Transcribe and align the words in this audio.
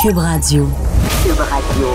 Cube 0.00 0.18
Radio. 0.18 0.68
Cube 1.24 1.40
Radio. 1.40 1.88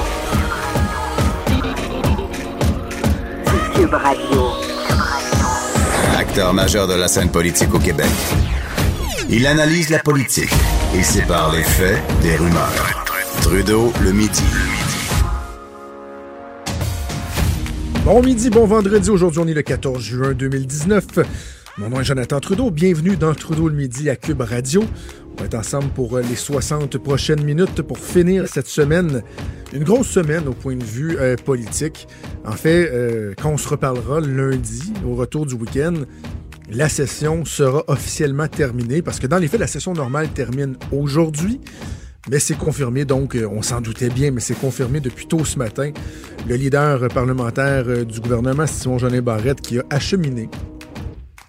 Cube 3.74 3.94
Radio. 3.94 4.42
Acteur 6.18 6.54
majeur 6.54 6.88
de 6.90 6.96
la 6.96 7.08
scène 7.08 7.30
politique 7.30 7.74
au 7.74 7.80
Québec. 7.80 8.12
Il 9.30 9.48
analyse 9.48 9.90
la 9.90 10.00
politique 10.00 10.52
et 10.94 11.02
sépare 11.02 11.54
les 11.54 11.64
faits 11.64 12.02
des 12.22 12.36
rumeurs. 12.36 13.06
Trudeau 13.42 13.94
le 14.04 14.12
midi. 14.12 14.44
Bon 18.04 18.22
midi, 18.22 18.50
bon 18.50 18.66
vendredi. 18.66 19.10
Aujourd'hui, 19.12 19.40
on 19.42 19.48
est 19.48 19.54
le 19.54 19.62
14 19.62 20.02
juin 20.02 20.34
2019. 20.34 21.06
Mon 21.80 21.90
nom 21.90 22.02
est 22.02 22.04
Jonathan 22.04 22.40
Trudeau. 22.40 22.70
Bienvenue 22.70 23.18
dans 23.18 23.34
Trudeau 23.34 23.68
le 23.68 23.74
midi 23.74 24.08
à 24.08 24.16
Cube 24.16 24.42
Radio. 24.42 24.84
On 25.32 25.40
va 25.40 25.46
être 25.46 25.56
ensemble 25.56 25.88
pour 25.88 26.16
euh, 26.16 26.22
les 26.22 26.36
60 26.36 27.00
prochaines 27.00 27.44
minutes 27.44 27.82
pour 27.82 27.98
finir 27.98 28.48
cette 28.48 28.68
semaine. 28.68 29.24
Une 29.74 29.84
grosse 29.84 30.08
semaine 30.08 30.48
au 30.48 30.54
point 30.54 30.76
de 30.76 30.84
vue 30.84 31.18
euh, 31.18 31.36
politique. 31.36 32.08
En 32.46 32.52
fait, 32.52 32.92
euh, 32.94 33.34
quand 33.42 33.50
on 33.50 33.58
se 33.58 33.68
reparlera 33.68 34.20
lundi, 34.20 34.94
au 35.04 35.16
retour 35.16 35.48
du 35.48 35.56
week-end, 35.56 35.96
la 36.70 36.90
session 36.90 37.44
sera 37.44 37.84
officiellement 37.88 38.48
terminée 38.48 39.02
parce 39.02 39.20
que 39.20 39.26
dans 39.26 39.40
les 39.40 39.48
faits, 39.48 39.60
la 39.60 39.66
session 39.66 39.94
normale 39.94 40.30
termine 40.30 40.76
aujourd'hui. 40.92 41.60
Mais 42.30 42.38
c'est 42.38 42.58
confirmé, 42.58 43.04
donc 43.04 43.36
on 43.52 43.64
s'en 43.64 43.82
doutait 43.82 44.10
bien, 44.10 44.30
mais 44.30 44.42
c'est 44.42 44.58
confirmé 44.58 45.00
depuis 45.00 45.26
tôt 45.26 45.44
ce 45.44 45.58
matin. 45.58 45.92
Le 46.48 46.56
leader 46.56 47.08
parlementaire 47.10 48.06
du 48.06 48.22
gouvernement, 48.22 48.68
Simon 48.68 49.00
Jeanin 49.00 49.22
Barrette, 49.22 49.60
qui 49.60 49.80
a 49.80 49.84
acheminé 49.90 50.50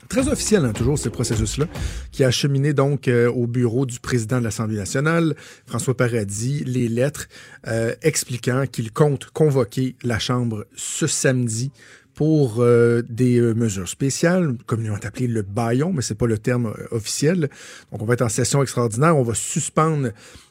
très 0.09 0.29
officiel, 0.29 0.65
hein, 0.65 0.73
toujours, 0.73 0.99
ce 0.99 1.09
processus-là, 1.09 1.67
qui 2.13 2.25
a 2.25 2.29
acheminé 2.29 2.73
donc 2.73 3.09
euh, 3.09 3.31
au 3.31 3.47
bureau 3.47 3.87
du 3.87 4.01
président 4.01 4.39
de 4.39 4.45
l'Assemblée 4.45 4.77
nationale, 4.77 5.35
François 5.67 5.97
Paradis, 5.97 6.65
les 6.65 6.89
lettres 6.89 7.29
euh, 7.67 7.95
expliquant 8.03 8.65
qu'il 8.71 8.93
compte 8.93 9.27
convoquer 9.27 9.97
la 10.03 10.19
Chambre 10.19 10.67
ce 10.77 11.07
samedi 11.07 11.71
pour 12.15 12.57
euh, 12.61 13.03
des 13.09 13.41
mesures 13.41 13.89
spéciales, 13.89 14.57
communément 14.67 14.99
appelées 15.03 15.27
le 15.27 15.43
baillon, 15.43 15.93
mais 15.93 16.03
c'est 16.03 16.15
pas 16.15 16.27
le 16.27 16.39
terme 16.39 16.73
officiel. 16.93 17.49
Donc, 17.91 18.03
on 18.03 18.05
va 18.05 18.15
être 18.15 18.23
en 18.23 18.29
session 18.29 18.63
extraordinaire. 18.63 19.17
On 19.17 19.25
va 19.25 19.35
suspendre 19.35 20.11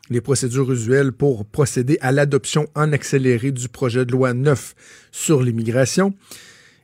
les 0.10 0.20
procédures 0.20 0.72
usuelles 0.72 1.14
pour 1.14 1.46
procéder 1.46 1.98
à 2.02 2.12
l'adoption 2.12 2.68
en 2.76 2.92
accéléré 2.92 3.52
du 3.52 3.70
projet 3.70 4.06
de 4.06 4.12
loi 4.12 4.34
9 4.34 4.76
sur 5.12 5.42
l'immigration. 5.42 6.14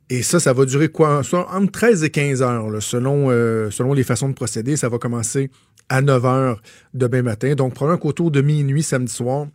Et 0.10 0.24
ça, 0.24 0.40
ça 0.40 0.54
va 0.54 0.66
durer 0.66 0.90
quoi? 0.90 1.22
Entre 1.32 1.72
13 1.72 2.04
et 2.04 2.10
15 2.10 2.42
heures, 2.42 2.82
selon, 2.82 3.30
euh, 3.30 3.70
selon 3.70 3.94
les 3.94 4.04
façons 4.04 4.28
de 4.28 4.34
procéder. 4.34 4.76
Ça 4.76 4.90
va 4.90 4.98
commencer 4.98 5.52
à 5.88 6.02
9 6.02 6.26
heures 6.26 6.62
demain 6.94 7.22
matin. 7.22 7.54
Donc, 7.54 7.76
probablement 7.76 8.00
qu'autour 8.00 8.32
de 8.32 8.42
minuit 8.42 8.82
samedi 8.82 9.14
soir, 9.14 9.48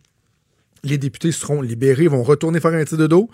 les 0.85 0.97
députés 0.97 1.31
seront 1.31 1.61
libérés, 1.61 2.07
vont 2.07 2.23
retourner 2.23 2.59
faire 2.59 2.73
un 2.73 2.85
tir 2.85 2.97
de 2.97 3.07
dos, 3.07 3.29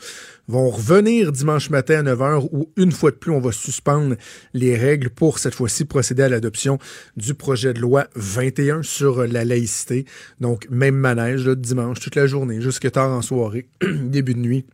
vont 0.47 0.69
revenir 0.69 1.31
dimanche 1.31 1.69
matin 1.69 1.99
à 1.99 2.04
9 2.04 2.21
heures 2.21 2.54
où, 2.54 2.71
une 2.77 2.92
fois 2.92 3.11
de 3.11 3.17
plus, 3.17 3.32
on 3.32 3.42
va 3.42 3.52
suspendre 3.52 4.15
les 4.53 4.76
règles 4.76 5.09
pour 5.09 5.38
cette 5.38 5.53
fois-ci 5.53 5.86
procéder 5.86 6.23
à 6.23 6.30
l'adoption 6.30 6.80
du 7.17 7.33
projet 7.36 7.73
de 7.73 7.80
loi 7.80 8.08
21 8.15 8.82
sur 8.82 9.27
la 9.27 9.45
laïcité. 9.45 10.05
Donc, 10.39 10.67
même 10.71 10.95
manège, 10.95 11.45
dimanche, 11.45 11.99
toute 11.99 12.15
la 12.15 12.26
journée, 12.26 12.61
jusque 12.61 12.89
tard 12.89 13.11
en 13.11 13.21
soirée, 13.21 13.67
début 13.82 14.33
de 14.33 14.39
nuit 14.39 14.65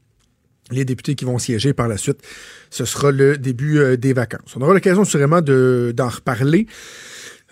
les 0.72 0.86
députés 0.86 1.16
qui 1.16 1.26
vont 1.26 1.38
siéger 1.38 1.74
par 1.74 1.88
la 1.88 1.98
suite. 1.98 2.20
Ce 2.70 2.86
sera 2.86 3.12
le 3.12 3.38
début 3.38 3.80
euh, 3.80 3.98
des 3.98 4.14
vacances. 4.14 4.56
On 4.56 4.62
aura 4.62 4.74
l'occasion 4.74 5.06
sûrement 5.06 5.42
d'en 5.42 6.10
reparler. 6.10 6.68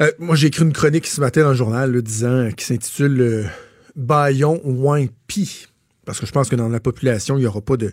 Euh, 0.02 0.12
moi, 0.20 0.36
j'ai 0.36 0.48
écrit 0.48 0.64
une 0.64 0.74
chronique 0.74 1.08
ce 1.08 1.22
matin 1.22 1.44
dans 1.44 1.50
le 1.50 1.56
journal 1.56 1.92
le 1.92 2.02
disant 2.02 2.50
qui 2.52 2.66
s'intitule 2.66 3.22
euh, 3.22 3.44
Bayon 3.96 4.62
Wimpi. 4.64 5.68
Parce 6.06 6.20
que 6.20 6.28
je 6.28 6.32
pense 6.32 6.50
que 6.50 6.56
dans 6.56 6.70
la 6.70 6.80
population, 6.80 7.36
il 7.36 7.40
n'y 7.40 7.48
aura 7.48 7.62
pas 7.62 7.78
de, 7.78 7.92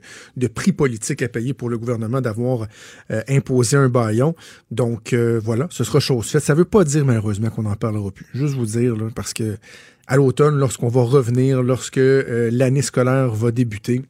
prix 0.49 0.73
politique 0.73 1.23
à 1.23 1.29
payer 1.29 1.55
pour 1.55 1.71
le 1.71 1.79
gouvernement 1.79 2.21
d'avoir 2.21 2.67
imposé 3.27 3.79
un 3.79 3.89
baillon. 3.89 4.35
Donc 4.71 5.15
voilà, 5.15 5.67
ce 5.71 5.83
sera 5.83 5.99
chose 5.99 6.27
faite. 6.27 6.43
Ça 6.43 6.53
ne 6.53 6.59
veut 6.59 6.67
pas 6.67 6.85
dire 6.85 7.07
malheureusement 7.07 7.49
qu'on 7.49 7.63
n'en 7.63 7.75
parlera 7.75 8.11
plus. 8.11 8.27
Juste 8.35 8.53
vous 8.53 8.67
dire, 8.67 8.95
parce 9.15 9.33
que 9.33 9.57
à 10.07 10.17
l'automne, 10.17 10.59
lorsqu'on 10.59 10.89
va 10.89 11.01
revenir, 11.01 11.63
lorsque 11.63 12.03
l'année 12.03 12.83
scolaire 12.83 13.33
va 13.33 13.51
débuter, 13.51 14.03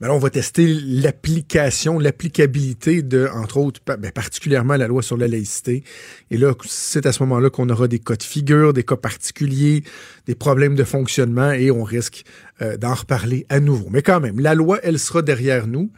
mais 0.00 0.08
là, 0.08 0.14
on 0.14 0.18
va 0.18 0.30
tester 0.30 0.66
l'application, 0.66 1.98
l'applicabilité 1.98 3.02
de, 3.02 3.28
entre 3.32 3.56
autres, 3.56 3.80
ben, 3.86 4.10
particulièrement 4.12 4.76
la 4.76 4.88
loi 4.88 5.02
sur 5.02 5.16
la 5.16 5.26
laïcité. 5.26 5.84
Et 6.30 6.36
là, 6.36 6.52
c'est 6.66 7.06
à 7.06 7.12
ce 7.12 7.22
moment-là 7.22 7.50
qu'on 7.50 7.68
aura 7.70 7.88
des 7.88 7.98
cas 7.98 8.16
de 8.16 8.22
figure, 8.22 8.72
des 8.72 8.82
cas 8.82 8.96
particuliers, 8.96 9.84
des 10.26 10.34
problèmes 10.34 10.74
de 10.74 10.84
fonctionnement 10.84 11.52
et 11.52 11.70
on 11.70 11.82
risque 11.82 12.24
euh, 12.60 12.76
d'en 12.76 12.94
reparler 12.94 13.46
à 13.48 13.60
nouveau. 13.60 13.88
Mais 13.90 14.02
quand 14.02 14.20
même, 14.20 14.38
la 14.38 14.54
loi, 14.54 14.78
elle 14.82 14.98
sera 14.98 15.22
derrière 15.22 15.66
nous 15.66 15.90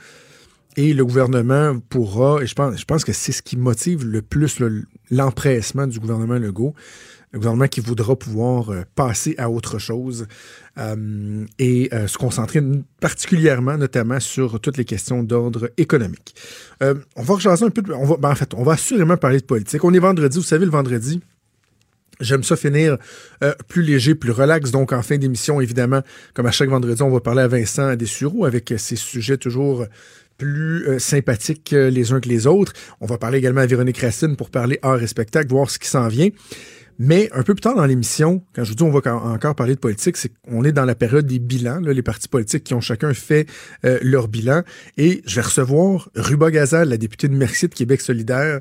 et 0.76 0.94
le 0.94 1.04
gouvernement 1.04 1.76
pourra, 1.88 2.40
et 2.40 2.46
je 2.46 2.54
pense, 2.54 2.78
je 2.78 2.84
pense 2.84 3.04
que 3.04 3.12
c'est 3.12 3.32
ce 3.32 3.42
qui 3.42 3.56
motive 3.56 4.06
le 4.06 4.22
plus 4.22 4.62
l'empressement 5.10 5.88
du 5.88 5.98
gouvernement 5.98 6.38
Legault, 6.38 6.74
le 7.32 7.38
gouvernement 7.38 7.68
qui 7.68 7.80
voudra 7.80 8.16
pouvoir 8.16 8.70
euh, 8.70 8.82
passer 8.94 9.34
à 9.38 9.50
autre 9.50 9.78
chose 9.78 10.26
euh, 10.78 11.44
et 11.58 11.88
euh, 11.92 12.06
se 12.06 12.16
concentrer 12.16 12.62
particulièrement, 13.00 13.76
notamment, 13.76 14.20
sur 14.20 14.60
toutes 14.60 14.76
les 14.76 14.84
questions 14.84 15.22
d'ordre 15.22 15.70
économique. 15.76 16.34
on 16.80 17.22
va 17.22 17.34
rechanger 17.34 17.64
un 17.64 17.70
peu, 17.70 17.82
on 17.94 18.04
va, 18.04 18.16
ben, 18.16 18.30
en 18.30 18.34
fait, 18.34 18.54
on 18.54 18.62
va 18.62 18.72
assurément 18.72 19.16
parler 19.16 19.40
de 19.40 19.44
politique. 19.44 19.84
On 19.84 19.92
est 19.92 19.98
vendredi, 19.98 20.38
vous 20.38 20.44
savez, 20.44 20.64
le 20.64 20.70
vendredi, 20.70 21.20
J'aime 22.20 22.42
ça 22.42 22.56
finir 22.56 22.98
plus 23.68 23.82
léger, 23.82 24.16
plus 24.16 24.32
relax. 24.32 24.72
Donc, 24.72 24.92
en 24.92 25.02
fin 25.02 25.18
d'émission, 25.18 25.60
évidemment, 25.60 26.02
comme 26.34 26.46
à 26.46 26.50
chaque 26.50 26.68
vendredi, 26.68 27.00
on 27.00 27.10
va 27.10 27.20
parler 27.20 27.42
à 27.42 27.46
Vincent 27.46 27.94
Dessureau 27.94 28.44
avec 28.44 28.74
ses 28.76 28.96
sujets 28.96 29.36
toujours 29.36 29.86
plus 30.36 30.98
sympathiques 30.98 31.70
les 31.70 32.12
uns 32.12 32.18
que 32.18 32.28
les 32.28 32.48
autres. 32.48 32.72
On 33.00 33.06
va 33.06 33.18
parler 33.18 33.38
également 33.38 33.60
à 33.60 33.66
Véronique 33.66 33.98
Racine 33.98 34.34
pour 34.34 34.50
parler 34.50 34.80
art 34.82 35.00
et 35.00 35.06
spectacle, 35.06 35.48
voir 35.50 35.70
ce 35.70 35.78
qui 35.78 35.86
s'en 35.86 36.08
vient. 36.08 36.30
Mais 36.98 37.30
un 37.32 37.44
peu 37.44 37.54
plus 37.54 37.62
tard 37.62 37.76
dans 37.76 37.86
l'émission, 37.86 38.42
quand 38.54 38.64
je 38.64 38.70
vous 38.70 38.74
dis 38.74 38.82
on 38.82 38.90
va 38.90 39.14
encore 39.14 39.54
parler 39.54 39.74
de 39.74 39.80
politique, 39.80 40.16
c'est 40.16 40.32
qu'on 40.42 40.64
est 40.64 40.72
dans 40.72 40.84
la 40.84 40.96
période 40.96 41.26
des 41.26 41.38
bilans, 41.38 41.80
les 41.80 42.02
partis 42.02 42.28
politiques 42.28 42.64
qui 42.64 42.74
ont 42.74 42.80
chacun 42.80 43.14
fait 43.14 43.46
euh, 43.84 43.98
leur 44.02 44.26
bilan. 44.26 44.62
Et 44.96 45.22
je 45.24 45.36
vais 45.36 45.42
recevoir 45.42 46.10
Ruba 46.16 46.50
Gazal, 46.50 46.88
la 46.88 46.96
députée 46.96 47.28
de 47.28 47.34
Mercier 47.34 47.68
de 47.68 47.74
Québec 47.74 48.00
solidaire, 48.00 48.60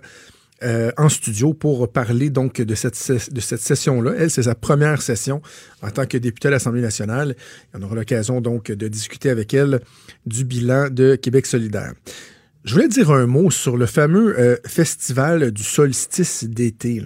euh, 0.63 0.91
en 0.97 1.07
studio 1.07 1.53
pour 1.53 1.91
parler 1.91 2.31
donc 2.31 2.61
de 2.61 2.75
cette, 2.75 3.31
de 3.31 3.39
cette 3.39 3.59
session-là. 3.59 4.13
Elle, 4.17 4.31
c'est 4.31 4.43
sa 4.43 4.55
première 4.55 5.01
session 5.01 5.41
en 5.83 5.89
tant 5.89 6.05
que 6.05 6.17
députée 6.17 6.47
à 6.47 6.51
l'Assemblée 6.51 6.81
nationale. 6.81 7.35
On 7.75 7.81
aura 7.81 7.95
l'occasion 7.95 8.41
donc 8.41 8.71
de 8.71 8.87
discuter 8.87 9.29
avec 9.29 9.53
elle 9.53 9.81
du 10.25 10.45
bilan 10.45 10.89
de 10.89 11.15
Québec 11.15 11.45
solidaire. 11.45 11.93
Je 12.65 12.73
voulais 12.73 12.87
dire 12.87 13.11
un 13.11 13.27
mot 13.27 13.51
sur 13.51 13.77
le 13.77 13.85
fameux 13.85 14.37
euh, 14.39 14.57
festival 14.65 15.51
du 15.51 15.63
solstice 15.63 16.43
d'été 16.43 17.03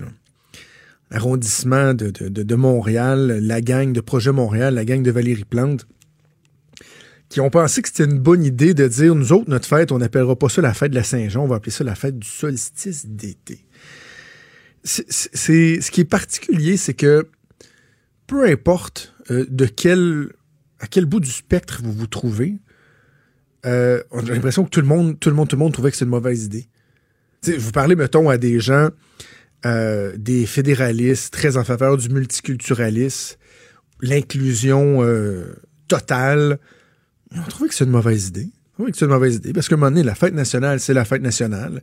arrondissement 1.11 1.93
de, 1.93 2.55
Montréal, 2.55 3.39
la 3.41 3.61
gang 3.61 3.91
de 3.91 4.01
Projet 4.01 4.31
Montréal, 4.31 4.75
la 4.75 4.85
gang 4.85 5.03
de 5.03 5.11
Valérie 5.11 5.45
Plante, 5.45 5.85
qui 7.29 7.39
ont 7.41 7.49
pensé 7.49 7.81
que 7.81 7.89
c'était 7.89 8.05
une 8.05 8.19
bonne 8.19 8.43
idée 8.43 8.73
de 8.73 8.87
dire, 8.87 9.13
nous 9.13 9.31
autres, 9.31 9.49
notre 9.49 9.67
fête, 9.67 9.91
on 9.91 9.99
n'appellera 9.99 10.35
pas 10.35 10.49
ça 10.49 10.61
la 10.61 10.73
fête 10.73 10.91
de 10.91 10.95
la 10.95 11.03
Saint-Jean, 11.03 11.43
on 11.43 11.47
va 11.47 11.57
appeler 11.57 11.71
ça 11.71 11.83
la 11.83 11.95
fête 11.95 12.17
du 12.17 12.27
solstice 12.27 13.05
d'été. 13.05 13.65
Ce 14.83 15.89
qui 15.91 16.01
est 16.01 16.05
particulier, 16.05 16.77
c'est 16.77 16.93
que 16.93 17.27
peu 18.25 18.49
importe 18.49 19.13
euh, 19.29 19.45
de 19.49 19.65
quel, 19.65 20.29
à 20.79 20.87
quel 20.87 21.05
bout 21.05 21.19
du 21.19 21.29
spectre 21.29 21.81
vous 21.83 21.91
vous 21.91 22.07
trouvez, 22.07 22.57
euh, 23.65 24.01
j'ai 24.23 24.33
l'impression 24.33 24.63
que 24.63 24.69
tout 24.69 24.81
le 24.81 24.87
monde, 24.87 25.19
tout 25.19 25.29
le 25.29 25.35
monde, 25.35 25.47
tout 25.47 25.55
le 25.55 25.59
monde 25.59 25.73
trouvait 25.73 25.91
que 25.91 25.97
c'est 25.97 26.05
une 26.05 26.11
mauvaise 26.11 26.45
idée. 26.45 26.67
vous 27.57 27.71
parlez, 27.71 27.95
mettons, 27.95 28.29
à 28.29 28.37
des 28.37 28.59
gens 28.59 28.89
euh, 29.65 30.13
des 30.17 30.45
fédéralistes 30.45 31.33
très 31.33 31.57
en 31.57 31.63
faveur 31.63 31.97
du 31.97 32.09
multiculturalisme, 32.09 33.37
l'inclusion 34.01 35.03
euh, 35.03 35.53
totale. 35.87 36.59
On 37.35 37.43
trouvait 37.43 37.69
que 37.69 37.75
c'est 37.75 37.83
une 37.83 37.91
mauvaise 37.91 38.29
idée. 38.29 38.49
On 38.79 38.85
que 38.85 38.97
c'est 38.97 39.05
une 39.05 39.11
mauvaise 39.11 39.35
idée 39.35 39.53
parce 39.53 39.69
qu'à 39.69 39.75
un 39.75 39.77
moment 39.77 39.91
donné, 39.91 40.03
la 40.03 40.15
fête 40.15 40.33
nationale, 40.33 40.79
c'est 40.79 40.93
la 40.93 41.05
fête 41.05 41.21
nationale. 41.21 41.81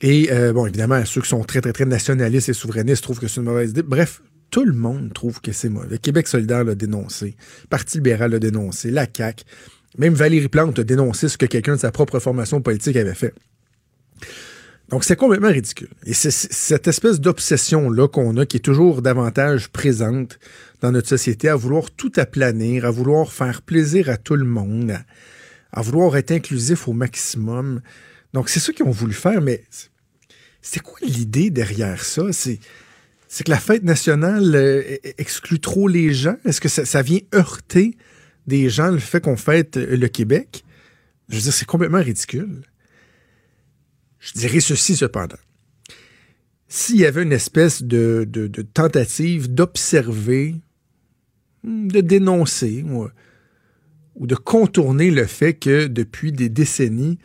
Et 0.00 0.30
euh, 0.30 0.52
bon, 0.52 0.66
évidemment, 0.66 1.04
ceux 1.04 1.22
qui 1.22 1.28
sont 1.28 1.42
très, 1.42 1.60
très, 1.60 1.72
très 1.72 1.86
nationalistes 1.86 2.48
et 2.48 2.52
souverainistes 2.52 3.02
trouvent 3.02 3.18
que 3.18 3.28
c'est 3.28 3.40
une 3.40 3.46
mauvaise 3.46 3.70
idée. 3.70 3.82
Bref, 3.82 4.22
Tout 4.50 4.64
le 4.64 4.74
monde 4.74 5.12
trouve 5.12 5.40
que 5.40 5.50
c'est 5.52 5.68
mauvais. 5.68 5.98
Québec 5.98 6.28
solidaire 6.28 6.62
l'a 6.62 6.76
dénoncé. 6.76 7.36
Parti 7.68 7.98
libéral 7.98 8.30
l'a 8.30 8.38
dénoncé. 8.38 8.90
La 8.90 9.06
CAQ. 9.12 9.44
Même 9.98 10.14
Valérie 10.14 10.48
Plante 10.48 10.78
a 10.78 10.84
dénoncé 10.84 11.28
ce 11.28 11.36
que 11.36 11.46
quelqu'un 11.46 11.74
de 11.74 11.80
sa 11.80 11.90
propre 11.90 12.20
formation 12.20 12.60
politique 12.60 12.96
avait 12.96 13.14
fait. 13.14 13.34
Donc, 14.88 15.02
c'est 15.02 15.16
complètement 15.16 15.50
ridicule. 15.50 15.90
Et 16.04 16.14
c'est 16.14 16.30
cette 16.30 16.86
espèce 16.86 17.20
d'obsession-là 17.20 18.06
qu'on 18.06 18.36
a, 18.36 18.46
qui 18.46 18.58
est 18.58 18.60
toujours 18.60 19.02
davantage 19.02 19.68
présente 19.68 20.38
dans 20.80 20.92
notre 20.92 21.08
société, 21.08 21.48
à 21.48 21.56
vouloir 21.56 21.90
tout 21.90 22.12
aplanir, 22.16 22.84
à 22.84 22.90
vouloir 22.90 23.32
faire 23.32 23.62
plaisir 23.62 24.08
à 24.08 24.16
tout 24.16 24.36
le 24.36 24.44
monde, 24.44 24.96
à, 25.72 25.82
vouloir 25.82 26.16
être 26.16 26.30
inclusif 26.30 26.86
au 26.86 26.92
maximum. 26.92 27.80
Donc, 28.32 28.48
c'est 28.48 28.60
ça 28.60 28.72
qu'ils 28.72 28.86
ont 28.86 28.92
voulu 28.92 29.14
faire, 29.14 29.40
mais 29.40 29.64
c'est 30.62 30.80
quoi 30.80 30.98
l'idée 31.02 31.50
derrière 31.50 32.04
ça? 32.04 32.32
C'est 32.32 32.60
que 33.44 33.50
la 33.50 33.58
fête 33.58 33.82
nationale 33.82 34.54
euh, 34.54 34.82
exclut 35.18 35.58
trop 35.58 35.88
les 35.88 36.14
gens? 36.14 36.36
Est-ce 36.44 36.60
que 36.60 36.68
ça, 36.68 37.02
vient 37.02 37.20
heurter 37.34 37.96
des 38.46 38.70
gens 38.70 38.92
le 38.92 38.98
fait 38.98 39.20
qu'on 39.20 39.36
fête 39.36 39.78
euh, 39.78 39.96
le 39.96 40.06
Québec? 40.06 40.64
Je 41.28 41.36
veux 41.36 41.42
dire, 41.42 41.52
c'est 41.52 41.66
complètement 41.66 42.00
ridicule. 42.00 42.62
Je 44.18 44.32
dirais 44.32 44.60
ceci 44.60 44.96
cependant. 44.96 45.36
S'il 46.68 46.96
y 46.96 47.06
avait 47.06 47.22
une 47.22 47.32
espèce 47.32 47.82
de, 47.82 48.28
tentative 48.74 49.52
d'observer, 49.52 50.56
hmm, 51.62 51.88
de 51.88 52.00
dénoncer 52.00 52.84
ou, 52.88 53.06
ou 54.16 54.26
de 54.26 54.34
contourner 54.34 55.10
le 55.10 55.26
fait 55.26 55.54
que 55.54 55.86
depuis 55.86 56.32
des 56.32 56.48
décennies, 56.48 57.18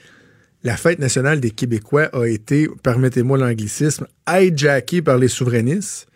la 0.64 0.78
fête 0.78 1.00
nationale 1.00 1.40
des 1.40 1.52
Québécois 1.52 2.10
a 2.14 2.26
été, 2.28 2.68
permettez-moi 2.84 3.38
l'anglicisme, 3.38 4.06
hijackée 4.30 5.02
par 5.02 5.18
les 5.18 5.28
souverainistes, 5.28 6.08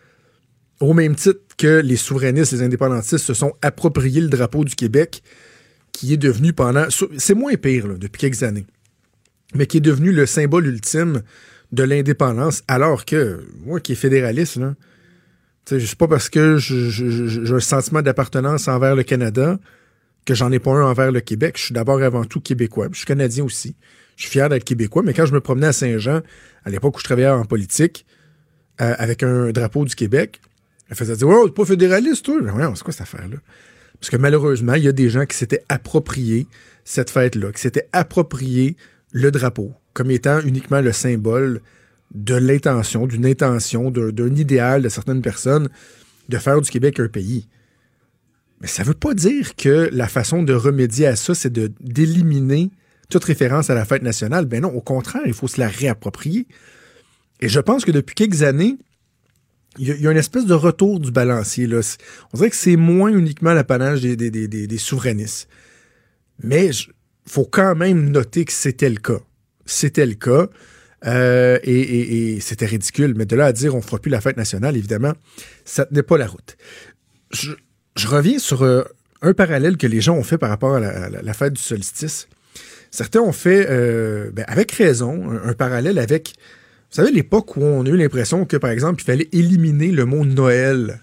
au 0.79 0.93
même 0.93 1.15
titre 1.15 1.39
que 1.57 1.79
les 1.79 1.95
souverainistes, 1.95 2.51
les 2.51 2.61
indépendantistes 2.61 3.17
se 3.25 3.33
sont 3.33 3.53
appropriés 3.61 4.21
le 4.21 4.27
drapeau 4.27 4.63
du 4.63 4.75
Québec, 4.75 5.23
qui 5.91 6.13
est 6.13 6.17
devenu 6.17 6.53
pendant... 6.53 6.85
C'est 7.17 7.33
moins 7.33 7.55
pire 7.55 7.97
depuis 7.97 8.19
quelques 8.19 8.43
années, 8.43 8.67
mais 9.55 9.65
qui 9.67 9.77
est 9.77 9.81
devenu 9.81 10.11
le 10.11 10.25
symbole 10.25 10.67
ultime 10.67 11.21
de 11.71 11.83
l'indépendance, 11.83 12.63
alors 12.67 13.05
que 13.05 13.43
moi 13.65 13.79
qui 13.79 13.93
est 13.93 13.95
fédéraliste, 13.95 14.57
là, 14.57 14.75
sais 15.67 15.95
pas 15.97 16.07
parce 16.07 16.29
que 16.29 16.57
j'ai 16.57 17.53
un 17.53 17.59
sentiment 17.59 18.01
d'appartenance 18.01 18.67
envers 18.67 18.95
le 18.95 19.03
Canada 19.03 19.59
que 20.25 20.33
j'en 20.33 20.51
ai 20.51 20.59
pas 20.59 20.71
un 20.71 20.83
envers 20.83 21.11
le 21.11 21.21
Québec. 21.21 21.55
Je 21.57 21.65
suis 21.65 21.73
d'abord 21.73 22.01
avant 22.01 22.25
tout 22.25 22.39
québécois. 22.39 22.87
Je 22.91 22.97
suis 22.97 23.05
canadien 23.05 23.43
aussi. 23.43 23.75
Je 24.15 24.23
suis 24.23 24.31
fier 24.31 24.49
d'être 24.49 24.63
québécois, 24.63 25.03
mais 25.03 25.13
quand 25.13 25.25
je 25.25 25.33
me 25.33 25.41
promenais 25.41 25.67
à 25.67 25.73
Saint-Jean, 25.73 26.21
à 26.63 26.69
l'époque 26.69 26.95
où 26.95 26.99
je 26.99 27.03
travaillais 27.03 27.27
en 27.27 27.45
politique, 27.45 28.05
euh, 28.81 28.93
avec 28.97 29.23
un 29.23 29.51
drapeau 29.51 29.85
du 29.85 29.95
Québec, 29.95 30.41
elle 30.89 30.95
faisait 30.95 31.15
dire 31.15 31.27
Oh, 31.27 31.47
t'es 31.47 31.53
pas 31.53 31.65
fédéraliste, 31.65 32.25
toi? 32.25 32.35
c'est 32.75 32.83
quoi 32.83 32.93
cette 32.93 33.01
affaire-là? 33.01 33.37
Parce 33.99 34.09
que 34.09 34.17
malheureusement, 34.17 34.73
il 34.73 34.83
y 34.83 34.87
a 34.87 34.91
des 34.91 35.09
gens 35.09 35.25
qui 35.25 35.35
s'étaient 35.35 35.63
appropriés 35.69 36.47
cette 36.83 37.09
fête-là, 37.09 37.51
qui 37.51 37.61
s'étaient 37.61 37.87
appropriés 37.91 38.75
le 39.15 39.31
drapeau 39.31 39.73
comme 39.93 40.11
étant 40.11 40.41
uniquement 40.41 40.81
le 40.81 40.91
symbole 40.91 41.61
de 42.13 42.35
l'intention, 42.35 43.07
d'une 43.07 43.25
intention, 43.25 43.89
d'un 43.89 44.35
idéal 44.35 44.81
de 44.81 44.89
certaines 44.89 45.21
personnes 45.21 45.69
de 46.27 46.37
faire 46.37 46.59
du 46.59 46.69
Québec 46.69 46.99
un 46.99 47.07
pays. 47.07 47.47
Mais 48.59 48.67
ça 48.67 48.83
ne 48.83 48.89
veut 48.89 48.93
pas 48.93 49.13
dire 49.13 49.55
que 49.55 49.89
la 49.93 50.09
façon 50.09 50.43
de 50.43 50.53
remédier 50.53 51.07
à 51.07 51.15
ça, 51.15 51.33
c'est 51.33 51.53
d'éliminer 51.53 52.71
toute 53.09 53.23
référence 53.23 53.69
à 53.69 53.73
la 53.73 53.85
fête 53.85 54.01
nationale. 54.01 54.45
Ben 54.45 54.61
non, 54.61 54.69
au 54.69 54.81
contraire, 54.81 55.23
il 55.25 55.33
faut 55.33 55.47
se 55.47 55.61
la 55.61 55.69
réapproprier. 55.69 56.45
Et 57.39 57.47
je 57.47 57.59
pense 57.61 57.85
que 57.85 57.91
depuis 57.91 58.15
quelques 58.15 58.43
années, 58.43 58.77
il 59.77 59.87
y, 59.87 60.07
a 60.07 60.11
une 60.11 60.17
espèce 60.17 60.45
de 60.45 60.53
retour 60.53 60.99
du 60.99 61.11
balancier. 61.11 61.67
Là. 61.67 61.79
On 62.33 62.37
dirait 62.37 62.49
que 62.49 62.55
c'est 62.55 62.75
moins 62.75 63.11
uniquement 63.11 63.53
l'apanage 63.53 64.01
des, 64.01 64.15
des, 64.15 64.77
souverainistes. 64.77 65.47
Mais 66.43 66.67
il 66.67 66.73
faut 67.27 67.45
quand 67.45 67.75
même 67.75 68.09
noter 68.09 68.45
que 68.45 68.53
c'était 68.53 68.89
le 68.89 68.97
cas. 68.97 69.19
C'était 69.65 70.05
le 70.05 70.15
cas. 70.15 70.47
Euh, 71.05 71.59
et, 71.63 72.39
c'était 72.39 72.65
ridicule. 72.65 73.13
Mais 73.15 73.25
de 73.25 73.35
là 73.35 73.47
à 73.47 73.51
dire 73.51 73.75
on 73.75 73.79
ne 73.79 73.83
fera 73.83 73.99
plus 73.99 74.11
la 74.11 74.21
fête 74.21 74.37
nationale, 74.37 74.75
évidemment, 74.77 75.13
ça 75.63 75.87
n'est 75.91 76.03
pas 76.03 76.17
la 76.17 76.27
route. 76.27 76.57
Je, 77.31 77.51
reviens 78.07 78.39
sur 78.39 78.63
euh, 78.63 78.83
un 79.21 79.33
parallèle 79.33 79.77
que 79.77 79.87
les 79.87 80.01
gens 80.01 80.15
ont 80.15 80.23
fait 80.23 80.37
par 80.37 80.49
rapport 80.49 80.75
à 80.75 80.79
la 81.09 81.33
fête 81.33 81.53
du 81.53 81.61
solstice. 81.61 82.27
Certains 82.91 83.19
ont 83.19 83.33
fait, 83.33 83.67
euh, 83.69 84.31
ben, 84.31 84.45
avec 84.47 84.71
raison, 84.71 85.29
un, 85.43 85.53
parallèle 85.53 85.99
avec, 85.99 86.29
vous 86.29 86.95
savez, 86.95 87.11
l'époque 87.11 87.57
où 87.57 87.61
on 87.61 87.85
a 87.85 87.89
eu 87.89 87.97
l'impression 87.97 88.45
que, 88.45 88.55
par 88.55 88.69
exemple, 88.69 89.01
il 89.01 89.05
fallait 89.05 89.29
éliminer 89.33 89.91
le 89.91 90.05
mot 90.05 90.23
Noël 90.23 91.01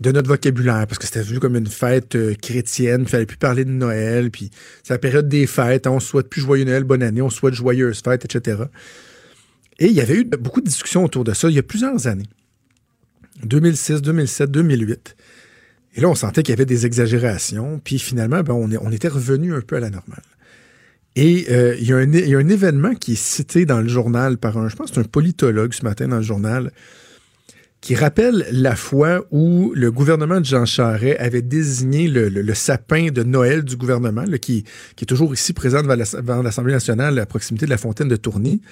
de 0.00 0.10
notre 0.10 0.28
vocabulaire, 0.28 0.86
parce 0.86 0.98
que 0.98 1.06
c'était 1.06 1.22
vu 1.22 1.38
comme 1.38 1.56
une 1.56 1.66
fête 1.66 2.16
euh, 2.16 2.34
chrétienne, 2.34 3.02
il 3.02 3.08
fallait 3.08 3.26
plus 3.26 3.36
parler 3.36 3.64
de 3.64 3.70
Noël, 3.70 4.30
puis 4.30 4.50
c'est 4.82 4.94
la 4.94 4.98
période 4.98 5.28
des 5.28 5.46
fêtes, 5.46 5.86
hein, 5.86 5.92
on 5.92 6.00
souhaite 6.00 6.28
plus 6.28 6.40
joyeux 6.40 6.64
Noël, 6.64 6.84
bonne 6.84 7.02
année, 7.02 7.22
on 7.22 7.30
souhaite 7.30 7.54
joyeuses 7.54 8.00
fêtes, 8.02 8.24
etc. 8.24 8.64
Et 9.78 9.86
il 9.86 9.92
y 9.92 10.00
avait 10.00 10.16
eu 10.16 10.24
beaucoup 10.24 10.60
de 10.60 10.66
discussions 10.66 11.04
autour 11.04 11.24
de 11.24 11.32
ça 11.32 11.48
il 11.48 11.54
y 11.54 11.58
a 11.58 11.62
plusieurs 11.62 12.06
années. 12.06 12.28
2006, 13.44 14.02
2007, 14.02 14.50
2008. 14.50 15.16
Et 15.94 16.00
là, 16.00 16.08
on 16.08 16.14
sentait 16.14 16.42
qu'il 16.42 16.52
y 16.52 16.56
avait 16.56 16.66
des 16.66 16.86
exagérations, 16.86 17.80
puis 17.82 17.98
finalement, 17.98 18.42
ben, 18.42 18.54
on, 18.54 18.70
on 18.80 18.92
était 18.92 19.08
revenu 19.08 19.54
un 19.54 19.60
peu 19.60 19.76
à 19.76 19.80
la 19.80 19.90
normale. 19.90 20.22
Et 21.14 21.46
euh, 21.50 21.76
il, 21.78 21.86
y 21.86 21.92
a 21.92 21.96
un, 21.96 22.48
événement 22.48 22.94
qui 22.94 23.12
est 23.12 23.22
cité 23.22 23.66
dans 23.66 23.80
le 23.80 23.88
journal 23.88 24.38
par 24.38 24.56
un, 24.56 24.68
je 24.68 24.76
pense, 24.76 24.92
c'est 24.94 25.00
un 25.00 25.04
politologue 25.04 25.74
ce 25.74 25.84
matin 25.84 26.08
dans 26.08 26.16
le 26.16 26.22
journal, 26.22 26.72
qui 27.82 27.96
rappelle 27.96 28.46
la 28.52 28.76
fois 28.76 29.26
où 29.32 29.72
le 29.74 29.90
gouvernement 29.90 30.40
de 30.40 30.44
Jean 30.44 30.64
Charest 30.64 31.18
avait 31.18 31.42
désigné 31.42 32.06
le, 32.06 32.54
sapin 32.54 33.08
de 33.08 33.24
Noël 33.24 33.64
du 33.64 33.76
gouvernement, 33.76 34.24
qui, 34.40 34.64
est 35.00 35.04
toujours 35.04 35.34
ici 35.34 35.52
présent 35.52 35.82
devant 35.82 36.42
l'Assemblée 36.42 36.72
nationale 36.72 37.18
à 37.18 37.26
proximité 37.26 37.66
de 37.66 37.70
la 37.70 37.78
fontaine 37.78 38.06
de 38.06 38.14
Tourny, 38.14 38.62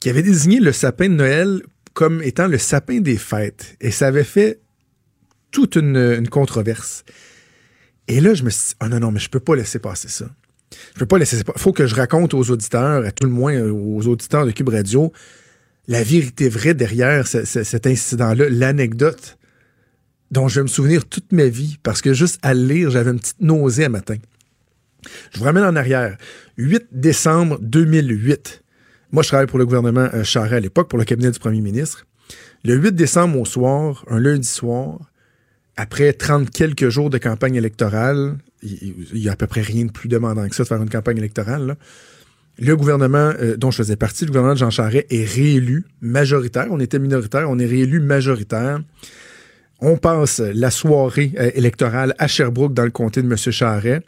qui 0.00 0.10
avait 0.10 0.24
désigné 0.24 0.58
le 0.58 0.72
sapin 0.72 1.08
de 1.08 1.14
Noël 1.14 1.62
comme 1.94 2.20
étant 2.22 2.48
le 2.48 2.58
sapin 2.58 2.98
des 2.98 3.16
fêtes. 3.16 3.76
Et 3.80 3.92
ça 3.92 4.08
avait 4.08 4.24
fait 4.24 4.60
toute 5.52 5.76
une, 5.76 6.28
controverse. 6.28 7.04
Et 8.08 8.20
là, 8.20 8.34
je 8.34 8.42
me 8.42 8.50
suis 8.50 8.70
dit, 8.70 8.74
oh 8.82 8.88
non, 8.88 8.98
non, 8.98 9.12
mais 9.12 9.20
je 9.20 9.30
peux 9.30 9.40
pas 9.40 9.54
laisser 9.54 9.78
passer 9.78 10.08
ça. 10.08 10.26
Je 10.94 10.98
peux 10.98 11.06
pas 11.06 11.18
laisser. 11.18 11.38
Il 11.38 11.44
faut 11.56 11.72
que 11.72 11.86
je 11.86 11.94
raconte 11.94 12.34
aux 12.34 12.50
auditeurs, 12.50 13.04
à 13.04 13.12
tout 13.12 13.24
le 13.24 13.30
moins 13.30 13.60
aux 13.62 14.08
auditeurs 14.08 14.44
de 14.44 14.50
Cube 14.50 14.70
Radio, 14.70 15.12
la 15.88 16.02
vérité 16.02 16.48
vraie 16.48 16.74
derrière 16.74 17.26
cet 17.26 17.86
incident-là, 17.86 18.48
l'anecdote 18.50 19.38
dont 20.30 20.46
je 20.46 20.60
vais 20.60 20.64
me 20.64 20.68
souvenir 20.68 21.06
toute 21.06 21.32
ma 21.32 21.46
vie, 21.46 21.78
parce 21.82 22.02
que 22.02 22.12
juste 22.12 22.38
à 22.42 22.52
le 22.52 22.66
lire, 22.66 22.90
j'avais 22.90 23.10
une 23.10 23.18
petite 23.18 23.40
nausée 23.40 23.86
à 23.86 23.88
matin. 23.88 24.16
Je 25.32 25.38
vous 25.38 25.44
ramène 25.44 25.64
en 25.64 25.74
arrière. 25.74 26.18
8 26.58 26.88
décembre 26.92 27.58
2008. 27.62 28.62
Moi, 29.12 29.22
je 29.22 29.28
travaille 29.28 29.46
pour 29.46 29.58
le 29.58 29.64
gouvernement 29.64 30.08
euh, 30.12 30.24
Charest 30.24 30.52
à 30.52 30.60
l'époque, 30.60 30.90
pour 30.90 30.98
le 30.98 31.06
cabinet 31.06 31.30
du 31.30 31.38
premier 31.38 31.62
ministre. 31.62 32.06
Le 32.62 32.74
8 32.74 32.92
décembre 32.92 33.40
au 33.40 33.46
soir, 33.46 34.04
un 34.10 34.20
lundi 34.20 34.46
soir, 34.46 34.98
après 35.76 36.12
30 36.12 36.50
quelques 36.50 36.90
jours 36.90 37.08
de 37.08 37.16
campagne 37.16 37.54
électorale, 37.54 38.36
il 38.62 39.18
y 39.18 39.28
a 39.28 39.32
à 39.32 39.36
peu 39.36 39.46
près 39.46 39.62
rien 39.62 39.86
de 39.86 39.92
plus 39.92 40.08
demandant 40.08 40.46
que 40.48 40.54
ça 40.54 40.64
de 40.64 40.68
faire 40.68 40.82
une 40.82 40.90
campagne 40.90 41.18
électorale. 41.18 41.76
Le 42.58 42.76
gouvernement 42.76 43.32
euh, 43.40 43.56
dont 43.56 43.70
je 43.70 43.78
faisais 43.78 43.96
partie, 43.96 44.24
le 44.24 44.28
gouvernement 44.28 44.54
de 44.54 44.58
Jean 44.58 44.70
Charest, 44.70 45.06
est 45.10 45.24
réélu 45.24 45.84
majoritaire. 46.00 46.66
On 46.70 46.80
était 46.80 46.98
minoritaire, 46.98 47.48
on 47.48 47.58
est 47.58 47.66
réélu 47.66 48.00
majoritaire. 48.00 48.80
On 49.80 49.96
passe 49.96 50.40
la 50.40 50.70
soirée 50.70 51.32
euh, 51.38 51.50
électorale 51.54 52.14
à 52.18 52.26
Sherbrooke 52.26 52.74
dans 52.74 52.84
le 52.84 52.90
comté 52.90 53.22
de 53.22 53.30
M. 53.30 53.36
Charest. 53.36 54.02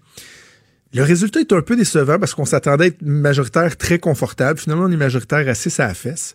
Le 0.93 1.03
résultat 1.05 1.39
est 1.39 1.53
un 1.53 1.63
peu 1.63 1.77
décevant 1.77 2.19
parce 2.19 2.35
qu'on 2.35 2.45
s'attendait 2.45 2.85
à 2.85 2.87
être 2.89 3.03
majoritaire 3.03 3.77
très 3.77 4.01
confortable. 4.01 4.59
Finalement, 4.59 4.87
on 4.87 4.91
est 4.91 4.97
majoritaire 4.97 5.49
assez 5.49 5.81
à 5.81 5.87
la 5.87 5.95
fesse. 5.95 6.35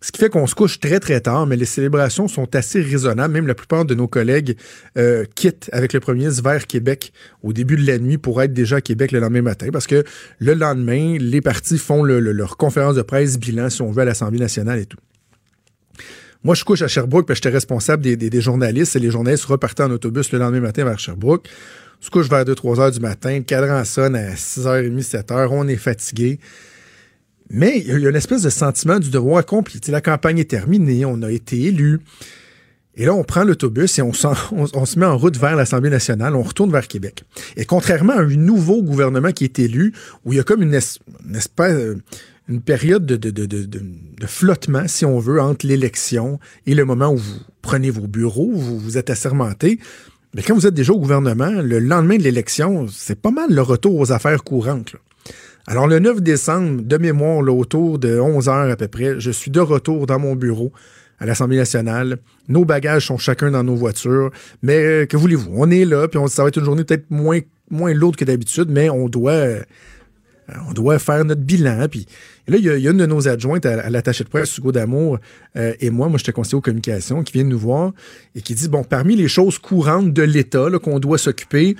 Ce 0.00 0.12
qui 0.12 0.20
fait 0.20 0.28
qu'on 0.28 0.46
se 0.46 0.54
couche 0.54 0.78
très, 0.78 1.00
très 1.00 1.20
tard, 1.20 1.46
mais 1.46 1.56
les 1.56 1.64
célébrations 1.64 2.28
sont 2.28 2.54
assez 2.54 2.80
raisonnables. 2.80 3.34
Même 3.34 3.46
la 3.48 3.54
plupart 3.54 3.84
de 3.84 3.94
nos 3.94 4.06
collègues 4.06 4.56
euh, 4.96 5.24
quittent 5.34 5.68
avec 5.72 5.92
le 5.92 5.98
premier 5.98 6.28
vers 6.28 6.66
Québec 6.68 7.12
au 7.42 7.52
début 7.52 7.76
de 7.76 7.84
la 7.84 7.98
nuit 7.98 8.16
pour 8.16 8.40
être 8.40 8.52
déjà 8.52 8.76
à 8.76 8.80
Québec 8.80 9.10
le 9.10 9.18
lendemain 9.18 9.42
matin. 9.42 9.68
Parce 9.72 9.88
que 9.88 10.04
le 10.38 10.54
lendemain, 10.54 11.18
les 11.18 11.40
partis 11.40 11.78
font 11.78 12.04
leur 12.04 12.56
conférence 12.56 12.94
de 12.94 13.02
presse 13.02 13.38
bilan, 13.38 13.70
si 13.70 13.82
on 13.82 13.90
veut, 13.90 14.02
à 14.02 14.04
l'Assemblée 14.04 14.38
nationale 14.38 14.78
et 14.78 14.86
tout. 14.86 14.98
Moi, 16.44 16.54
je 16.54 16.64
couche 16.64 16.82
à 16.82 16.88
Sherbrooke 16.88 17.26
parce 17.26 17.40
que 17.40 17.44
j'étais 17.44 17.54
responsable 17.54 18.02
des, 18.02 18.40
journalistes 18.40 18.94
et 18.94 19.00
les 19.00 19.10
journalistes 19.10 19.46
repartaient 19.46 19.82
en 19.82 19.90
autobus 19.90 20.30
le 20.30 20.38
lendemain 20.38 20.60
matin 20.60 20.84
vers 20.84 20.98
Sherbrooke. 21.00 21.48
Se 22.00 22.10
couche 22.10 22.28
vers 22.28 22.44
2-3 22.44 22.80
heures 22.80 22.90
du 22.92 23.00
matin, 23.00 23.38
le 23.38 23.42
cadran 23.42 23.84
sonne 23.84 24.14
à 24.14 24.34
6h30, 24.34 25.02
7h, 25.02 25.48
on 25.50 25.66
est 25.66 25.76
fatigué. 25.76 26.38
Mais 27.50 27.78
il 27.78 27.86
y 27.86 28.06
a 28.06 28.10
une 28.10 28.16
espèce 28.16 28.42
de 28.42 28.50
sentiment 28.50 28.98
du 28.98 29.10
devoir 29.10 29.38
accompli. 29.38 29.80
la 29.88 30.00
campagne 30.00 30.38
est 30.38 30.50
terminée, 30.50 31.04
on 31.04 31.22
a 31.22 31.30
été 31.30 31.62
élu. 31.62 32.00
Et 32.94 33.04
là, 33.04 33.14
on 33.14 33.22
prend 33.22 33.44
l'autobus 33.44 33.98
et 33.98 34.02
on, 34.02 34.12
se 34.12 34.98
met 34.98 35.06
en 35.06 35.16
route 35.16 35.36
vers 35.38 35.56
l'Assemblée 35.56 35.88
nationale, 35.88 36.34
on 36.34 36.42
retourne 36.42 36.70
vers 36.70 36.86
Québec. 36.88 37.24
Et 37.56 37.64
contrairement 37.64 38.14
à 38.14 38.22
un 38.22 38.26
nouveau 38.26 38.82
gouvernement 38.82 39.30
qui 39.30 39.44
est 39.44 39.58
élu, 39.60 39.94
où 40.24 40.32
il 40.32 40.36
y 40.36 40.40
a 40.40 40.42
comme 40.42 40.62
une, 40.62 40.74
espèce, 40.74 41.48
euh, 41.60 41.94
une 42.48 42.60
période 42.60 43.06
de, 43.06 44.26
flottement, 44.26 44.88
si 44.88 45.04
on 45.04 45.20
veut, 45.20 45.40
entre 45.40 45.66
l'élection 45.66 46.40
et 46.66 46.74
le 46.74 46.84
moment 46.84 47.12
où 47.12 47.16
vous 47.16 47.38
prenez 47.62 47.90
vos 47.90 48.08
bureaux, 48.08 48.50
vous, 48.52 48.78
vous 48.78 48.98
êtes 48.98 49.10
assermentés. 49.10 49.78
Mais 50.34 50.42
quand 50.42 50.54
vous 50.54 50.66
êtes 50.66 50.74
déjà 50.74 50.92
au 50.92 50.98
gouvernement, 50.98 51.50
le 51.50 51.78
lendemain 51.78 52.16
de 52.16 52.22
l'élection, 52.22 52.86
c'est 52.88 53.20
pas 53.20 53.30
mal 53.30 53.54
le 53.54 53.62
retour 53.62 53.96
aux 53.96 54.12
affaires 54.12 54.42
courantes. 54.42 54.96
Alors, 55.70 55.86
le 55.86 55.98
9 55.98 56.22
décembre, 56.22 56.80
de 56.80 56.96
mémoire, 56.96 57.42
là, 57.42 57.52
autour 57.52 57.98
de 57.98 58.18
11 58.18 58.48
heures 58.48 58.70
à 58.70 58.76
peu 58.76 58.88
près, 58.88 59.20
je 59.20 59.30
suis 59.30 59.50
de 59.50 59.60
retour 59.60 60.06
dans 60.06 60.18
mon 60.18 60.34
bureau 60.34 60.72
à 61.18 61.26
l'Assemblée 61.26 61.58
nationale. 61.58 62.16
Nos 62.48 62.64
bagages 62.64 63.08
sont 63.08 63.18
chacun 63.18 63.50
dans 63.50 63.62
nos 63.62 63.74
voitures. 63.74 64.30
Mais 64.62 64.78
euh, 64.78 65.04
que 65.04 65.18
voulez-vous? 65.18 65.50
On 65.54 65.70
est 65.70 65.84
là, 65.84 66.08
puis 66.08 66.16
on, 66.16 66.26
ça 66.26 66.42
va 66.42 66.48
être 66.48 66.56
une 66.56 66.64
journée 66.64 66.84
peut-être 66.84 67.10
moins, 67.10 67.40
moins 67.70 67.92
lourde 67.92 68.16
que 68.16 68.24
d'habitude, 68.24 68.70
mais 68.70 68.88
on 68.88 69.10
doit, 69.10 69.32
euh, 69.32 69.62
on 70.70 70.72
doit 70.72 70.98
faire 70.98 71.22
notre 71.26 71.42
bilan. 71.42 71.86
Puis 71.90 72.06
là, 72.46 72.56
il 72.56 72.64
y, 72.64 72.70
a, 72.70 72.90
une 72.90 72.96
de 72.96 73.04
nos 73.04 73.28
adjointes 73.28 73.66
à, 73.66 73.78
à 73.78 73.90
l'attaché 73.90 74.24
de 74.24 74.30
presse, 74.30 74.56
Hugo 74.56 74.72
Damour, 74.72 75.18
euh, 75.56 75.74
et 75.80 75.90
moi, 75.90 76.08
moi, 76.08 76.16
j'étais 76.16 76.32
conseiller 76.32 76.56
aux 76.56 76.62
communications, 76.62 77.22
qui 77.22 77.34
vient 77.34 77.44
de 77.44 77.50
nous 77.50 77.58
voir 77.58 77.92
et 78.34 78.40
qui 78.40 78.54
dit, 78.54 78.70
bon, 78.70 78.84
parmi 78.84 79.16
les 79.16 79.28
choses 79.28 79.58
courantes 79.58 80.14
de 80.14 80.22
l'État 80.22 80.70
qu'on 80.82 80.98
doit 80.98 81.18
s'occuper, 81.18 81.76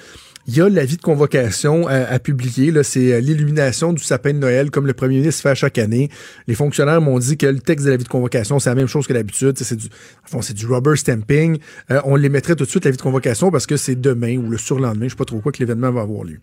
il 0.49 0.57
y 0.57 0.63
a 0.63 0.69
l'avis 0.71 0.97
de 0.97 1.03
convocation 1.03 1.87
à, 1.87 1.97
à 1.97 2.19
publier. 2.19 2.73
C'est 2.83 3.13
euh, 3.13 3.21
l'illumination 3.21 3.93
du 3.93 4.03
sapin 4.03 4.33
de 4.33 4.39
Noël, 4.39 4.71
comme 4.71 4.87
le 4.87 4.95
premier 4.95 5.19
ministre 5.19 5.43
fait 5.43 5.55
chaque 5.55 5.77
année. 5.77 6.09
Les 6.47 6.55
fonctionnaires 6.55 7.03
m'ont 7.03 7.19
dit 7.19 7.37
que 7.37 7.47
le 7.47 7.61
texte 7.61 7.85
de 7.85 7.91
l'avis 7.91 8.05
de 8.05 8.09
convocation, 8.09 8.59
c'est 8.59 8.71
la 8.71 8.75
même 8.75 8.87
chose 8.87 9.07
que 9.07 9.13
d'habitude. 9.13 9.59
C'est 9.59 9.77
du, 9.77 9.89
en 10.25 10.27
fond, 10.27 10.41
c'est 10.41 10.55
du 10.55 10.65
rubber 10.65 10.97
stamping. 10.97 11.59
Euh, 11.91 12.01
on 12.07 12.17
les 12.17 12.31
mettrait 12.31 12.57
tout 12.57 12.65
de 12.65 12.71
suite 12.71 12.87
l'avis 12.87 12.97
de 12.97 13.03
convocation 13.03 13.51
parce 13.51 13.67
que 13.67 13.77
c'est 13.77 13.95
demain 13.95 14.39
ou 14.39 14.49
le 14.49 14.57
surlendemain, 14.57 15.05
je 15.05 15.11
sais 15.11 15.17
pas 15.17 15.27
trop 15.27 15.41
quoi, 15.41 15.53
que 15.53 15.59
l'événement 15.59 15.93
va 15.93 16.01
avoir 16.01 16.25
lieu. 16.25 16.39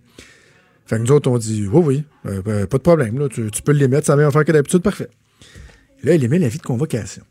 Fait 0.86 0.98
que 0.98 1.02
nous 1.02 1.12
autres, 1.12 1.28
on 1.32 1.40
dit, 1.40 1.68
oui, 1.68 1.84
oui, 1.84 2.04
euh, 2.28 2.68
pas 2.68 2.78
de 2.78 2.84
problème, 2.84 3.28
tu, 3.30 3.50
peux 3.64 3.72
les 3.72 3.88
mettre, 3.88 4.06
ça 4.06 4.16
va 4.16 4.22
bien 4.22 4.30
faire 4.30 4.46
que 4.46 4.52
d'habitude, 4.52 4.84
parfait. 4.84 5.10
Là, 6.04 6.14
il 6.14 6.24
émet 6.24 6.38
l'avis 6.38 6.60
de 6.60 6.64
convocation. 6.64 7.24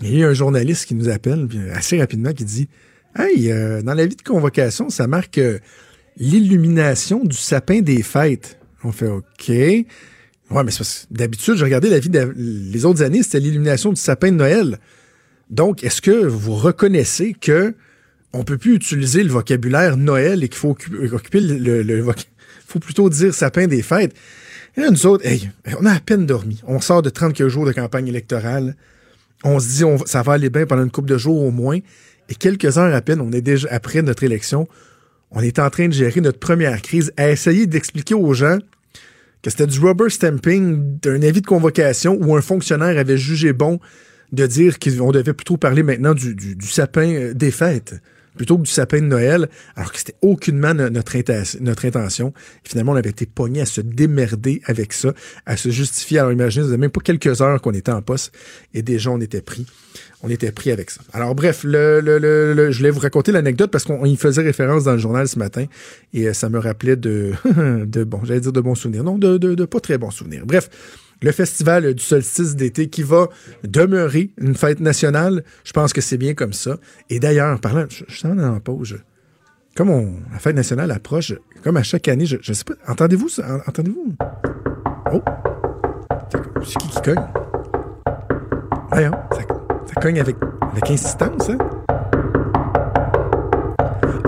Il 0.00 0.16
y 0.16 0.24
a 0.24 0.28
un 0.28 0.32
journaliste 0.32 0.86
qui 0.86 0.94
nous 0.94 1.10
appelle, 1.10 1.46
assez 1.74 1.98
rapidement, 1.98 2.32
qui 2.32 2.46
dit, 2.46 2.68
Hey, 3.18 3.50
euh, 3.50 3.82
dans 3.82 3.94
l'avis 3.94 4.16
de 4.16 4.22
convocation, 4.22 4.90
ça 4.90 5.06
marque 5.06 5.38
euh, 5.38 5.58
l'illumination 6.18 7.24
du 7.24 7.36
sapin 7.36 7.80
des 7.80 8.02
fêtes. 8.02 8.58
On 8.84 8.92
fait 8.92 9.08
OK. 9.08 9.48
Ouais, 9.48 9.84
mais 10.64 10.70
d'habitude, 11.10 11.56
j'ai 11.56 11.64
regardé 11.64 11.88
l'avis 11.90 12.08
de 12.10 12.32
les 12.36 12.84
autres 12.84 13.02
années, 13.02 13.22
c'était 13.22 13.40
l'illumination 13.40 13.90
du 13.92 14.00
sapin 14.00 14.30
de 14.30 14.36
Noël. 14.36 14.78
Donc, 15.50 15.82
est-ce 15.82 16.00
que 16.02 16.26
vous 16.26 16.54
reconnaissez 16.54 17.34
que 17.40 17.74
on 18.32 18.44
peut 18.44 18.58
plus 18.58 18.74
utiliser 18.74 19.22
le 19.22 19.30
vocabulaire 19.30 19.96
Noël 19.96 20.44
et 20.44 20.48
qu'il 20.48 20.58
faut 20.58 20.72
occu- 20.74 21.12
occuper 21.12 21.40
le, 21.40 21.56
le, 21.58 21.82
le 21.82 22.02
voc- 22.02 22.26
faut 22.66 22.78
plutôt 22.80 23.08
dire 23.08 23.32
sapin 23.34 23.66
des 23.66 23.82
fêtes? 23.82 24.14
Et 24.76 24.82
là, 24.82 24.90
nous 24.90 25.06
autres, 25.06 25.26
hey, 25.26 25.50
on 25.80 25.86
a 25.86 25.92
à 25.92 26.00
peine 26.00 26.26
dormi. 26.26 26.60
On 26.66 26.80
sort 26.80 27.00
de 27.02 27.08
30 27.10 27.32
quelques 27.32 27.48
jours 27.48 27.64
de 27.64 27.72
campagne 27.72 28.08
électorale. 28.08 28.76
On 29.42 29.58
se 29.58 29.68
dit, 29.68 29.82
ça 30.06 30.22
va 30.22 30.34
aller 30.34 30.50
bien 30.50 30.66
pendant 30.66 30.82
une 30.82 30.90
couple 30.90 31.08
de 31.08 31.18
jours 31.18 31.42
au 31.42 31.50
moins. 31.50 31.78
Et 32.28 32.34
quelques 32.34 32.78
heures 32.78 32.94
à 32.94 33.00
peine, 33.00 33.20
on 33.20 33.32
est 33.32 33.40
déjà 33.40 33.68
après 33.70 34.02
notre 34.02 34.24
élection, 34.24 34.68
on 35.30 35.40
est 35.40 35.58
en 35.58 35.70
train 35.70 35.88
de 35.88 35.92
gérer 35.92 36.20
notre 36.20 36.38
première 36.38 36.80
crise, 36.82 37.12
à 37.16 37.30
essayer 37.30 37.66
d'expliquer 37.66 38.14
aux 38.14 38.32
gens 38.34 38.58
que 39.42 39.50
c'était 39.50 39.66
du 39.66 39.78
rubber 39.78 40.08
stamping 40.08 40.98
d'un 41.00 41.22
avis 41.22 41.40
de 41.40 41.46
convocation 41.46 42.18
où 42.20 42.34
un 42.36 42.40
fonctionnaire 42.40 42.98
avait 42.98 43.18
jugé 43.18 43.52
bon 43.52 43.78
de 44.32 44.46
dire 44.46 44.78
qu'on 44.80 45.12
devait 45.12 45.34
plutôt 45.34 45.56
parler 45.56 45.82
maintenant 45.84 46.14
du, 46.14 46.34
du- 46.34 46.56
sapin 46.66 47.08
euh, 47.12 47.32
des 47.34 47.52
fêtes 47.52 47.94
plutôt 48.36 48.56
que 48.58 48.62
du 48.62 48.70
sapin 48.70 49.00
de 49.00 49.06
Noël, 49.06 49.48
alors 49.74 49.90
que 49.92 49.98
c'était 49.98 50.14
aucunement 50.22 50.74
no- 50.74 50.88
notre, 50.90 51.16
notre 51.60 51.84
intention. 51.86 52.32
Finalement, 52.64 52.92
on 52.92 52.96
avait 52.96 53.10
été 53.10 53.26
pogné 53.26 53.62
à 53.62 53.66
se 53.66 53.80
démerder 53.80 54.62
avec 54.66 54.92
ça, 54.92 55.12
à 55.46 55.56
se 55.56 55.70
justifier. 55.70 56.18
Alors 56.20 56.32
imaginez, 56.32 56.62
ça 56.64 56.68
faisait 56.68 56.78
même 56.78 56.90
pas 56.90 57.00
quelques 57.00 57.40
heures 57.42 57.60
qu'on 57.60 57.72
était 57.72 57.90
en 57.92 58.02
poste 58.02 58.32
et 58.74 58.82
déjà 58.82 59.10
on 59.10 59.20
était 59.20 59.40
pris. 59.42 59.66
On 60.22 60.28
était 60.30 60.52
pris 60.52 60.70
avec 60.70 60.90
ça. 60.90 61.00
Alors 61.12 61.34
bref, 61.34 61.62
le, 61.64 62.00
le- 62.00 62.18
le- 62.18 62.70
je 62.70 62.78
voulais 62.78 62.90
vous 62.90 63.00
raconter 63.00 63.32
l'anecdote 63.32 63.70
parce 63.70 63.84
qu'on 63.84 64.04
y 64.04 64.16
faisait 64.16 64.42
référence 64.42 64.84
dans 64.84 64.92
le 64.92 64.98
journal 64.98 65.26
ce 65.28 65.38
matin 65.38 65.66
et 66.14 66.28
euh, 66.28 66.32
ça 66.32 66.48
me 66.48 66.58
rappelait 66.58 66.96
de, 66.96 67.32
de 67.86 68.04
bon, 68.04 68.20
j'allais 68.24 68.40
dire 68.40 68.52
de 68.52 68.60
bons 68.60 68.74
souvenirs. 68.74 69.04
Non, 69.04 69.18
de, 69.18 69.36
de 69.38 69.64
pas 69.64 69.80
très 69.80 69.98
bons 69.98 70.10
souvenirs. 70.10 70.42
Bref, 70.46 70.68
le 71.22 71.32
festival 71.32 71.94
du 71.94 72.02
solstice 72.02 72.56
d'été 72.56 72.88
qui 72.88 73.02
va 73.02 73.28
demeurer 73.64 74.30
une 74.38 74.54
fête 74.54 74.80
nationale, 74.80 75.44
je 75.64 75.72
pense 75.72 75.92
que 75.92 76.00
c'est 76.00 76.18
bien 76.18 76.34
comme 76.34 76.52
ça. 76.52 76.76
Et 77.10 77.18
d'ailleurs, 77.20 77.58
parlant, 77.60 77.86
je, 77.88 78.04
je 78.08 78.26
en 78.26 78.60
pause, 78.60 78.98
comme 79.76 79.90
on, 79.90 80.20
la 80.32 80.38
fête 80.38 80.56
nationale 80.56 80.90
approche, 80.90 81.32
comme 81.62 81.76
à 81.76 81.82
chaque 81.82 82.08
année, 82.08 82.26
je, 82.26 82.36
je 82.40 82.52
sais 82.52 82.64
pas, 82.64 82.74
entendez-vous 82.86 83.28
ça? 83.28 83.56
En- 83.56 83.68
Entendez-vous? 83.68 84.14
Oh! 85.12 85.22
C'est 86.64 86.78
qui 86.78 86.88
qui 86.88 87.00
cogne? 87.02 87.24
Voyons, 88.90 89.12
ça, 89.32 89.38
ça 89.86 90.00
cogne 90.00 90.20
avec, 90.20 90.36
avec 90.72 90.90
insistance, 90.90 91.50
hein? 91.50 91.58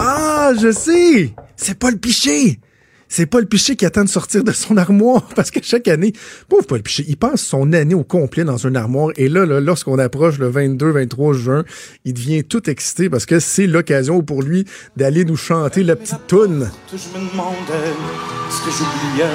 Ah, 0.01 0.53
je 0.61 0.71
sais! 0.73 1.35
C'est 1.57 1.79
pas 1.79 1.91
le 1.91 1.97
piché! 1.99 2.61
C'est 3.09 3.25
Paul 3.25 3.47
Piché 3.47 3.75
qui 3.75 3.87
attend 3.87 4.05
de 4.05 4.09
sortir 4.09 4.45
de 4.45 4.53
son 4.53 4.77
armoire 4.77 5.29
parce 5.37 5.51
que 5.51 5.61
chaque 5.63 5.89
année, 5.89 6.13
pauvre 6.49 6.67
Paul 6.67 6.83
Piché, 6.83 7.05
il 7.09 7.17
passe 7.17 7.41
son 7.41 7.73
année 7.73 7.95
au 7.95 8.05
complet 8.05 8.45
dans 8.45 8.59
une 8.59 8.77
armoire 8.77 9.13
et 9.17 9.29
là, 9.29 9.47
là, 9.47 9.61
lorsqu'on 9.61 9.99
approche 9.99 10.39
le 10.39 10.51
22-23 10.51 11.33
juin, 11.33 11.65
il 12.05 12.15
devient 12.15 12.45
tout 12.45 12.69
excité 12.69 13.09
parce 13.09 13.25
que 13.25 13.41
c'est 13.41 13.67
l'occasion 13.67 14.23
pour 14.23 14.43
lui 14.43 14.67
d'aller 14.97 15.25
nous 15.25 15.37
chanter 15.37 15.83
la 15.83 15.97
petite 15.97 16.27
toune. 16.27 16.71
Je 16.91 16.97
me 16.97 17.31
demandais 17.31 17.95
ce 18.51 18.65
que 18.65 18.71
j'oubliais. 18.71 19.27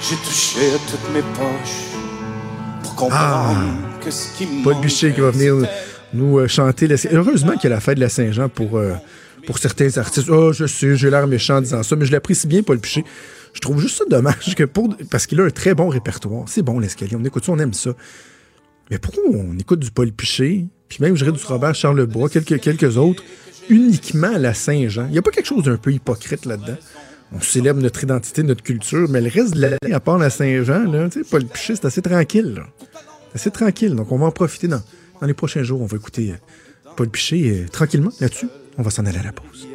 J'ai 0.00 0.16
touché 0.16 0.74
à 0.74 0.78
toutes 0.90 1.12
mes 1.12 1.22
poches 1.22 1.98
pour 2.82 2.94
comprendre 2.94 3.74
que 4.02 4.10
ce 4.10 4.36
qui 4.38 4.46
Paul 4.62 4.80
Piché 4.80 5.12
qui 5.12 5.20
va 5.20 5.30
venir 5.30 5.68
nous 6.14 6.38
euh, 6.38 6.48
chanter. 6.48 6.86
La... 6.86 6.96
Heureusement 7.12 7.52
qu'il 7.52 7.64
y 7.64 7.72
a 7.72 7.76
la 7.76 7.80
fête 7.80 7.96
de 7.96 8.00
la 8.00 8.08
Saint-Jean 8.08 8.48
pour, 8.48 8.78
euh, 8.78 8.94
pour 9.46 9.58
certains 9.58 9.96
artistes. 9.98 10.28
Oh, 10.28 10.52
je 10.52 10.66
sais, 10.66 10.96
j'ai 10.96 11.10
l'air 11.10 11.26
méchant 11.26 11.56
en 11.56 11.60
disant 11.60 11.82
ça, 11.82 11.96
mais 11.96 12.06
je 12.06 12.12
l'apprécie 12.12 12.46
bien, 12.46 12.62
Paul 12.62 12.78
Piché. 12.78 13.04
Je 13.54 13.60
trouve 13.60 13.80
juste 13.80 13.96
ça 13.98 14.04
dommage 14.08 14.54
que 14.54 14.64
pour 14.64 14.94
parce 15.10 15.26
qu'il 15.26 15.40
a 15.40 15.44
un 15.44 15.50
très 15.50 15.74
bon 15.74 15.88
répertoire. 15.88 16.44
C'est 16.46 16.62
bon 16.62 16.78
l'escalier, 16.78 17.16
on 17.16 17.24
écoute 17.24 17.44
ça, 17.44 17.52
on 17.52 17.58
aime 17.58 17.74
ça. 17.74 17.90
Mais 18.90 18.98
pourquoi 18.98 19.22
on 19.26 19.58
écoute 19.58 19.80
du 19.80 19.90
Paul 19.90 20.12
Piché, 20.12 20.66
puis 20.88 20.98
même 21.00 21.14
je 21.16 21.24
dirais 21.24 21.36
du 21.36 21.44
Robert 21.44 21.74
Charlebois, 21.74 22.28
quelques, 22.28 22.60
quelques 22.60 22.96
autres, 22.96 23.22
uniquement 23.68 24.34
à 24.34 24.38
la 24.38 24.54
Saint-Jean? 24.54 25.06
Il 25.06 25.12
n'y 25.12 25.18
a 25.18 25.22
pas 25.22 25.30
quelque 25.30 25.46
chose 25.46 25.64
d'un 25.64 25.76
peu 25.76 25.92
hypocrite 25.92 26.46
là-dedans? 26.46 26.76
On 27.32 27.40
célèbre 27.40 27.80
notre 27.82 28.02
identité, 28.02 28.42
notre 28.42 28.62
culture, 28.62 29.06
mais 29.10 29.20
le 29.20 29.28
reste 29.28 29.54
de 29.54 29.60
l'année, 29.60 29.92
à 29.92 30.00
part 30.00 30.16
la 30.16 30.30
Saint-Jean, 30.30 30.90
là, 30.90 31.08
Paul 31.30 31.44
Piché, 31.44 31.76
c'est 31.76 31.84
assez 31.84 32.00
tranquille. 32.00 32.62
C'est 33.28 33.34
assez 33.34 33.50
tranquille. 33.50 33.94
Donc, 33.94 34.10
on 34.10 34.18
va 34.18 34.26
en 34.26 34.30
profiter 34.30 34.68
dans, 34.68 34.80
dans 35.20 35.26
les 35.26 35.34
prochains 35.34 35.62
jours. 35.62 35.82
On 35.82 35.86
va 35.86 35.98
écouter 35.98 36.32
euh, 36.32 36.92
Paul 36.96 37.10
Piché 37.10 37.50
euh, 37.50 37.68
tranquillement 37.68 38.12
là-dessus. 38.20 38.48
On 38.80 38.82
va 38.82 38.90
s'en 38.90 39.04
aller 39.06 39.18
à 39.18 39.24
la 39.24 39.32
pause. 39.32 39.66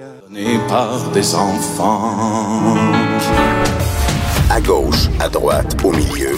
Par 0.69 1.12
des 1.12 1.36
enfants. 1.36 2.77
À 4.50 4.62
gauche, 4.62 5.10
à 5.19 5.27
droite, 5.27 5.75
au 5.83 5.91
milieu. 5.91 6.38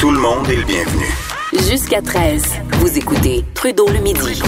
Tout 0.00 0.10
le 0.10 0.18
monde 0.18 0.48
est 0.48 0.56
le 0.56 0.64
bienvenu. 0.64 1.04
Jusqu'à 1.52 2.00
13, 2.00 2.42
vous 2.80 2.96
écoutez 2.96 3.44
Trudeau 3.52 3.86
le 3.88 3.98
midi. 3.98 4.40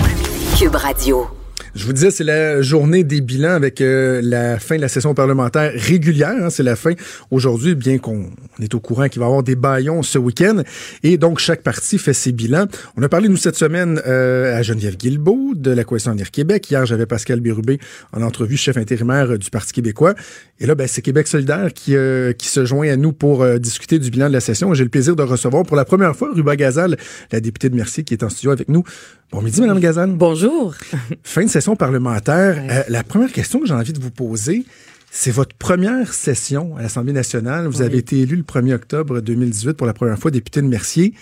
Cube 0.59 0.77
Radio. 0.77 1.40
Je 1.81 1.87
vous 1.87 1.95
disais, 1.95 2.11
c'est 2.11 2.25
la 2.25 2.61
journée 2.61 3.05
des 3.05 3.23
bilans 3.23 3.55
avec 3.55 3.81
euh, 3.81 4.21
la 4.23 4.59
fin 4.59 4.77
de 4.77 4.83
la 4.83 4.89
session 4.89 5.15
parlementaire 5.15 5.73
régulière. 5.75 6.35
hein, 6.39 6.51
c'est 6.51 6.63
la 6.63 6.77
fin 6.77 6.93
aujourd'hui, 7.31 7.75
bien 7.75 7.97
qu'on 7.97 8.27
on 8.59 8.63
est 8.63 8.75
au 8.75 8.81
courant 8.81 9.09
qu'il 9.09 9.21
va 9.21 9.25
y 9.25 9.29
avoir 9.29 9.43
des 9.43 9.57
baillons 9.57 10.03
ce 10.03 10.19
week-end. 10.19 10.63
Et 11.03 11.17
donc, 11.17 11.39
chaque 11.39 11.63
parti 11.63 11.97
fait 11.97 12.13
ses 12.13 12.33
bilans. 12.33 12.67
On 12.99 13.03
a 13.03 13.09
parlé, 13.09 13.31
nous, 13.31 13.39
cette 13.39 13.57
semaine 13.57 13.99
euh, 14.07 14.59
à 14.59 14.61
Geneviève 14.61 14.99
Guilbeault 14.99 15.55
de 15.55 15.71
la 15.71 15.85
Coalition 15.85 16.11
Avenir 16.11 16.31
Québec. 16.31 16.71
Hier, 16.71 16.85
j'avais 16.85 17.07
Pascal 17.07 17.41
Bérubé 17.41 17.79
en 18.13 18.21
entrevue, 18.21 18.59
chef 18.59 18.77
intérimaire 18.77 19.39
du 19.39 19.49
Parti 19.49 19.73
québécois. 19.73 20.15
Et 20.59 20.67
là, 20.67 20.75
ben, 20.75 20.87
c'est 20.87 21.01
Québec 21.01 21.29
solidaire 21.29 21.73
qui, 21.73 21.97
euh, 21.97 22.35
qui 22.35 22.49
se 22.49 22.67
joint 22.67 22.91
à 22.91 22.97
nous 22.97 23.15
pour 23.15 23.47
discuter 23.59 23.99
du 23.99 24.11
bilan 24.11 24.29
de 24.29 24.35
la 24.35 24.41
session. 24.41 24.75
J'ai 24.75 24.85
le 24.85 24.91
plaisir 24.91 25.17
de 25.17 25.23
recevoir 25.23 25.65
pour 25.65 25.79
la 25.79 25.87
première 25.87 26.15
fois 26.15 26.29
Ruba 26.35 26.57
Gazal, 26.57 26.99
la 27.33 27.41
députée 27.41 27.71
de 27.71 27.77
Mercier, 27.77 28.05
qui 28.05 28.13
est 28.13 28.23
en 28.23 28.29
studio 28.29 28.51
avec 28.51 28.69
nous. 28.69 28.85
Bon 29.33 29.43
midi, 29.43 29.61
Madame 29.61 29.79
Gazal. 29.79 30.11
Bonjour. 30.11 30.75
Fin 31.23 31.45
de 31.45 31.49
session 31.49 31.77
parlementaire. 31.77 32.61
Euh, 32.69 32.83
la 32.89 33.05
première 33.05 33.31
question 33.31 33.61
que 33.61 33.67
j'ai 33.67 33.75
envie 33.75 33.93
de 33.93 34.01
vous 34.01 34.11
poser, 34.11 34.65
c'est 35.13 35.31
votre 35.31 35.55
première 35.55 36.13
session 36.13 36.77
à 36.77 36.83
l'Assemblée 36.83 37.13
nationale. 37.13 37.69
Vous 37.69 37.81
avez 37.81 37.99
été 37.99 38.19
élu 38.19 38.35
le 38.35 38.43
1er 38.43 38.75
octobre 38.75 39.21
2018 39.21 39.75
pour 39.75 39.87
la 39.87 39.93
première 39.93 40.19
fois 40.19 40.33
député 40.33 40.61
de 40.63 40.67
Mercier. 40.67 41.15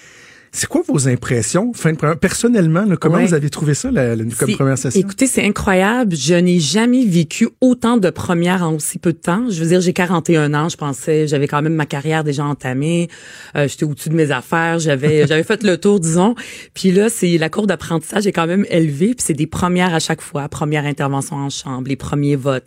C'est 0.58 0.66
quoi 0.66 0.82
vos 0.88 1.06
impressions? 1.06 1.72
Fin 1.72 1.92
de 1.92 1.96
première... 1.96 2.18
Personnellement, 2.18 2.84
là, 2.84 2.96
comment 2.96 3.14
Ouais. 3.18 3.26
vous 3.26 3.34
avez 3.34 3.48
trouvé 3.48 3.74
ça 3.74 3.92
la- 3.92 4.16
la- 4.16 4.24
comme 4.36 4.52
première 4.54 4.76
session? 4.76 5.00
Écoutez, 5.00 5.28
c'est 5.28 5.44
incroyable. 5.44 6.16
Je 6.16 6.34
n'ai 6.34 6.58
jamais 6.58 7.04
vécu 7.04 7.48
autant 7.60 7.96
de 7.96 8.10
premières 8.10 8.64
en 8.64 8.74
aussi 8.74 8.98
peu 8.98 9.12
de 9.12 9.18
temps. 9.18 9.48
Je 9.50 9.60
veux 9.62 9.68
dire, 9.68 9.80
j'ai 9.80 9.92
41 9.92 10.54
ans. 10.54 10.68
Je 10.68 10.76
pensais, 10.76 11.28
j'avais 11.28 11.46
quand 11.46 11.62
même 11.62 11.74
ma 11.74 11.86
carrière 11.86 12.24
déjà 12.24 12.44
entamée. 12.44 13.08
Euh, 13.56 13.68
J'étais 13.68 13.84
au-dessus 13.84 14.08
de 14.08 14.14
mes 14.16 14.32
affaires. 14.32 14.80
J'avais, 14.80 15.26
j'avais 15.28 15.44
fait 15.44 15.62
le 15.62 15.78
tour, 15.78 16.00
disons. 16.00 16.34
Puis 16.74 16.90
là, 16.90 17.08
c'est 17.08 17.38
la 17.38 17.48
courbe 17.50 17.66
d'apprentissage 17.68 18.26
est 18.26 18.32
quand 18.32 18.48
même 18.48 18.66
élevée. 18.68 19.14
Puis 19.14 19.24
c'est 19.24 19.34
des 19.34 19.46
premières 19.46 19.94
à 19.94 20.00
chaque 20.00 20.20
fois. 20.22 20.48
Première 20.48 20.86
intervention 20.86 21.36
en 21.36 21.50
chambre, 21.50 21.86
les 21.86 21.94
premiers 21.94 22.34
votes, 22.34 22.66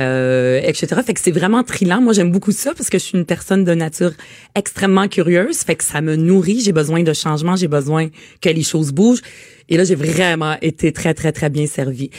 euh, 0.00 0.60
etc. 0.64 0.88
Fait 1.06 1.14
que 1.14 1.20
c'est 1.20 1.30
vraiment 1.30 1.62
trilant. 1.62 2.00
Moi, 2.00 2.14
j'aime 2.14 2.32
beaucoup 2.32 2.50
ça 2.52 2.74
parce 2.74 2.90
que 2.90 2.98
je 2.98 3.04
suis 3.04 3.16
une 3.18 3.24
personne 3.26 3.62
de 3.62 3.74
nature 3.74 4.10
extrêmement 4.56 5.06
curieuse. 5.06 5.58
Fait 5.58 5.76
que 5.76 5.84
ça 5.84 6.00
me 6.00 6.16
nourrit. 6.16 6.62
J'ai 6.62 6.72
besoin 6.72 7.04
de 7.04 7.12
J'ai 7.56 7.68
besoin 7.68 8.08
que 8.40 8.48
les 8.48 8.62
choses 8.62 8.92
bougent. 8.92 9.22
Et 9.68 9.76
là, 9.76 9.84
j'ai 9.84 9.94
vraiment 9.94 10.56
été 10.62 10.92
très, 10.92 11.14
très, 11.14 11.32
très 11.32 11.50
bien 11.50 11.66
servie. 11.66 12.10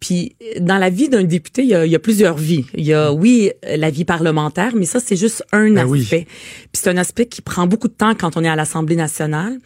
Puis, 0.00 0.36
dans 0.60 0.78
la 0.78 0.90
vie 0.90 1.08
d'un 1.08 1.24
député, 1.24 1.62
il 1.62 1.68
y, 1.68 1.74
a, 1.74 1.86
il 1.86 1.92
y 1.92 1.96
a 1.96 1.98
plusieurs 1.98 2.36
vies. 2.36 2.66
Il 2.74 2.84
y 2.84 2.92
a, 2.92 3.12
oui, 3.12 3.50
la 3.64 3.90
vie 3.90 4.04
parlementaire, 4.04 4.72
mais 4.74 4.86
ça, 4.86 5.00
c'est 5.00 5.16
juste 5.16 5.44
un 5.52 5.70
Ben 5.70 5.86
oui. 5.86 6.02
aspect. 6.02 6.26
Puis 6.72 6.82
c'est 6.82 6.90
un 6.90 6.96
aspect 6.96 7.26
qui 7.26 7.42
prend 7.42 7.66
beaucoup 7.66 7.88
de 7.88 7.94
temps 7.94 8.14
quand 8.14 8.36
on 8.36 8.44
est 8.44 8.48
à 8.48 8.56
l'Assemblée 8.56 8.96
nationale. 8.96 9.58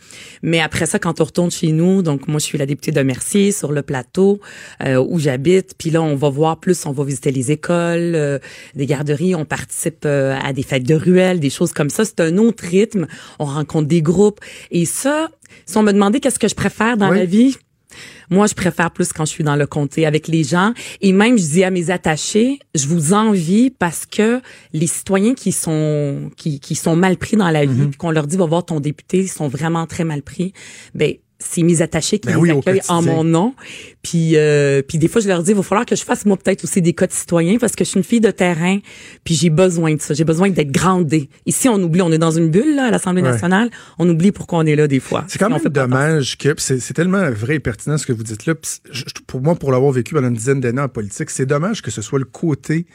Mais 0.42 0.60
après 0.60 0.86
ça, 0.86 0.98
quand 0.98 1.20
on 1.20 1.24
retourne 1.24 1.50
chez 1.50 1.72
nous, 1.72 2.02
donc 2.02 2.28
moi, 2.28 2.38
je 2.38 2.44
suis 2.44 2.58
la 2.58 2.66
députée 2.66 2.92
de 2.92 3.02
Mercier 3.02 3.52
sur 3.52 3.72
le 3.72 3.82
plateau 3.82 4.40
euh, 4.82 5.04
où 5.08 5.18
j'habite. 5.18 5.74
Puis 5.78 5.90
là, 5.90 6.02
on 6.02 6.14
va 6.14 6.28
voir 6.28 6.60
plus, 6.60 6.86
on 6.86 6.92
va 6.92 7.04
visiter 7.04 7.32
les 7.32 7.50
écoles, 7.50 8.14
euh, 8.14 8.38
des 8.74 8.86
garderies, 8.86 9.34
on 9.34 9.44
participe 9.44 10.04
euh, 10.04 10.36
à 10.42 10.52
des 10.52 10.62
fêtes 10.62 10.84
de 10.84 10.94
ruelles, 10.94 11.40
des 11.40 11.50
choses 11.50 11.72
comme 11.72 11.90
ça. 11.90 12.04
C'est 12.04 12.20
un 12.20 12.36
autre 12.38 12.64
rythme. 12.64 13.06
On 13.38 13.44
rencontre 13.44 13.88
des 13.88 14.02
groupes. 14.02 14.40
Et 14.70 14.84
ça, 14.84 15.28
si 15.66 15.76
on 15.76 15.82
me 15.82 15.92
demandait 15.92 16.20
qu'est-ce 16.20 16.38
que 16.38 16.48
je 16.48 16.54
préfère 16.54 16.96
dans 16.96 17.10
Oui. 17.10 17.18
la 17.18 17.24
vie, 17.24 17.56
moi, 18.30 18.46
je 18.46 18.54
préfère 18.54 18.90
plus 18.90 19.12
quand 19.12 19.26
je 19.26 19.30
suis 19.32 19.44
dans 19.44 19.56
le 19.56 19.66
comté 19.66 20.06
avec 20.06 20.26
les 20.26 20.44
gens. 20.44 20.72
Et 21.02 21.12
même, 21.12 21.36
je 21.36 21.42
dis 21.44 21.62
à 21.64 21.70
mes 21.70 21.90
attachés, 21.90 22.58
je 22.74 22.86
vous 22.86 23.12
envie 23.12 23.68
parce 23.68 24.06
que 24.06 24.40
les 24.72 24.86
citoyens 24.86 25.34
qui 25.34 25.52
sont 25.52 26.30
qui, 26.38 26.58
qui 26.58 26.74
sont 26.74 26.96
mal 26.96 27.18
pris 27.18 27.36
dans 27.36 27.50
la 27.50 27.66
Mhm. 27.66 27.72
vie, 27.74 27.86
puis 27.88 27.98
qu'on 27.98 28.10
leur 28.10 28.26
dit 28.26 28.38
va 28.38 28.46
voir 28.46 28.64
ton 28.64 28.80
député, 28.80 29.18
ils 29.20 29.28
sont 29.28 29.48
vraiment 29.48 29.86
très 29.86 30.04
mal 30.04 30.22
pris. 30.22 30.54
Ben 30.94 31.12
c'est 31.44 31.62
mes 31.62 31.82
attachés 31.82 32.18
qui 32.18 32.28
Ben 32.28 32.34
les 32.36 32.40
oui, 32.40 32.52
au 32.52 32.58
accueillent 32.60 32.80
en 32.88 33.02
mon 33.02 33.24
nom. 33.24 33.54
Puis 34.02 34.36
euh, 34.36 34.82
puis 34.82 34.98
des 34.98 35.08
fois 35.08 35.20
je 35.20 35.28
leur 35.28 35.42
dis 35.42 35.50
il 35.50 35.56
va 35.56 35.62
falloir 35.62 35.86
que 35.86 35.96
je 35.96 36.04
fasse 36.04 36.24
moi 36.26 36.36
peut-être 36.36 36.64
aussi 36.64 36.80
des 36.82 36.92
de 36.92 37.06
citoyens 37.12 37.58
parce 37.58 37.74
que 37.76 37.84
je 37.84 37.90
suis 37.90 37.98
une 37.98 38.04
fille 38.04 38.20
de 38.20 38.30
terrain, 38.30 38.78
puis 39.24 39.34
j'ai 39.34 39.50
besoin 39.50 39.94
de 39.94 40.00
ça, 40.00 40.14
j'ai 40.14 40.24
besoin 40.24 40.50
d'être 40.50 40.70
grandée. 40.72 41.28
Ici 41.46 41.68
on 41.68 41.82
oublie, 41.82 42.02
on 42.02 42.12
est 42.12 42.18
dans 42.18 42.30
une 42.30 42.50
bulle 42.50 42.76
là 42.76 42.84
à 42.86 42.90
l'Assemblée 42.90 43.22
Ouais. 43.22 43.30
nationale, 43.30 43.70
on 43.98 44.08
oublie 44.08 44.32
pourquoi 44.32 44.60
on 44.60 44.66
est 44.66 44.76
là 44.76 44.86
des 44.88 45.00
fois. 45.00 45.24
C'est 45.28 45.38
quand 45.38 45.50
même 45.50 45.58
dommage 45.70 46.38
que 46.38 46.54
c'est 46.58 46.94
tellement 46.94 47.30
vrai 47.30 47.56
et 47.56 47.60
pertinent 47.60 47.98
ce 47.98 48.06
que 48.06 48.12
vous 48.12 48.22
dites 48.22 48.46
là. 48.46 48.54
je- 48.90 49.04
pour 49.26 49.40
moi, 49.40 49.54
pour 49.54 49.72
l'avoir 49.72 49.92
vécu 49.92 50.14
pendant 50.14 50.28
une 50.28 50.34
dizaine 50.34 50.60
d'années 50.60 50.80
en 50.82 50.88
politique, 50.88 51.30
c'est 51.30 51.46
dommage 51.46 51.82
que 51.82 51.90
ce 51.90 52.02
soit 52.02 52.18
le 52.18 52.24
côté 52.24 52.86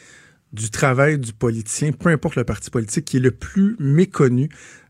du 0.53 0.69
travail 0.69 1.17
du 1.19 1.33
politicien, 1.33 1.91
peu 1.91 2.09
importe 2.09 2.35
le 2.37 2.43
parti 2.45 2.69
politique, 2.69 3.03
qui 3.05 3.17
est 3.17 3.19
le 3.21 3.31
plus 3.31 3.75
méconnu 3.79 4.47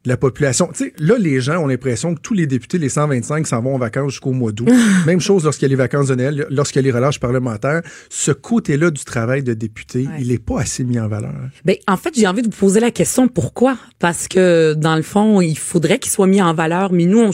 la 0.07 0.17
population. 0.17 0.69
Tu 0.73 0.85
sais, 0.85 0.93
là, 0.99 1.15
les 1.19 1.41
gens 1.41 1.57
ont 1.63 1.67
l'impression 1.67 2.15
que 2.15 2.21
tous 2.21 2.33
les 2.33 2.47
députés, 2.47 2.77
les 2.77 2.89
125, 2.89 3.45
s'en 3.45 3.61
vont 3.61 3.75
en 3.75 3.77
vacances 3.77 4.11
jusqu'au 4.11 4.31
mois 4.31 4.51
d'août. 4.51 4.69
Même 5.05 5.19
chose 5.19 5.43
lorsqu'il 5.43 5.63
y 5.63 5.65
a 5.65 5.69
les 5.69 5.75
vacances 5.75 6.07
de 6.07 6.15
Noël, 6.15 6.47
lorsqu'il 6.49 6.77
y 6.81 6.85
a 6.85 6.91
les 6.91 6.91
relâches 6.91 7.19
parlementaires. 7.19 7.81
Ce 8.09 8.31
côté-là 8.31 8.89
du 8.91 9.03
travail 9.03 9.43
de 9.43 9.53
député, 9.53 10.07
Ouais. 10.07 10.13
il 10.19 10.31
est 10.31 10.43
pas 10.43 10.61
assez 10.61 10.83
mis 10.83 10.99
en 10.99 11.07
valeur. 11.07 11.33
Ben, 11.65 11.75
en 11.87 11.97
fait, 11.97 12.13
j'ai 12.15 12.27
envie 12.27 12.41
de 12.41 12.47
vous 12.47 12.57
poser 12.57 12.79
la 12.79 12.91
question 12.91 13.27
pourquoi? 13.27 13.77
Parce 13.99 14.27
que 14.27 14.73
dans 14.75 14.95
le 14.95 15.01
fond, 15.01 15.41
il 15.41 15.57
faudrait 15.57 15.99
qu'il 15.99 16.11
soit 16.11 16.27
mis 16.27 16.41
en 16.41 16.53
valeur. 16.53 16.91
Mais 16.93 17.05
nous, 17.05 17.19
on, 17.19 17.31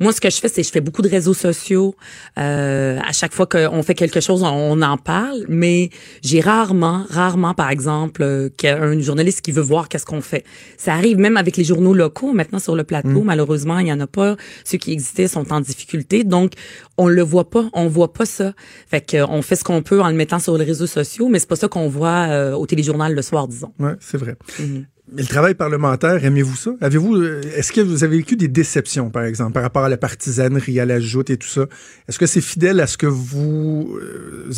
moi, 0.00 0.12
ce 0.12 0.20
que 0.20 0.30
je 0.30 0.36
fais, 0.38 0.48
c'est 0.48 0.62
je 0.62 0.70
fais 0.70 0.80
beaucoup 0.80 1.02
de 1.02 1.08
réseaux 1.08 1.34
sociaux. 1.34 1.94
Euh, 2.38 2.98
à 3.06 3.12
chaque 3.12 3.32
fois 3.34 3.46
qu'on 3.46 3.82
fait 3.82 3.94
quelque 3.94 4.20
chose, 4.20 4.42
on, 4.42 4.46
on 4.48 4.82
en 4.82 4.96
parle. 4.96 5.44
Mais 5.48 5.90
j'ai 6.22 6.40
rarement, 6.40 7.04
rarement, 7.10 7.54
par 7.54 7.70
exemple, 7.70 8.22
euh, 8.22 8.48
qu'un 8.56 8.98
journaliste 9.00 9.40
qui 9.42 9.52
veut 9.52 9.62
voir 9.62 9.88
qu'est-ce 9.88 10.06
qu'on 10.06 10.20
fait. 10.22 10.44
Ça 10.78 10.94
arrive 10.94 11.18
même 11.18 11.36
avec 11.36 11.56
les 11.56 11.64
journaux 11.64 11.92
locaux. 11.94 12.05
Maintenant, 12.32 12.58
sur 12.58 12.76
le 12.76 12.84
plateau, 12.84 13.22
malheureusement, 13.22 13.78
il 13.78 13.88
y 13.88 13.92
en 13.92 14.00
a 14.00 14.06
pas. 14.06 14.36
Ceux 14.64 14.78
qui 14.78 14.92
existaient 14.92 15.28
sont 15.28 15.52
en 15.52 15.60
difficulté. 15.60 16.24
Donc, 16.24 16.52
on 16.96 17.08
le 17.08 17.22
voit 17.22 17.50
pas. 17.50 17.68
On 17.72 17.88
voit 17.88 18.12
pas 18.12 18.26
ça. 18.26 18.52
Fait 18.88 19.00
que 19.00 19.16
euh, 19.16 19.26
on 19.28 19.42
fait 19.42 19.56
ce 19.56 19.64
qu'on 19.64 19.82
peut 19.82 20.00
en 20.00 20.08
le 20.08 20.14
mettant 20.14 20.38
sur 20.38 20.56
les 20.56 20.64
réseaux 20.64 20.86
sociaux, 20.86 21.28
mais 21.28 21.38
c'est 21.38 21.48
pas 21.48 21.56
ça 21.56 21.68
qu'on 21.68 21.88
voit 21.88 22.28
euh, 22.28 22.52
au 22.52 22.66
téléjournal 22.66 23.14
le 23.14 23.22
soir, 23.22 23.48
disons. 23.48 23.72
Ouais, 23.78 23.94
c'est 24.00 24.18
vrai. 24.18 24.36
Mhm. 24.58 24.86
Mais 25.12 25.22
le 25.22 25.28
travail 25.28 25.54
parlementaire, 25.54 26.24
aimez-vous 26.24 26.56
ça? 26.56 26.72
Avez-vous, 26.80 27.14
euh, 27.14 27.40
est-ce 27.54 27.72
que 27.72 27.80
vous 27.80 28.02
avez 28.02 28.16
vécu 28.16 28.34
des 28.34 28.48
déceptions, 28.48 29.08
par 29.08 29.22
exemple, 29.22 29.52
par 29.52 29.62
rapport 29.62 29.84
à 29.84 29.88
la 29.88 29.96
partisanerie, 29.96 30.80
à 30.80 30.84
la 30.84 30.98
joute 30.98 31.30
et 31.30 31.36
tout 31.36 31.46
ça? 31.46 31.66
Est-ce 32.08 32.18
que 32.18 32.26
c'est 32.26 32.40
fidèle 32.40 32.80
à 32.80 32.88
ce 32.88 32.98
que 32.98 33.06
vous 33.06 33.96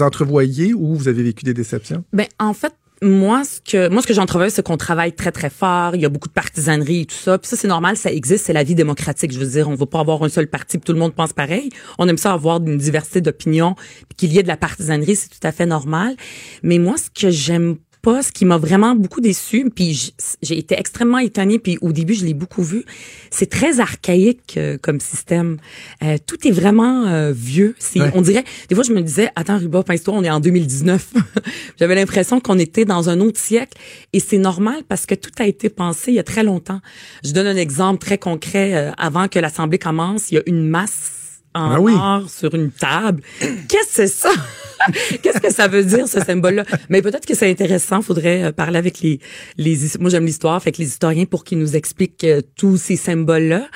entrevoyez 0.00 0.73
ou 0.73 0.95
vous 0.95 1.09
avez 1.09 1.23
vécu 1.23 1.45
des 1.45 1.52
déceptions? 1.52 2.03
Ben 2.14 2.27
en 2.38 2.55
fait 2.55 2.72
moi 3.02 3.44
ce 3.44 3.61
que 3.61 3.88
moi 3.88 4.02
ce 4.02 4.06
que 4.06 4.14
j'entrevois 4.14 4.50
c'est 4.50 4.62
qu'on 4.62 4.76
travaille 4.76 5.12
très 5.12 5.32
très 5.32 5.50
fort, 5.50 5.94
il 5.94 6.00
y 6.00 6.04
a 6.04 6.08
beaucoup 6.08 6.28
de 6.28 6.32
partisanerie 6.32 7.02
et 7.02 7.06
tout 7.06 7.14
ça. 7.14 7.38
Puis 7.38 7.48
ça 7.48 7.56
c'est 7.56 7.68
normal, 7.68 7.96
ça 7.96 8.11
existe, 8.11 8.46
c'est 8.46 8.52
la 8.52 8.64
vie 8.64 8.74
démocratique, 8.74 9.32
je 9.32 9.38
veux 9.38 9.46
dire, 9.46 9.68
on 9.68 9.74
veut 9.74 9.87
pas 9.87 10.00
avoir 10.00 10.22
un 10.22 10.28
seul 10.28 10.48
parti, 10.48 10.78
puis 10.78 10.84
tout 10.84 10.92
le 10.92 10.98
monde 10.98 11.14
pense 11.14 11.32
pareil. 11.32 11.70
On 11.98 12.08
aime 12.08 12.18
ça 12.18 12.32
avoir 12.32 12.58
une 12.58 12.78
diversité 12.78 13.20
d'opinions, 13.20 13.74
qu'il 14.16 14.32
y 14.32 14.38
ait 14.38 14.42
de 14.42 14.48
la 14.48 14.56
partisanerie, 14.56 15.16
c'est 15.16 15.28
tout 15.28 15.44
à 15.46 15.52
fait 15.52 15.66
normal. 15.66 16.16
Mais 16.62 16.78
moi 16.78 16.96
ce 16.96 17.11
que 17.11 17.30
j'aime 17.30 17.76
pas, 18.09 18.23
ce 18.23 18.33
qui 18.33 18.47
m'a 18.47 18.57
vraiment 18.57 18.94
beaucoup 18.94 19.21
déçu, 19.21 19.71
puis 19.75 20.14
j'ai 20.40 20.59
été 20.59 20.75
extrêmement 20.79 21.18
étonnée, 21.18 21.59
puis 21.59 21.77
au 21.83 21.92
début 21.92 22.14
je 22.14 22.25
l'ai 22.25 22.33
beaucoup 22.33 22.62
vu, 22.62 22.85
c'est 23.31 23.51
très 23.51 23.81
archaïque 23.81 24.55
euh, 24.57 24.79
comme 24.81 24.99
système. 24.99 25.59
Euh, 26.03 26.16
tout 26.27 26.49
est 26.49 26.51
vraiment 26.51 27.07
euh, 27.07 27.33
vieux. 27.33 27.75
C'est, 27.79 28.01
Ouais. 28.01 28.11
on 28.14 28.23
dirait, 28.23 28.44
des 28.71 28.75
fois 28.75 28.85
je 28.85 28.92
me 28.94 29.03
disais, 29.03 29.29
attends 29.37 29.59
Ruba, 29.59 29.83
pince-toi, 29.83 30.14
on 30.16 30.25
est 30.25 30.31
en 30.31 30.40
2019. 30.40 31.12
J'avais 31.79 31.97
l'impression 31.97 32.40
qu'on 32.40 32.59
était 32.59 32.87
dans 32.87 33.11
un 33.11 33.21
autre 33.21 33.38
siècle, 33.38 33.77
et 34.14 34.21
c'est 34.21 34.38
normal 34.38 34.85
parce 34.88 35.05
que 35.05 35.14
tout 35.14 35.33
a 35.38 35.47
été 35.47 35.68
pensé 35.68 36.12
il 36.12 36.14
y 36.14 36.18
a 36.18 36.25
très 36.25 36.44
longtemps. 36.44 36.81
Je 37.25 37.33
donne 37.33 37.47
un 37.47 37.57
exemple 37.57 37.99
très 38.01 38.16
concret. 38.16 38.90
avant 38.97 39.29
que 39.29 39.38
l'assemblée 39.38 39.79
commence, 39.79 40.31
il 40.31 40.37
y 40.37 40.38
a 40.38 40.42
une 40.47 40.66
masse 40.66 41.17
en 41.59 41.73
Ah 41.73 41.81
oui. 41.81 41.92
or 41.94 42.29
sur 42.31 42.55
une 42.55 42.71
table. 42.71 43.23
Qu'est-ce 43.40 43.88
que 43.88 43.92
c'est 43.92 44.07
ça? 44.07 44.31
Qu'est-ce 45.23 45.40
que 45.40 45.53
ça 45.53 45.66
veut 45.68 45.85
dire, 45.85 46.07
ce 46.07 46.21
symbole-là? 46.21 46.64
Mais 46.88 47.03
peut-être 47.03 47.27
que 47.27 47.35
c'est 47.35 47.51
intéressant. 47.51 48.01
Faudrait 48.01 48.44
euh, 48.44 48.53
parler 48.53 48.79
avec 48.79 49.01
les, 49.01 49.18
les, 49.57 49.77
moi 49.99 50.09
j'aime 50.11 50.25
l'histoire, 50.25 50.62
fait 50.62 50.73
que 50.73 50.79
les 50.79 50.87
historiens 50.88 51.25
pour 51.25 51.44
qu'ils 51.44 51.59
nous 51.59 51.75
expliquent 51.77 52.25
euh, 52.25 52.40
tous 52.57 52.77
ces 52.77 52.97
symboles-là. 52.97 53.66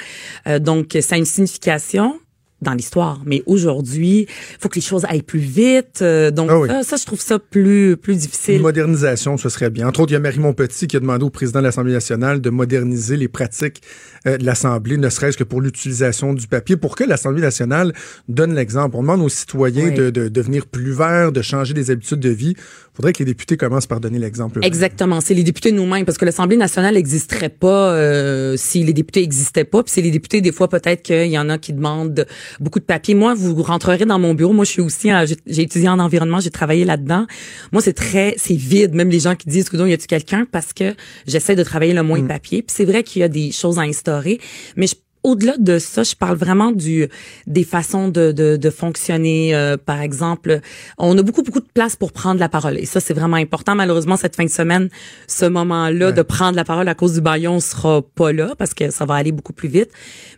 Euh, 0.47 0.59
donc, 0.59 0.97
ça 1.01 1.16
a 1.16 1.18
une 1.18 1.25
signification 1.25 2.18
dans 2.62 2.72
l'histoire. 2.75 3.20
Mais 3.27 3.42
aujourd'hui, 3.46 4.27
faut 4.61 4.68
que 4.68 4.77
les 4.77 4.81
choses 4.81 5.05
aillent 5.07 5.22
plus 5.22 5.38
vite. 5.40 6.01
euh, 6.01 6.31
donc, 6.31 6.48
Ah 6.51 6.59
oui. 6.61 6.68
ça, 6.68 6.83
ça, 6.85 6.96
je 6.96 7.05
trouve 7.05 7.20
ça 7.20 7.38
plus, 7.38 7.96
plus 7.96 8.14
Une 8.14 8.18
difficile. 8.20 8.61
modernisation, 8.62 9.37
ce 9.37 9.48
serait 9.48 9.68
bien. 9.70 9.88
Entre 9.88 10.01
autres, 10.01 10.12
il 10.12 10.14
y 10.14 10.16
a 10.16 10.20
Marie 10.20 10.38
Montpetit 10.38 10.87
qui 10.87 10.96
a 10.96 11.01
demandé 11.01 11.25
au 11.25 11.31
président 11.31 11.59
de 11.61 11.64
l'Assemblée 11.64 11.92
nationale 11.92 12.40
de 12.40 12.51
moderniser 12.51 13.16
les 13.16 13.29
pratiques 13.29 13.83
euh, 14.27 14.38
de 14.38 14.44
l'Assemblée, 14.46 14.96
ne 14.96 15.09
serait-ce 15.11 15.37
que 15.37 15.44
pour 15.44 15.61
l'utilisation 15.61 16.33
du 16.33 16.46
papier, 16.46 16.77
pour 16.77 16.94
que 16.96 17.05
l'Assemblée 17.05 17.42
nationale 17.42 17.92
donne 18.29 18.55
l'exemple. 18.55 18.96
On 18.96 19.03
demande 19.03 19.20
aux 19.22 19.29
citoyens 19.29 19.88
Oui. 19.88 19.94
de, 19.94 20.11
de 20.11 20.29
devenir 20.29 20.66
plus 20.66 20.92
verts, 20.92 21.33
de 21.33 21.42
changer 21.42 21.75
des 21.75 21.90
habitudes 21.90 22.20
de 22.20 22.29
vie. 22.31 22.55
Il 22.92 22.96
faudrait 22.96 23.14
que 23.14 23.20
les 23.20 23.24
députés 23.24 23.57
commencent 23.57 23.87
par 23.87 24.00
donner 24.00 24.18
l'exemple. 24.18 24.59
Exactement, 24.62 25.22
c'est 25.22 25.33
les 25.33 25.44
députés 25.44 25.72
nous-mêmes 25.72 26.05
parce 26.05 26.18
que 26.18 26.26
l'Assemblée 26.26 26.59
nationale 26.59 26.94
n'existerait 26.94 27.48
pas 27.48 27.90
euh, 27.94 28.55
si 28.59 28.85
les 28.85 28.92
députés 28.92 29.22
existaient 29.22 29.64
pas. 29.64 29.83
Puis 29.83 29.92
c'est 29.94 30.02
les 30.02 30.11
députés 30.11 30.42
des 30.42 30.52
fois 30.52 30.68
peut-être 30.68 31.02
qu'il 31.02 31.31
y 31.31 31.38
en 31.38 31.48
a 31.48 31.57
qui 31.57 31.72
demandent 31.72 32.26
beaucoup 32.61 32.81
de 32.81 32.85
papier. 32.85 33.14
Moi, 33.14 33.33
vous 33.33 33.62
rentrerez 33.62 34.05
dans 34.05 34.18
mon 34.18 34.35
bureau. 34.35 34.52
Moi, 34.52 34.66
je 34.66 34.72
suis 34.72 34.83
aussi, 34.83 35.11
euh, 35.11 35.24
j'ai 35.46 35.62
étudié 35.62 35.88
en 35.88 35.98
environnement, 36.00 36.40
j'ai 36.40 36.50
travaillé 36.50 36.85
là-dedans. 36.85 37.26
Moi, 37.72 37.81
c'est 37.81 37.94
très, 37.94 38.35
c'est 38.37 38.57
vide. 38.57 38.94
Même 38.94 39.09
les 39.09 39.20
gens 39.20 39.37
qui 39.37 39.48
disent, 39.48 39.70
coudonc, 39.70 39.87
y 39.87 39.94
a-tu 39.94 40.07
quelqu'un? 40.07 40.46
Parce 40.52 40.74
que 40.74 40.94
j'essaie 41.26 41.57
de 41.57 41.62
travailler 41.62 41.94
le 41.94 42.02
moins 42.02 42.20
de 42.20 42.28
papier. 42.28 42.61
Puis 42.61 42.74
c'est 42.76 42.85
vrai 42.85 43.05
qu'il 43.05 43.20
y 43.20 43.22
a 43.22 43.28
des 43.28 43.52
choses 43.52 43.78
à 43.78 43.83
instaurer, 43.83 44.38
mais 44.76 44.87
je 44.87 44.96
au-delà 45.24 45.56
de 45.58 45.78
ça, 45.78 46.02
je 46.02 46.14
parle 46.14 46.37
vraiment 46.37 46.72
du 46.72 47.08
des 47.46 47.64
façons 47.64 48.08
de, 48.08 48.32
de, 48.32 48.56
de 48.56 48.70
fonctionner. 48.70 49.54
Euh, 49.54 49.76
par 49.76 50.00
exemple, 50.00 50.61
on 50.98 51.16
a 51.16 51.22
beaucoup 51.22 51.42
beaucoup 51.42 51.61
de 51.61 51.68
place 51.72 51.96
pour 51.96 52.12
prendre 52.12 52.40
la 52.40 52.48
parole 52.48 52.78
et 52.78 52.87
ça 52.87 53.00
c'est 53.00 53.14
vraiment 53.14 53.37
important. 53.37 53.74
Malheureusement 53.74 54.16
cette 54.16 54.37
fin 54.37 54.44
de 54.44 54.50
semaine, 54.50 54.88
ce 55.28 55.44
moment-là 55.44 56.12
de 56.12 56.22
prendre 56.22 56.56
la 56.56 56.64
parole 56.64 56.88
à 56.88 56.94
cause 56.94 57.14
du 57.14 57.20
baillon 57.20 57.61
sera 57.61 58.02
pas 58.02 58.32
là 58.32 58.54
parce 58.58 58.74
que 58.74 58.90
ça 58.90 59.04
va 59.04 59.14
aller 59.14 59.32
beaucoup 59.32 59.52
plus 59.52 59.68
vite. 59.68 59.90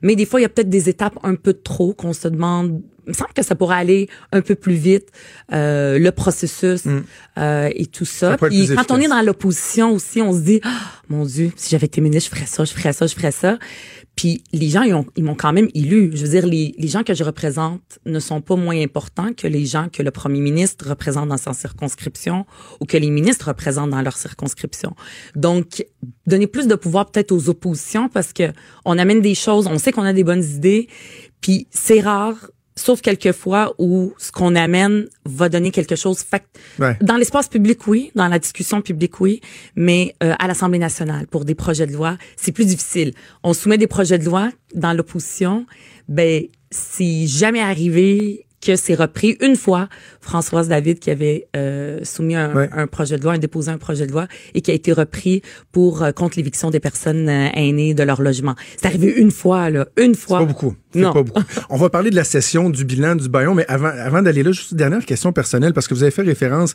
Mais 0.03 0.17
des 0.17 0.27
fois 0.27 0.41
il 0.41 0.43
y 0.43 0.47
a 0.47 0.49
peut-être 0.49 0.71
des 0.71 0.89
étapes 0.89 1.19
un 1.23 1.35
peu 1.35 1.55
trop 1.55 1.95
qu'on 1.95 2.13
se 2.13 2.29
demande. 2.29 2.83
Il 3.07 3.11
me 3.11 3.15
semble 3.15 3.35
que 3.35 3.43
ça 3.43 3.55
pourrait 3.55 3.77
aller 3.77 4.09
un 4.33 4.41
peu 4.41 4.55
plus 4.55 4.75
vite, 4.75 5.09
euh, 5.53 5.99
le 5.99 6.11
processus 6.11 6.85
euh, 7.37 7.71
et 7.75 7.85
tout 7.85 8.07
ça. 8.07 8.39
Ça 8.39 8.49
Puis 8.49 8.69
quand 8.75 8.91
on 8.91 8.99
est 8.99 9.09
dans 9.09 9.21
l'opposition 9.21 9.93
aussi, 9.93 10.23
on 10.23 10.33
se 10.33 10.39
dit, 10.39 10.61
Ah, 10.65 10.71
mon 11.11 11.27
Dieu, 11.27 11.53
si 11.55 11.69
j'avais 11.69 11.85
été 11.85 12.01
ministre, 12.01 12.31
je 12.31 12.37
ferais 12.37 12.47
ça, 12.47 12.65
je 12.65 12.73
ferais 12.73 12.95
ça, 12.95 13.07
je 13.07 13.15
ferais 13.15 13.31
ça. 13.31 13.59
Puis 14.17 14.45
les 14.53 14.69
gens, 14.69 14.83
ils, 14.83 14.95
ils 15.17 15.25
m'ont 15.25 15.35
quand 15.35 15.53
même 15.53 15.69
élu. 15.75 16.11
Je 16.15 16.23
veux 16.25 16.31
dire, 16.31 16.47
les, 16.47 16.75
les 16.79 16.89
gens 16.89 17.03
que 17.03 17.15
je 17.15 17.25
représente 17.25 17.99
ne 18.07 18.21
sont 18.21 18.41
pas 18.41 18.57
moins 18.57 18.81
importants 18.81 19.33
que 19.33 19.47
les 19.47 19.67
gens 19.67 19.89
que 19.89 20.03
le 20.03 20.11
premier 20.11 20.41
ministre 20.41 20.89
représente 20.89 21.29
dans 21.29 21.37
sa 21.37 21.53
circonscription 21.53 22.47
ou 22.81 22.87
que 22.87 22.97
les 22.97 23.11
ministres 23.11 23.49
représentent 23.49 23.91
dans 23.91 24.03
leur 24.03 24.17
circonscription. 24.17 24.95
Donc, 25.35 25.85
donner 26.27 26.47
plus 26.47 26.69
de 26.69 26.75
pouvoir 26.75 27.11
peut-être 27.11 27.33
aux 27.33 27.49
oppositions 27.49 28.09
parce 28.09 28.33
que 28.33 28.53
on 28.85 28.99
amène 28.99 29.21
des 29.21 29.35
choses, 29.35 29.67
on 29.67 29.79
sait 29.79 29.93
qu'on 29.93 30.03
a 30.03 30.13
des 30.13 30.25
bonnes 30.25 30.45
idées, 30.45 30.89
puis 31.41 31.67
c'est 31.71 32.01
rare 32.01 32.51
sauf 32.77 33.01
quelques 33.01 33.33
fois 33.33 33.75
où 33.79 34.13
ce 34.19 34.33
qu'on 34.33 34.55
amène 34.57 35.07
va 35.25 35.49
donner 35.49 35.71
quelque 35.71 35.97
chose. 35.97 36.19
Fait 36.21 36.41
que 36.41 36.83
Ouais. 36.83 36.97
dans 37.01 37.17
l'espace 37.17 37.49
public, 37.49 37.87
oui, 37.87 38.11
dans 38.15 38.27
la 38.29 38.39
discussion 38.39 38.81
publique, 38.83 39.21
oui, 39.21 39.41
mais 39.77 40.15
euh, 40.23 40.35
à 40.39 40.47
l'Assemblée 40.49 40.79
nationale, 40.81 41.27
pour 41.29 41.45
des 41.45 41.55
projets 41.55 41.87
de 41.87 41.93
loi, 41.93 42.17
c'est 42.37 42.53
plus 42.53 42.67
difficile. 42.67 43.13
On 43.43 43.53
soumet 43.55 43.79
des 43.79 43.87
projets 43.87 44.19
de 44.19 44.25
loi 44.25 44.51
dans 44.75 44.93
l'opposition, 44.93 45.67
ben 46.09 46.45
c'est 46.71 47.27
jamais 47.27 47.61
arrivé 47.61 48.47
que 48.65 48.77
c'est 48.77 48.95
repris 48.95 49.37
une 49.41 49.57
fois 49.57 49.89
Françoise 50.21 50.69
David 50.69 50.99
qui 50.99 51.11
avait 51.11 51.47
euh, 51.57 52.01
soumis 52.05 52.35
un, 52.37 52.55
Ouais. 52.55 52.69
un 52.73 52.87
projet 52.87 53.19
de 53.19 53.23
loi, 53.25 53.35
un 53.35 53.39
déposé 53.39 53.71
un 53.71 53.79
projet 53.79 54.07
de 54.07 54.13
loi 54.13 54.27
et 54.55 54.61
qui 54.61 54.71
a 54.71 54.75
été 54.75 54.93
repris 54.93 55.43
pour 55.73 56.03
euh, 56.03 56.13
contre 56.13 56.37
l'éviction 56.39 56.71
des 56.71 56.81
personnes 56.81 57.29
euh, 57.29 57.49
aînées 57.55 57.95
de 57.95 58.03
leur 58.03 58.23
logement. 58.23 58.55
C'est 58.77 58.87
arrivé 58.87 59.13
une 59.17 59.31
fois 59.31 59.71
là, 59.71 59.87
une 59.97 60.15
fois. 60.15 60.39
pas 60.41 60.45
beaucoup. 60.47 60.75
C'est 60.93 61.01
Non. 61.01 61.13
pas 61.13 61.23
beaucoup. 61.23 61.43
On 61.71 61.77
va 61.77 61.91
parler 61.91 62.11
de 62.11 62.17
la 62.17 62.25
session, 62.25 62.71
du 62.71 62.85
bilan, 62.85 63.17
du 63.17 63.29
baillon, 63.29 63.55
mais 63.55 63.67
avant, 63.69 63.89
avant 63.89 64.23
d'aller 64.23 64.43
là, 64.43 64.53
juste 64.53 64.71
une 64.73 64.79
dernière 64.79 65.05
question 65.05 65.33
personnelle, 65.33 65.73
parce 65.75 65.89
que 65.89 65.95
vous 65.95 66.03
avez 66.03 66.13
fait 66.13 66.23
référence 66.23 66.75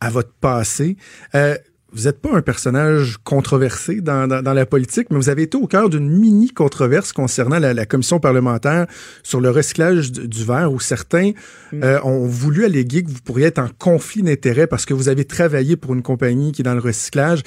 à 0.00 0.10
votre 0.10 0.32
passé. 0.40 0.96
Euh, 1.34 1.56
vous 1.92 2.04
n'êtes 2.04 2.20
pas 2.20 2.30
un 2.34 2.42
personnage 2.42 3.16
controversé 3.24 4.00
dans, 4.00 4.26
dans, 4.28 4.42
dans 4.42 4.52
la 4.52 4.66
politique, 4.66 5.08
mais 5.10 5.16
vous 5.16 5.28
avez 5.28 5.42
été 5.42 5.56
au 5.56 5.66
cœur 5.66 5.88
d'une 5.90 6.08
mini-controverse 6.08 7.12
concernant 7.12 7.58
la, 7.58 7.74
la 7.74 7.86
commission 7.86 8.20
parlementaire 8.20 8.86
sur 9.22 9.40
le 9.40 9.50
recyclage 9.50 10.12
du, 10.12 10.28
du 10.28 10.44
verre, 10.44 10.72
où 10.72 10.80
certains 10.80 11.32
euh, 11.74 11.98
ont 12.04 12.26
voulu 12.26 12.64
alléguer 12.64 13.02
que 13.02 13.10
vous 13.10 13.20
pourriez 13.24 13.46
être 13.46 13.58
en 13.58 13.68
conflit 13.78 14.22
d'intérêts 14.22 14.66
parce 14.66 14.86
que 14.86 14.94
vous 14.94 15.08
avez 15.08 15.24
travaillé 15.24 15.76
pour 15.76 15.94
une 15.94 16.02
compagnie 16.02 16.52
qui 16.52 16.62
est 16.62 16.64
dans 16.64 16.74
le 16.74 16.80
recyclage. 16.80 17.42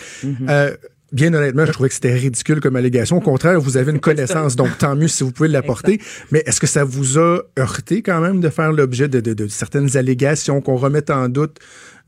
Euh, 0.50 0.76
Bien 1.12 1.32
honnêtement, 1.32 1.64
je 1.68 1.72
trouvais 1.72 1.90
que 1.90 1.94
c'était 1.94 2.16
ridicule 2.16 2.60
comme 2.60 2.76
allégation. 2.76 3.18
Au 3.18 3.22
contraire, 3.22 3.62
vous 3.62 3.78
avez 3.78 3.92
une 3.92 4.00
connaissance, 4.00 4.56
donc 4.56 4.76
tant 4.80 4.96
mieux 4.96 5.08
si 5.08 5.24
vous 5.24 5.32
pouvez 5.32 5.48
l'apporter. 5.48 6.02
Mais 6.32 6.42
est-ce 6.48 6.60
que 6.60 6.66
ça 6.66 6.84
vous 6.84 7.20
a 7.20 7.38
heurté 7.60 8.02
quand 8.02 8.20
même 8.20 8.40
de 8.42 8.50
faire 8.50 8.72
l'objet 8.72 9.08
de, 9.08 9.20
de- 9.20 9.36
de 9.36 9.48
certaines 9.48 9.96
allégations, 9.96 10.60
qu'on 10.60 10.76
remette 10.76 11.12
en 11.12 11.30
doute 11.30 11.58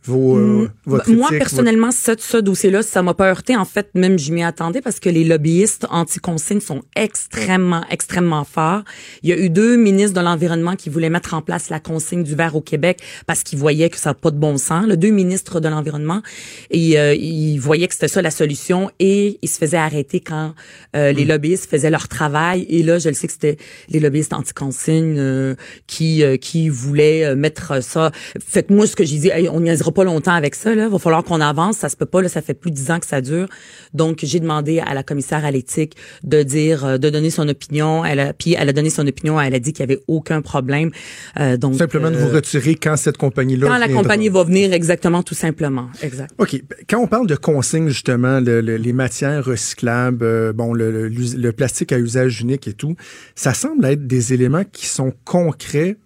vos, 0.06 0.38
euh, 0.38 0.70
votre 0.86 1.12
Moi, 1.12 1.30
personnellement, 1.32 1.92
ce, 1.92 2.12
ce 2.18 2.38
dossier-là, 2.38 2.84
ça 2.84 3.02
m'a 3.02 3.14
pas 3.14 3.30
heurté. 3.30 3.56
En 3.56 3.66
fait, 3.66 3.90
même 3.96 4.20
je 4.20 4.32
m'y 4.32 4.44
attendais 4.44 4.82
parce 4.82 5.00
que 5.00 5.10
les 5.10 5.24
lobbyistes 5.24 5.88
anti-consignes 5.90 6.60
sont 6.60 6.82
extrêmement, 6.96 7.84
extrêmement 7.90 8.44
forts. 8.44 8.84
Il 9.24 9.30
y 9.30 9.34
a 9.34 9.38
eu 9.38 9.50
deux 9.50 9.76
ministres 9.76 10.20
de 10.20 10.24
l'Environnement 10.24 10.76
qui 10.76 10.90
voulaient 10.90 11.10
mettre 11.10 11.34
en 11.34 11.42
place 11.42 11.70
la 11.70 11.80
consigne 11.80 12.24
du 12.24 12.36
verre 12.36 12.56
au 12.56 12.62
Québec 12.62 13.00
parce 13.26 13.44
qu'ils 13.44 13.60
voyaient 13.60 13.90
que 13.90 13.98
ça 13.98 14.12
n'a 14.12 14.14
pas 14.14 14.32
de 14.32 14.38
bon 14.38 14.58
sens. 14.58 14.86
Le 14.86 14.98
deux 14.98 15.10
ministres 15.10 15.60
de 15.60 15.68
l'Environnement, 15.68 16.22
et 16.70 17.00
euh, 17.00 17.16
ils 17.16 17.58
voyaient 17.58 17.88
que 17.88 17.94
c'était 17.94 18.08
ça 18.08 18.22
la 18.22 18.32
solution 18.32 18.92
et 19.00 19.40
ils 19.42 19.50
se 19.50 19.58
faisaient 19.58 19.78
arrêter 19.78 20.20
quand 20.20 20.54
euh, 20.96 21.14
Mm. 21.14 21.16
les 21.16 21.26
lobbyistes 21.26 21.70
faisaient 21.70 21.90
leur 21.90 22.08
travail. 22.08 22.66
Et 22.70 22.84
là, 22.84 23.00
je 23.00 23.10
le 23.10 23.16
sais 23.16 23.28
que 23.28 23.34
c'était 23.34 23.58
les 23.90 24.00
lobbyistes 24.00 24.34
anti-consignes 24.34 25.18
euh, 25.18 25.56
qui 25.88 26.24
euh, 26.24 26.38
qui 26.38 26.70
voulaient 26.70 27.36
mettre 27.36 27.82
ça. 27.84 28.12
Fait 28.46 28.64
que 28.64 28.74
moi, 28.74 28.88
ce 28.88 28.96
que 28.96 29.04
j'ai 29.04 29.18
dit, 29.18 29.30
Hey, 29.30 29.50
on 29.50 29.60
n'y 29.60 29.72
pas 29.95 29.95
longtemps 30.04 30.34
avec 30.34 30.56
ça. 30.56 30.76
Là, 30.76 30.90
va 30.90 31.00
falloir 31.00 31.24
qu'on 31.24 31.42
avance. 31.42 31.78
Ça 31.78 31.90
se 31.90 31.96
peut 31.96 32.06
pas. 32.06 32.22
Là, 32.22 32.30
ça 32.30 32.42
fait 32.42 32.54
plus 32.54 32.72
de 32.72 32.76
dix 32.76 32.92
ans 32.92 33.00
que 33.00 33.06
ça 33.08 33.22
dure. 33.22 33.48
Donc, 33.94 34.20
j'ai 34.24 34.40
demandé 34.40 34.80
à 34.80 34.94
la 34.94 35.04
commissaire 35.04 35.46
à 35.46 35.52
l'éthique 35.52 35.96
de 36.24 36.44
dire, 36.44 36.86
euh, 36.86 36.98
de 36.98 37.10
donner 37.10 37.30
son 37.30 37.48
opinion. 37.48 38.04
Elle 38.04 38.20
a, 38.20 38.34
puis 38.34 38.56
elle 38.58 38.70
a 38.70 38.74
donné 38.74 38.90
son 38.90 39.08
opinion. 39.08 39.40
Elle 39.40 39.56
a 39.56 39.60
dit 39.60 39.74
qu'il 39.74 39.82
y 39.82 39.92
avait 39.92 40.02
aucun 40.08 40.42
problème. 40.42 40.92
Euh, 41.40 41.58
donc 41.58 41.76
Simplement 41.76 42.12
de 42.12 42.16
euh, 42.16 42.26
vous 42.26 42.34
retirer 42.36 42.76
quand 42.76 42.98
cette 42.98 43.18
compagnie-là 43.18 43.68
quand 43.68 43.78
la 43.78 43.86
viendra. 43.88 44.04
compagnie 44.04 44.30
va 44.30 44.44
venir, 44.44 44.74
exactement, 44.74 45.24
tout 45.24 45.36
simplement, 45.36 45.88
exact. 46.02 46.32
OK. 46.38 46.62
Quand 46.90 47.00
on 47.00 47.08
parle 47.08 47.28
de 47.28 47.36
consignes, 47.36 47.88
justement, 47.90 48.40
le- 48.40 48.62
le- 48.62 48.78
les 48.78 48.94
matières 48.94 49.46
recyclables, 49.46 50.24
euh, 50.24 50.54
bon, 50.54 50.74
le 50.74 51.52
plastique 51.52 51.92
à 51.92 51.98
usage 52.00 52.42
unique 52.42 52.68
et 52.68 52.74
tout, 52.74 52.96
ça 53.36 53.54
semble 53.54 53.86
être 53.86 54.08
des 54.08 54.34
éléments 54.34 54.64
qui 54.72 54.86
sont 54.88 55.14
concrets 55.24 55.98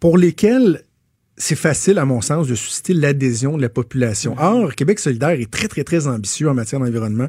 pour 0.00 0.16
lesquels 0.18 0.82
c'est 1.40 1.56
facile, 1.56 1.98
à 1.98 2.04
mon 2.04 2.20
sens, 2.20 2.46
de 2.46 2.54
susciter 2.54 2.92
l'adhésion 2.92 3.56
de 3.56 3.62
la 3.62 3.70
population. 3.70 4.34
Or, 4.38 4.74
Québec 4.74 4.98
solidaire 4.98 5.30
est 5.30 5.50
très, 5.50 5.68
très, 5.68 5.84
très 5.84 6.06
ambitieux 6.06 6.50
en 6.50 6.54
matière 6.54 6.80
d'environnement. 6.80 7.28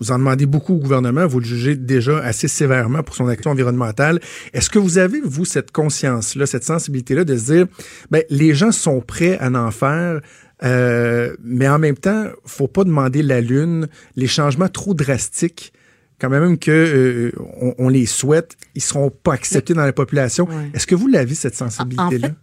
Vous 0.00 0.10
en 0.12 0.18
demandez 0.18 0.46
beaucoup 0.46 0.74
au 0.74 0.78
gouvernement. 0.78 1.26
Vous 1.26 1.40
le 1.40 1.44
jugez 1.44 1.76
déjà 1.76 2.20
assez 2.20 2.48
sévèrement 2.48 3.02
pour 3.02 3.14
son 3.14 3.28
action 3.28 3.50
environnementale. 3.50 4.18
Est-ce 4.54 4.70
que 4.70 4.78
vous 4.78 4.96
avez, 4.96 5.20
vous, 5.22 5.44
cette 5.44 5.72
conscience-là, 5.72 6.46
cette 6.46 6.64
sensibilité-là 6.64 7.24
de 7.24 7.36
se 7.36 7.52
dire, 7.52 7.66
ben, 8.10 8.22
les 8.30 8.54
gens 8.54 8.72
sont 8.72 9.02
prêts 9.02 9.36
à 9.38 9.50
en 9.50 9.70
faire, 9.70 10.22
euh, 10.62 11.36
mais 11.44 11.68
en 11.68 11.78
même 11.78 11.96
temps, 11.96 12.28
faut 12.46 12.68
pas 12.68 12.84
demander 12.84 13.22
la 13.22 13.42
lune. 13.42 13.88
Les 14.16 14.26
changements 14.26 14.68
trop 14.68 14.94
drastiques, 14.94 15.74
quand 16.18 16.30
même 16.30 16.58
que 16.58 16.70
euh, 16.70 17.32
on, 17.60 17.74
on 17.76 17.88
les 17.90 18.06
souhaite, 18.06 18.56
ils 18.74 18.82
seront 18.82 19.10
pas 19.10 19.34
acceptés 19.34 19.74
dans 19.74 19.84
la 19.84 19.92
population. 19.92 20.46
Ouais. 20.48 20.70
Est-ce 20.72 20.86
que 20.86 20.94
vous 20.94 21.08
l'avez 21.08 21.34
cette 21.34 21.60
En 21.60 21.68
sensibilité-là? 21.68 22.28
fait, 22.28 22.34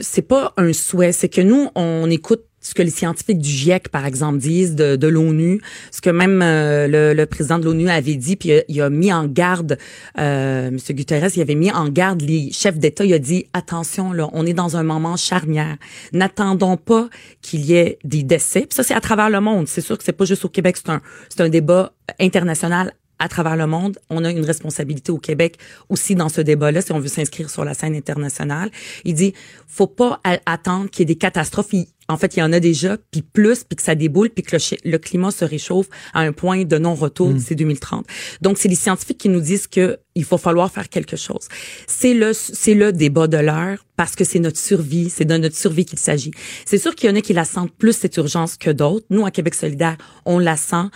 c'est 0.00 0.26
pas 0.26 0.52
un 0.56 0.72
souhait, 0.72 1.12
c'est 1.12 1.28
que 1.28 1.40
nous, 1.40 1.68
on 1.74 2.10
écoute 2.10 2.44
ce 2.62 2.74
que 2.74 2.82
les 2.82 2.90
scientifiques 2.90 3.40
du 3.40 3.50
GIEC, 3.50 3.88
par 3.88 4.06
exemple, 4.06 4.38
disent 4.38 4.74
de, 4.74 4.96
de 4.96 5.08
l'ONU, 5.08 5.60
ce 5.90 6.00
que 6.00 6.10
même 6.10 6.40
euh, 6.42 6.86
le, 6.86 7.12
le 7.12 7.26
président 7.26 7.58
de 7.58 7.64
l'ONU 7.64 7.90
avait 7.90 8.14
dit, 8.14 8.36
puis 8.36 8.50
il 8.50 8.58
a, 8.58 8.62
il 8.68 8.80
a 8.82 8.88
mis 8.88 9.12
en 9.12 9.26
garde, 9.26 9.78
euh, 10.18 10.68
M. 10.68 10.78
Guterres, 10.90 11.30
il 11.34 11.42
avait 11.42 11.56
mis 11.56 11.72
en 11.72 11.88
garde 11.88 12.22
les 12.22 12.50
chefs 12.52 12.78
d'État, 12.78 13.04
il 13.04 13.12
a 13.12 13.18
dit, 13.18 13.46
attention, 13.52 14.12
là, 14.12 14.30
on 14.32 14.46
est 14.46 14.52
dans 14.52 14.76
un 14.76 14.84
moment 14.84 15.16
charnière. 15.16 15.76
N'attendons 16.12 16.76
pas 16.76 17.08
qu'il 17.42 17.64
y 17.64 17.74
ait 17.74 17.98
des 18.04 18.22
décès. 18.22 18.66
Ça, 18.70 18.84
c'est 18.84 18.94
à 18.94 19.00
travers 19.00 19.28
le 19.28 19.40
monde. 19.40 19.66
C'est 19.66 19.80
sûr 19.80 19.98
que 19.98 20.04
c'est 20.04 20.12
pas 20.12 20.24
juste 20.24 20.44
au 20.44 20.48
Québec, 20.48 20.76
c'est 20.76 20.90
un, 20.90 21.02
c'est 21.28 21.40
un 21.40 21.48
débat 21.48 21.92
international 22.20 22.92
à 23.22 23.28
travers 23.28 23.56
le 23.56 23.66
monde. 23.66 23.98
On 24.10 24.24
a 24.24 24.30
une 24.30 24.44
responsabilité 24.44 25.12
au 25.12 25.18
Québec 25.18 25.56
aussi 25.88 26.14
dans 26.16 26.28
ce 26.28 26.40
débat-là, 26.40 26.82
si 26.82 26.92
on 26.92 26.98
veut 26.98 27.08
s'inscrire 27.08 27.48
sur 27.48 27.64
la 27.64 27.72
scène 27.72 27.94
internationale. 27.94 28.70
Il 29.04 29.14
dit, 29.14 29.32
faut 29.68 29.86
pas 29.86 30.20
attendre 30.44 30.90
qu'il 30.90 31.00
y 31.00 31.02
ait 31.04 31.14
des 31.14 31.18
catastrophes. 31.18 31.72
Il- 31.72 31.86
en 32.08 32.16
fait, 32.16 32.36
il 32.36 32.40
y 32.40 32.42
en 32.42 32.52
a 32.52 32.58
déjà, 32.58 32.96
puis 33.10 33.22
plus, 33.22 33.62
puis 33.62 33.76
que 33.76 33.82
ça 33.82 33.94
déboule, 33.94 34.30
puis 34.30 34.42
que 34.42 34.56
le, 34.84 34.98
climat 34.98 35.30
se 35.30 35.44
réchauffe 35.44 35.86
à 36.12 36.20
un 36.20 36.32
point 36.32 36.64
de 36.64 36.76
non-retour 36.78 37.28
d'ici 37.32 37.54
2030. 37.54 38.06
Donc, 38.40 38.58
c'est 38.58 38.68
les 38.68 38.74
scientifiques 38.74 39.18
qui 39.18 39.28
nous 39.28 39.40
disent 39.40 39.68
que 39.68 39.98
il 40.14 40.24
faut 40.24 40.38
falloir 40.38 40.70
faire 40.70 40.88
quelque 40.88 41.16
chose. 41.16 41.48
C'est 41.86 42.14
le, 42.14 42.32
c'est 42.32 42.74
le 42.74 42.92
débat 42.92 43.26
de 43.26 43.38
l'heure 43.38 43.84
parce 43.96 44.16
que 44.16 44.24
c'est 44.24 44.38
notre 44.38 44.58
survie, 44.58 45.10
c'est 45.10 45.24
de 45.24 45.36
notre 45.36 45.56
survie 45.56 45.84
qu'il 45.84 45.98
s'agit. 45.98 46.32
C'est 46.66 46.78
sûr 46.78 46.94
qu'il 46.94 47.08
y 47.08 47.12
en 47.12 47.16
a 47.16 47.20
qui 47.20 47.32
la 47.32 47.44
sentent 47.44 47.72
plus 47.72 47.92
cette 47.96 48.16
urgence 48.16 48.56
que 48.56 48.70
d'autres. 48.70 49.06
Nous, 49.10 49.24
à 49.24 49.30
Québec 49.30 49.54
solidaire, 49.54 49.96
on 50.24 50.38
la 50.38 50.56
sent. 50.56 50.88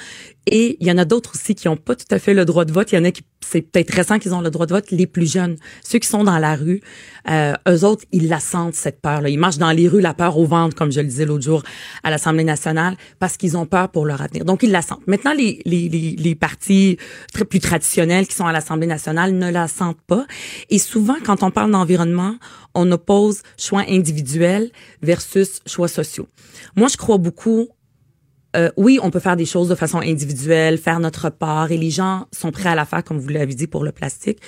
Et 0.46 0.76
il 0.81 0.87
y 0.87 0.92
en 0.92 0.98
a 0.98 1.05
d'autres 1.05 1.33
aussi 1.35 1.55
qui 1.55 1.68
n'ont 1.68 1.76
pas 1.76 1.94
tout 1.94 2.07
à 2.11 2.18
fait 2.18 2.35
le 2.35 2.44
droit 2.44 2.64
de 2.64 2.72
vote. 2.72 2.90
Il 2.92 2.94
y 2.96 2.98
en 2.98 3.05
a 3.05 3.11
qui, 3.11 3.22
c'est 3.44 3.62
peut-être 3.62 3.90
récent 3.90 4.18
qu'ils 4.18 4.35
ont 4.35 4.40
le 4.40 4.50
droit 4.50 4.66
de 4.66 4.72
vote, 4.72 4.90
les 4.90 5.07
plus 5.07 5.31
jeunes. 5.31 5.57
Ceux 5.85 5.98
qui 5.98 6.09
sont 6.09 6.24
dans 6.24 6.38
la 6.38 6.55
rue, 6.55 6.81
euh, 7.31 7.52
eux 7.68 7.85
autres, 7.85 8.05
ils 8.12 8.29
la 8.29 8.40
sentent, 8.40 8.74
cette 8.74 9.00
peur-là. 9.00 9.29
Ils 9.29 9.38
marchent 9.38 9.59
dans 9.59 9.72
les 9.72 9.88
rues, 9.88 10.00
la 10.00 10.14
peur 10.14 10.38
au 10.38 10.46
ventre, 10.46 10.74
comme 10.74 10.92
je 10.92 11.00
le 11.00 11.07
disais 11.07 11.26
l'autre 11.26 11.44
jour 11.44 11.62
à 12.05 12.11
l'Assemblée 12.11 12.44
nationale, 12.44 12.96
parce 13.18 13.37
qu'ils 13.37 13.57
ont 13.57 13.66
peur 13.66 13.88
pour 13.88 14.07
leur 14.07 14.22
avenir. 14.22 14.44
Donc, 14.44 14.62
ils 14.62 14.70
la 14.70 14.83
sentent. 14.83 15.07
Maintenant, 15.07 15.33
les, 15.33 15.61
les, 15.64 15.88
les, 15.88 16.16
les 16.16 16.35
partis 16.35 16.96
très 17.33 17.44
plus 17.44 17.61
traditionnels 17.61 18.26
qui 18.26 18.35
sont 18.35 18.46
à 18.46 18.52
l'Assemblée 18.52 18.87
nationale 18.87 19.06
ne 19.12 19.51
la 19.51 19.69
sentent 19.69 20.01
pas. 20.07 20.27
Et 20.71 20.79
souvent, 20.79 21.16
quand 21.25 21.42
on 21.42 21.51
parle 21.51 21.71
d'environnement, 21.71 22.37
on 22.75 22.90
oppose 22.92 23.42
choix 23.57 23.85
individuels 23.88 24.71
versus 25.03 25.61
choix 25.66 25.88
sociaux. 25.88 26.29
Moi, 26.77 26.88
je 26.88 26.97
crois 26.97 27.19
beaucoup 27.19 27.69
euh, 28.57 28.71
oui, 28.77 28.99
on 29.03 29.11
peut 29.11 29.21
faire 29.21 29.37
des 29.37 29.45
choses 29.45 29.69
de 29.69 29.75
façon 29.75 29.99
individuelle, 29.99 30.79
faire 30.79 31.01
notre 31.01 31.31
part, 31.31 31.71
et 31.71 31.77
les 31.77 31.90
gens 31.90 32.27
sont 32.33 32.51
prêts 32.51 32.71
à 32.71 32.75
la 32.75 32.85
faire, 32.85 33.05
comme 33.05 33.19
vous 33.19 33.29
l'avez 33.29 33.55
dit, 33.55 33.66
pour 33.66 33.85
le 33.85 33.92
plastique. 33.92 34.38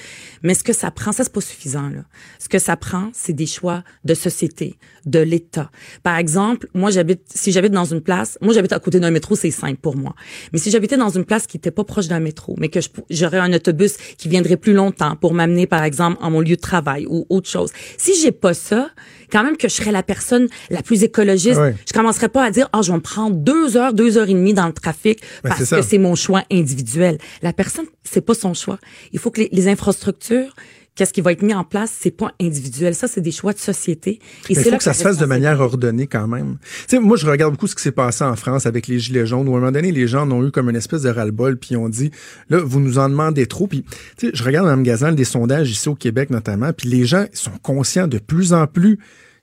Mais 0.43 0.55
ce 0.55 0.65
que 0.65 0.73
ça 0.73 0.91
prend, 0.91 1.13
ça, 1.13 1.25
c'est 1.25 1.33
pas 1.33 1.41
suffisant, 1.41 1.89
là. 1.89 2.03
Ce 2.39 2.49
que 2.49 2.59
ça 2.59 2.77
prend, 2.77 3.11
c'est 3.13 3.33
des 3.33 3.47
choix 3.47 3.85
de 4.05 4.15
société, 4.15 4.77
de 5.05 5.19
l'État. 5.19 5.71
Par 6.03 6.17
exemple, 6.17 6.69
moi, 6.75 6.91
j'habite, 6.91 7.23
si 7.35 7.53
j'habite 7.53 7.73
dans 7.73 7.85
une 7.85 8.01
place, 8.01 8.39
moi, 8.41 8.55
j'habite 8.55 8.73
à 8.73 8.81
côté 8.81 9.01
d'un 9.01 9.11
métro, 9.11 9.37
c'est 9.37 9.51
simple 9.51 9.79
pour 9.81 9.97
moi. 9.97 10.15
Mais 10.53 10.59
si 10.59 10.71
j'habitais 10.71 10.97
dans 10.97 11.11
une 11.11 11.25
place 11.25 11.47
qui 11.47 11.57
était 11.57 11.71
pas 11.71 11.85
proche 11.85 12.09
d'un 12.09 12.21
métro, 12.21 12.55
mais 12.59 12.69
que 12.69 12.81
j'aurais 13.11 13.39
un 13.39 13.53
autobus 13.53 13.97
qui 14.17 14.29
viendrait 14.29 14.57
plus 14.57 14.73
longtemps 14.73 15.17
pour 15.17 15.35
m'amener, 15.35 15.67
par 15.67 15.85
exemple, 15.85 16.19
à 16.23 16.31
mon 16.31 16.41
lieu 16.41 16.57
de 16.57 16.61
travail 16.61 17.07
ou 17.07 17.27
autre 17.29 17.49
chose. 17.49 17.71
Si 17.97 18.13
j'ai 18.21 18.33
pas 18.33 18.55
ça, 18.55 18.91
quand 19.31 19.45
même 19.45 19.57
que 19.57 19.69
je 19.69 19.75
serais 19.75 19.93
la 19.93 20.03
personne 20.03 20.49
la 20.71 20.83
plus 20.83 21.03
écologiste, 21.03 21.61
je 21.87 21.93
commencerai 21.93 22.29
pas 22.29 22.45
à 22.45 22.51
dire, 22.51 22.69
ah, 22.73 22.83
je 22.83 22.91
vais 22.91 22.97
me 22.97 23.03
prendre 23.03 23.37
deux 23.37 23.77
heures, 23.77 23.93
deux 23.93 24.19
heures 24.19 24.29
et 24.29 24.35
demie 24.35 24.55
dans 24.55 24.67
le 24.67 24.73
trafic 24.73 25.21
Ben, 25.43 25.51
parce 25.51 25.71
que 25.71 25.83
c'est 25.83 25.99
mon 25.99 26.15
choix 26.15 26.43
individuel. 26.51 27.19
La 27.43 27.53
personne, 27.53 27.87
c'est 28.05 28.21
pas 28.21 28.35
son 28.35 28.55
choix. 28.55 28.79
Il 29.13 29.19
faut 29.19 29.31
que 29.31 29.41
les, 29.41 29.49
les 29.53 29.69
infrastructures, 29.69 30.55
qu'est-ce 30.99 31.13
qui 31.13 31.21
va 31.21 31.31
être 31.31 31.43
mis 31.43 31.55
en 31.55 31.63
place, 31.63 31.93
c'est 31.97 32.11
pas 32.11 32.35
individuel. 32.41 32.93
Ça, 32.93 33.07
c'est 33.07 33.21
des 33.21 33.31
choix 33.31 33.53
de 33.53 33.59
société. 33.59 34.19
Et 34.49 34.53
il 34.53 34.59
faut 34.59 34.69
là 34.69 34.79
que 34.79 34.83
ça 34.83 34.93
se 34.93 35.03
fasse 35.03 35.17
de 35.17 35.27
manière 35.27 35.61
ordonnée 35.61 36.09
quand 36.09 36.27
même. 36.27 36.59
Tu 36.61 36.97
sais, 36.97 36.99
moi, 36.99 37.17
je 37.17 37.25
regarde 37.25 37.53
beaucoup 37.53 37.69
ce 37.69 37.77
qui 37.77 37.83
s'est 37.83 37.93
passé 37.93 38.25
en 38.25 38.35
France 38.35 38.67
avec 38.67 38.89
les 38.89 38.99
Gilets 38.99 39.25
jaunes, 39.25 39.49
où 39.49 39.55
à 39.55 39.59
un 39.59 39.61
moment 39.61 39.73
donné, 39.73 39.93
les 39.93 40.09
gens 40.09 40.23
en 40.23 40.33
ont 40.33 40.45
eu 40.45 40.51
comme 40.51 40.69
une 40.69 40.77
espèce 40.77 41.03
de 41.03 41.09
ras-le-bol, 41.09 41.57
puis 41.57 41.71
ils 41.73 41.77
ont 41.77 41.89
dit, 41.89 42.11
là, 42.51 42.59
vous 42.59 42.81
nous 42.81 42.99
en 42.99 43.09
demandez 43.09 43.47
trop. 43.47 43.69
Puis, 43.69 43.85
tu 44.17 44.27
sais, 44.27 44.33
je 44.35 44.43
regarde 44.43 44.67
dans 44.67 44.75
le 44.75 44.83
gazelle 44.83 45.15
des 45.15 45.25
sondages 45.25 45.71
ici 45.71 45.89
au 45.89 45.95
Québec 45.95 46.31
notamment, 46.31 46.73
puis 46.73 46.89
les 46.89 47.07
gens 47.07 47.27
sont 47.33 47.57
conscients 47.63 48.09
de 48.09 48.19
plus 48.19 48.53
en 48.53 48.67
plus. 48.67 48.99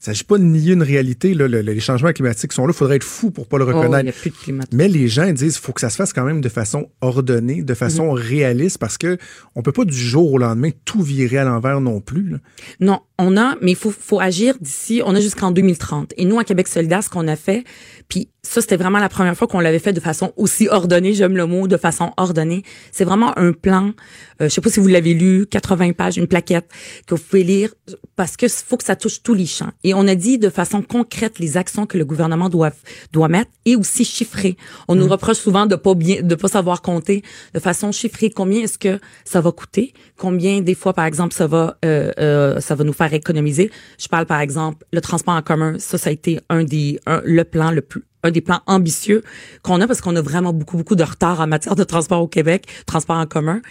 Il 0.06 0.12
s'agit 0.14 0.24
pas 0.24 0.38
de 0.38 0.44
nier 0.44 0.74
une 0.74 0.84
réalité. 0.84 1.34
Là, 1.34 1.48
le- 1.48 1.62
les 1.62 1.80
changements 1.80 2.12
climatiques 2.14 2.54
sont 2.54 2.68
là. 2.68 2.74
Il 2.74 2.78
faudrait 2.78 2.98
être 2.98 3.04
fou 3.04 3.32
pour 3.32 3.48
pas 3.48 3.58
le 3.58 3.66
Oh, 3.66 3.70
il 3.72 3.74
reconnaître. 3.76 4.10
a 4.10 4.12
plus 4.12 4.30
de. 4.30 4.60
Mais 4.72 4.88
les 4.88 5.08
gens 5.08 5.32
disent 5.32 5.54
qu'il 5.56 5.64
faut 5.66 5.74
que 5.74 5.82
ça 5.82 5.90
se 5.90 5.96
fasse 5.96 6.14
quand 6.14 6.24
même 6.26 6.42
de 6.42 6.50
façon 6.50 6.90
ordonnée, 7.02 7.64
de 7.64 7.74
façon 7.74 8.14
Mhm. 8.14 8.20
réaliste, 8.20 8.78
parce 8.78 9.00
que 9.00 9.18
on 9.56 9.64
peut 9.64 9.72
pas 9.72 9.86
du 9.86 9.98
jour 9.98 10.32
au 10.34 10.38
lendemain 10.38 10.70
tout 10.86 11.02
virer 11.02 11.38
à 11.40 11.44
l'envers 11.44 11.82
non 11.82 12.02
plus. 12.02 12.30
là. 12.30 12.38
Non, 12.80 13.00
on 13.18 13.36
a, 13.36 13.56
mais 13.62 13.72
il 13.72 13.78
faut, 13.78 13.92
faut 13.92 14.20
agir 14.20 14.56
d'ici, 14.62 15.02
on 15.04 15.16
a 15.16 15.20
jusqu'en 15.22 15.50
2030. 15.52 16.14
Et 16.18 16.26
nous, 16.26 16.38
à 16.38 16.44
Québec 16.44 16.68
solidaire, 16.68 17.04
ce 17.04 17.10
qu'on 17.10 17.28
a 17.28 17.36
fait, 17.36 17.64
puis 18.08 18.30
ça, 18.44 18.62
c'était 18.62 18.76
vraiment 18.78 19.00
la 19.00 19.10
première 19.10 19.36
fois 19.36 19.48
qu'on 19.48 19.60
l'avait 19.60 19.80
fait 19.80 19.94
de 19.94 20.00
façon 20.00 20.32
aussi 20.38 20.68
ordonnée, 20.68 21.14
j'aime 21.16 21.36
le 21.36 21.48
mot, 21.48 21.68
de 21.68 21.78
façon 21.78 22.12
ordonnée. 22.18 22.62
C'est 22.92 23.06
vraiment 23.06 23.36
un 23.40 23.54
plan, 23.54 23.88
euh, 24.42 24.50
je 24.50 24.50
sais 24.50 24.62
pas 24.62 24.70
si 24.70 24.80
vous 24.80 24.88
l'avez 24.88 25.16
lu, 25.16 25.48
80 25.50 25.94
pages, 25.94 26.18
une 26.18 26.28
plaquette 26.28 26.70
que 27.08 27.16
vous 27.16 27.22
pouvez 27.24 27.44
lire, 27.44 27.74
parce 28.16 28.38
que 28.38 28.48
faut 28.48 28.78
que 28.78 28.84
ça 28.84 28.96
touche 28.96 29.24
tous 29.24 29.34
les 29.34 29.48
champs. 29.48 29.72
Et 29.84 29.95
on 29.96 30.08
a 30.08 30.16
dit 30.16 30.38
de 30.38 30.50
façon 30.50 30.82
concrète 30.82 31.40
les 31.40 31.58
actions 31.58 31.86
que 31.86 31.98
le 31.98 32.06
gouvernement 32.06 32.50
doit, 32.50 32.72
doit 33.12 33.28
mettre 33.28 33.52
et 33.66 33.76
aussi 33.76 34.06
chiffrer. 34.06 34.58
On 34.88 34.96
nous 34.96 35.08
reproche 35.08 35.38
souvent 35.38 35.66
de 35.66 35.76
pas 35.76 35.96
bien, 35.96 36.22
de 36.22 36.36
pas 36.36 36.48
savoir 36.48 36.82
compter 36.82 37.24
de 37.54 37.60
façon 37.60 37.92
chiffrée 37.92 38.30
combien 38.30 38.62
est-ce 38.62 38.78
que 38.78 39.00
ça 39.24 39.42
va 39.42 39.52
coûter, 39.52 39.94
combien 40.18 40.62
des 40.62 40.76
fois, 40.76 40.94
par 40.94 41.06
exemple, 41.06 41.34
ça 41.34 41.48
va, 41.48 41.78
euh, 41.86 42.12
euh, 42.20 42.60
ça 42.60 42.76
va 42.76 42.84
nous 42.84 42.94
faire 42.94 43.14
économiser? 43.14 43.72
Je 43.98 44.08
parle, 44.08 44.26
par 44.26 44.40
exemple, 44.42 44.86
le 44.94 45.02
transport 45.02 45.34
en 45.36 45.42
commun. 45.42 45.76
Ça, 45.80 45.98
ça 45.98 46.10
a 46.10 46.14
été 46.14 46.40
un 46.50 46.64
des, 46.64 47.00
un- 47.06 47.22
le 47.26 47.44
plan 47.44 47.72
le 47.72 47.82
plus 47.82 48.04
un 48.26 48.32
des 48.32 48.42
plans 48.42 48.62
ambitieux 48.68 49.24
qu'on 49.62 49.80
a 49.82 49.88
parce 49.88 50.02
qu'on 50.02 50.16
a 50.16 50.22
vraiment 50.22 50.54
beaucoup, 50.54 50.78
beaucoup 50.78 50.96
de 50.96 51.04
retard 51.04 51.40
en 51.40 51.48
matière 51.48 51.76
de 51.76 51.84
transport 51.84 52.22
au 52.22 52.28
Québec, 52.28 52.68
transport 52.86 53.18
en 53.18 53.26
commun. 53.26 53.62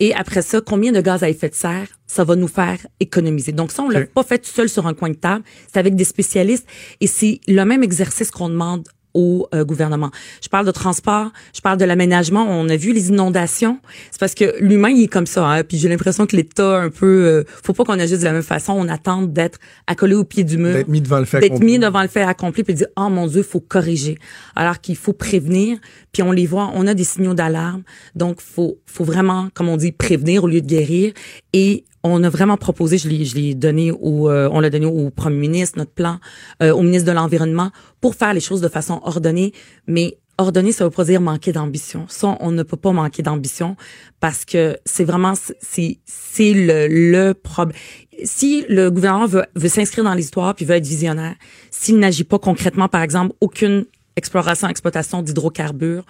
Et 0.00 0.14
après 0.14 0.42
ça, 0.42 0.60
combien 0.60 0.92
de 0.92 1.00
gaz 1.00 1.22
à 1.22 1.28
effet 1.28 1.48
de 1.48 1.54
serre 1.54 1.88
ça 2.06 2.22
va 2.24 2.36
nous 2.36 2.48
faire 2.48 2.78
économiser? 3.00 3.52
Donc 3.52 3.72
ça, 3.72 3.82
on 3.82 3.88
l'a 3.88 4.06
pas 4.06 4.22
fait 4.22 4.38
tout 4.38 4.50
seul 4.50 4.68
sur 4.68 4.86
un 4.86 4.94
coin 4.94 5.10
de 5.10 5.14
table. 5.14 5.44
C'est 5.72 5.78
avec 5.78 5.96
des 5.96 6.04
spécialistes 6.04 6.66
et 7.00 7.06
c'est 7.06 7.40
le 7.48 7.64
même 7.64 7.82
exercice 7.82 8.30
qu'on 8.30 8.48
demande 8.48 8.86
au 9.14 9.46
euh, 9.54 9.64
gouvernement. 9.64 10.10
Je 10.42 10.48
parle 10.48 10.66
de 10.66 10.70
transport, 10.72 11.30
je 11.54 11.60
parle 11.60 11.78
de 11.78 11.84
l'aménagement. 11.84 12.44
On 12.48 12.68
a 12.68 12.76
vu 12.76 12.92
les 12.92 13.08
inondations. 13.08 13.78
C'est 14.10 14.20
parce 14.20 14.34
que 14.34 14.56
l'humain, 14.60 14.90
il 14.90 15.04
est 15.04 15.08
comme 15.08 15.26
ça. 15.26 15.46
Hein? 15.46 15.64
Puis 15.64 15.78
j'ai 15.78 15.88
l'impression 15.88 16.26
que 16.26 16.36
l'État, 16.36 16.78
un 16.80 16.90
peu, 16.90 17.06
euh, 17.06 17.44
faut 17.62 17.72
pas 17.72 17.84
qu'on 17.84 17.98
agisse 17.98 18.20
de 18.20 18.24
la 18.24 18.32
même 18.32 18.42
façon. 18.42 18.72
On 18.72 18.88
attend 18.88 19.22
d'être 19.22 19.58
accolé 19.86 20.14
au 20.14 20.24
pied 20.24 20.44
du 20.44 20.58
mur 20.58 20.74
D'être 20.74 20.88
mis 20.88 21.00
devant 21.00 21.18
le 21.18 21.24
fait 21.24 21.40
d'être 21.40 21.52
accompli. 21.52 21.66
mis 21.66 21.78
devant 21.78 22.02
le 22.02 22.08
fait 22.08 22.22
accompli 22.22 22.64
puis 22.64 22.74
dire 22.74 22.88
oh 22.96 23.08
mon 23.08 23.26
dieu 23.26 23.42
faut 23.42 23.60
corriger 23.60 24.18
alors 24.56 24.80
qu'il 24.80 24.96
faut 24.96 25.12
prévenir 25.12 25.78
puis 26.12 26.22
on 26.22 26.32
les 26.32 26.46
voit 26.46 26.70
on 26.74 26.86
a 26.86 26.94
des 26.94 27.04
signaux 27.04 27.34
d'alarme 27.34 27.82
donc 28.14 28.40
faut 28.40 28.78
faut 28.86 29.04
vraiment 29.04 29.48
comme 29.54 29.68
on 29.68 29.76
dit 29.76 29.92
prévenir 29.92 30.44
au 30.44 30.48
lieu 30.48 30.60
de 30.60 30.66
guérir 30.66 31.12
et 31.52 31.84
on 32.04 32.22
a 32.22 32.28
vraiment 32.28 32.58
proposé, 32.58 32.98
je 32.98 33.08
l'ai, 33.08 33.54
donné 33.54 33.90
au, 33.90 34.30
euh, 34.30 34.48
on 34.52 34.60
l'a 34.60 34.68
donné 34.68 34.86
au 34.86 35.10
premier 35.10 35.38
ministre, 35.38 35.78
notre 35.78 35.90
plan, 35.90 36.18
euh, 36.62 36.72
au 36.72 36.82
ministre 36.82 37.08
de 37.08 37.16
l'environnement, 37.16 37.70
pour 38.00 38.14
faire 38.14 38.34
les 38.34 38.40
choses 38.40 38.60
de 38.60 38.68
façon 38.68 39.00
ordonnée. 39.04 39.52
Mais 39.86 40.18
ordonnée, 40.36 40.72
ça 40.72 40.84
veut 40.84 40.90
pas 40.90 41.04
dire 41.04 41.22
manquer 41.22 41.52
d'ambition. 41.52 42.04
Ça, 42.08 42.36
on 42.40 42.50
ne 42.50 42.62
peut 42.62 42.76
pas 42.76 42.92
manquer 42.92 43.22
d'ambition 43.22 43.76
parce 44.20 44.44
que 44.44 44.76
c'est 44.84 45.04
vraiment, 45.04 45.32
c'est, 45.34 45.98
le 46.38 47.32
problème. 47.32 47.76
Si 48.22 48.66
le 48.68 48.90
gouvernement 48.90 49.26
veut, 49.26 49.46
veut 49.56 49.68
s'inscrire 49.68 50.04
dans 50.04 50.14
l'histoire 50.14 50.54
puis 50.54 50.66
veut 50.66 50.74
être 50.74 50.86
visionnaire, 50.86 51.34
s'il 51.70 51.98
n'agit 51.98 52.24
pas 52.24 52.38
concrètement, 52.38 52.88
par 52.88 53.00
exemple, 53.00 53.34
aucune 53.40 53.86
exploration, 54.16 54.68
exploitation 54.68 55.22
d'hydrocarbures, 55.22 56.04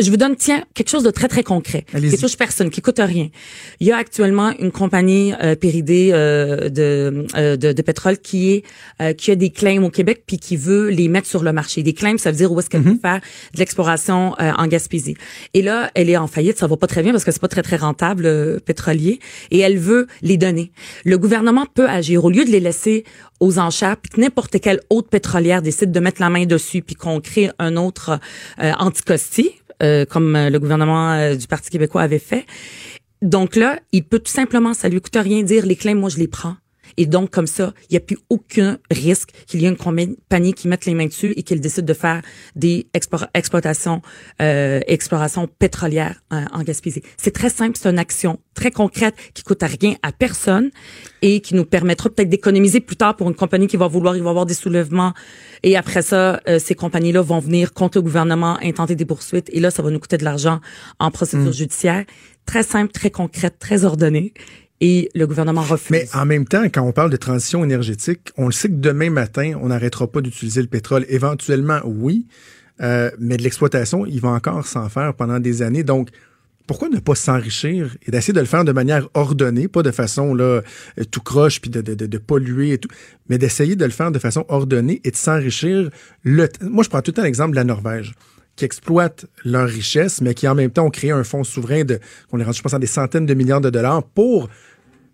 je 0.00 0.10
vous 0.10 0.16
donne, 0.16 0.34
tiens, 0.34 0.64
quelque 0.74 0.88
chose 0.90 1.04
de 1.04 1.10
très, 1.10 1.28
très 1.28 1.44
concret. 1.44 1.84
Qui 1.92 2.18
touche 2.18 2.36
personne, 2.36 2.70
qui 2.70 2.80
coûte 2.80 2.98
rien. 2.98 3.28
Il 3.78 3.86
y 3.86 3.92
a 3.92 3.96
actuellement 3.96 4.52
une 4.58 4.72
compagnie 4.72 5.32
euh, 5.40 5.54
péridée 5.54 6.10
euh, 6.12 6.68
de, 6.68 7.26
euh, 7.36 7.56
de, 7.56 7.72
de 7.72 7.82
pétrole 7.82 8.18
qui 8.18 8.52
est 8.52 8.64
euh, 9.00 9.12
qui 9.12 9.30
a 9.30 9.36
des 9.36 9.50
claims 9.50 9.84
au 9.84 9.90
Québec 9.90 10.24
puis 10.26 10.38
qui 10.38 10.56
veut 10.56 10.88
les 10.88 11.06
mettre 11.08 11.28
sur 11.28 11.44
le 11.44 11.52
marché. 11.52 11.82
Des 11.84 11.92
claims, 11.92 12.18
ça 12.18 12.32
veut 12.32 12.36
dire 12.36 12.50
où 12.50 12.58
est-ce 12.58 12.68
qu'elle 12.68 12.82
peut 12.82 12.98
faire 13.00 13.20
de 13.54 13.58
l'exploration 13.58 14.34
euh, 14.40 14.50
en 14.56 14.66
Gaspésie. 14.66 15.16
Et 15.54 15.62
là, 15.62 15.90
elle 15.94 16.10
est 16.10 16.16
en 16.16 16.26
faillite, 16.26 16.58
ça 16.58 16.66
va 16.66 16.76
pas 16.76 16.88
très 16.88 17.02
bien 17.02 17.12
parce 17.12 17.24
que 17.24 17.30
c'est 17.30 17.40
pas 17.40 17.48
très 17.48 17.62
très 17.62 17.76
rentable 17.76 18.26
euh, 18.26 18.58
pétrolier 18.58 19.20
et 19.52 19.60
elle 19.60 19.78
veut 19.78 20.08
les 20.22 20.36
donner. 20.36 20.72
Le 21.04 21.18
gouvernement 21.18 21.66
peut 21.72 21.88
agir 21.88 22.24
au 22.24 22.30
lieu 22.30 22.44
de 22.44 22.50
les 22.50 22.60
laisser 22.60 23.04
aux 23.38 23.58
enchères 23.58 23.96
puis 23.96 24.10
que 24.10 24.20
n'importe 24.20 24.60
quelle 24.60 24.80
autre 24.90 25.08
pétrolière 25.08 25.62
décide 25.62 25.92
de 25.92 26.00
mettre 26.00 26.20
la 26.20 26.30
main 26.30 26.46
dessus 26.46 26.82
puis 26.82 26.96
qu'on 26.96 27.20
crée 27.20 27.50
un 27.58 27.76
autre 27.76 28.18
euh, 28.60 28.72
anticosti 28.78 29.52
euh, 29.84 30.04
comme 30.04 30.34
euh, 30.34 30.50
le 30.50 30.58
gouvernement 30.58 31.12
euh, 31.12 31.34
du 31.36 31.46
Parti 31.46 31.70
québécois 31.70 32.02
avait 32.02 32.18
fait. 32.18 32.46
Donc 33.22 33.56
là, 33.56 33.78
il 33.92 34.04
peut 34.04 34.18
tout 34.18 34.32
simplement, 34.32 34.74
ça 34.74 34.88
lui 34.88 35.00
coûte 35.00 35.16
rien 35.16 35.42
dire 35.42 35.66
les 35.66 35.76
claims, 35.76 35.94
moi 35.98 36.08
je 36.08 36.18
les 36.18 36.28
prends. 36.28 36.56
Et 36.96 37.06
donc, 37.06 37.30
comme 37.30 37.46
ça, 37.46 37.72
il 37.88 37.92
n'y 37.92 37.96
a 37.96 38.00
plus 38.00 38.18
aucun 38.30 38.78
risque 38.90 39.30
qu'il 39.46 39.60
y 39.60 39.66
ait 39.66 39.68
une 39.68 39.76
compagnie 39.76 40.54
qui 40.54 40.68
mette 40.68 40.86
les 40.86 40.94
mains 40.94 41.06
dessus 41.06 41.32
et 41.36 41.42
qu'il 41.42 41.60
décide 41.60 41.84
de 41.84 41.94
faire 41.94 42.22
des 42.56 42.86
explo- 42.94 43.28
exploitations, 43.34 44.02
euh, 44.40 44.80
explorations 44.86 45.46
pétrolières 45.46 46.22
euh, 46.32 46.44
en 46.52 46.62
Gaspésie. 46.62 47.02
C'est 47.16 47.32
très 47.32 47.50
simple, 47.50 47.78
c'est 47.80 47.88
une 47.88 47.98
action 47.98 48.40
très 48.54 48.70
concrète 48.70 49.14
qui 49.34 49.42
coûte 49.42 49.62
à 49.62 49.66
rien 49.66 49.94
à 50.02 50.12
personne 50.12 50.70
et 51.22 51.40
qui 51.40 51.54
nous 51.54 51.64
permettra 51.64 52.10
peut-être 52.10 52.28
d'économiser 52.28 52.80
plus 52.80 52.96
tard 52.96 53.16
pour 53.16 53.28
une 53.28 53.34
compagnie 53.34 53.66
qui 53.66 53.76
va 53.76 53.88
vouloir, 53.88 54.16
il 54.16 54.22
va 54.22 54.28
y 54.28 54.30
avoir 54.30 54.46
des 54.46 54.54
soulèvements. 54.54 55.12
Et 55.62 55.76
après 55.76 56.02
ça, 56.02 56.40
euh, 56.48 56.58
ces 56.58 56.74
compagnies-là 56.74 57.22
vont 57.22 57.40
venir 57.40 57.72
contre 57.72 57.98
le 57.98 58.02
gouvernement, 58.02 58.58
intenter 58.62 58.94
des 58.94 59.04
poursuites. 59.04 59.48
Et 59.52 59.60
là, 59.60 59.70
ça 59.70 59.82
va 59.82 59.90
nous 59.90 59.98
coûter 59.98 60.18
de 60.18 60.24
l'argent 60.24 60.60
en 60.98 61.10
procédure 61.10 61.52
judiciaire. 61.52 62.04
Très 62.46 62.62
simple, 62.62 62.92
très 62.92 63.10
concrète, 63.10 63.58
très 63.58 63.84
ordonnée. 63.84 64.34
Et 64.86 65.08
le 65.14 65.26
gouvernement 65.26 65.62
refuse. 65.62 65.90
Mais 65.90 66.06
en 66.12 66.26
même 66.26 66.44
temps, 66.44 66.64
quand 66.64 66.82
on 66.82 66.92
parle 66.92 67.08
de 67.08 67.16
transition 67.16 67.64
énergétique, 67.64 68.32
on 68.36 68.44
le 68.44 68.52
sait 68.52 68.68
que 68.68 68.74
demain 68.74 69.08
matin, 69.08 69.54
on 69.62 69.68
n'arrêtera 69.68 70.06
pas 70.06 70.20
d'utiliser 70.20 70.60
le 70.60 70.68
pétrole. 70.68 71.06
Éventuellement, 71.08 71.80
oui, 71.86 72.26
euh, 72.82 73.10
mais 73.18 73.38
de 73.38 73.42
l'exploitation, 73.42 74.04
il 74.04 74.20
va 74.20 74.28
encore 74.28 74.66
s'en 74.66 74.90
faire 74.90 75.14
pendant 75.14 75.40
des 75.40 75.62
années. 75.62 75.84
Donc, 75.84 76.10
pourquoi 76.66 76.90
ne 76.90 76.98
pas 76.98 77.14
s'enrichir 77.14 77.96
et 78.06 78.10
d'essayer 78.10 78.34
de 78.34 78.40
le 78.40 78.44
faire 78.44 78.66
de 78.66 78.72
manière 78.72 79.08
ordonnée, 79.14 79.68
pas 79.68 79.82
de 79.82 79.90
façon 79.90 80.34
là 80.34 80.44
euh, 80.44 80.60
tout 81.10 81.22
croche 81.22 81.62
puis 81.62 81.70
de, 81.70 81.80
de, 81.80 81.94
de, 81.94 82.18
polluer 82.18 82.74
et 82.74 82.78
tout, 82.78 82.90
mais 83.30 83.38
d'essayer 83.38 83.76
de 83.76 83.84
le 83.86 83.90
faire 83.90 84.12
de 84.12 84.18
façon 84.18 84.44
ordonnée 84.48 85.00
et 85.02 85.10
de 85.12 85.16
s'enrichir. 85.16 85.88
Le, 86.24 86.46
moi, 86.60 86.84
je 86.84 86.90
prends 86.90 87.00
tout 87.00 87.12
le 87.12 87.14
temps 87.14 87.22
l'exemple 87.22 87.52
de 87.52 87.56
la 87.56 87.64
Norvège 87.64 88.12
qui 88.56 88.66
exploitent 88.66 89.24
leur 89.46 89.66
richesse, 89.66 90.20
mais 90.20 90.34
qui 90.34 90.46
en 90.46 90.54
même 90.54 90.70
temps 90.70 90.84
ont 90.84 90.90
créé 90.90 91.10
un 91.10 91.24
fonds 91.24 91.42
souverain 91.42 91.84
de, 91.84 92.00
on 92.32 92.38
est 92.38 92.44
rendu, 92.44 92.58
je 92.58 92.62
pense, 92.62 92.74
à 92.74 92.78
des 92.78 92.86
centaines 92.86 93.24
de 93.24 93.32
milliards 93.32 93.62
de 93.62 93.70
dollars 93.70 94.02
pour 94.02 94.50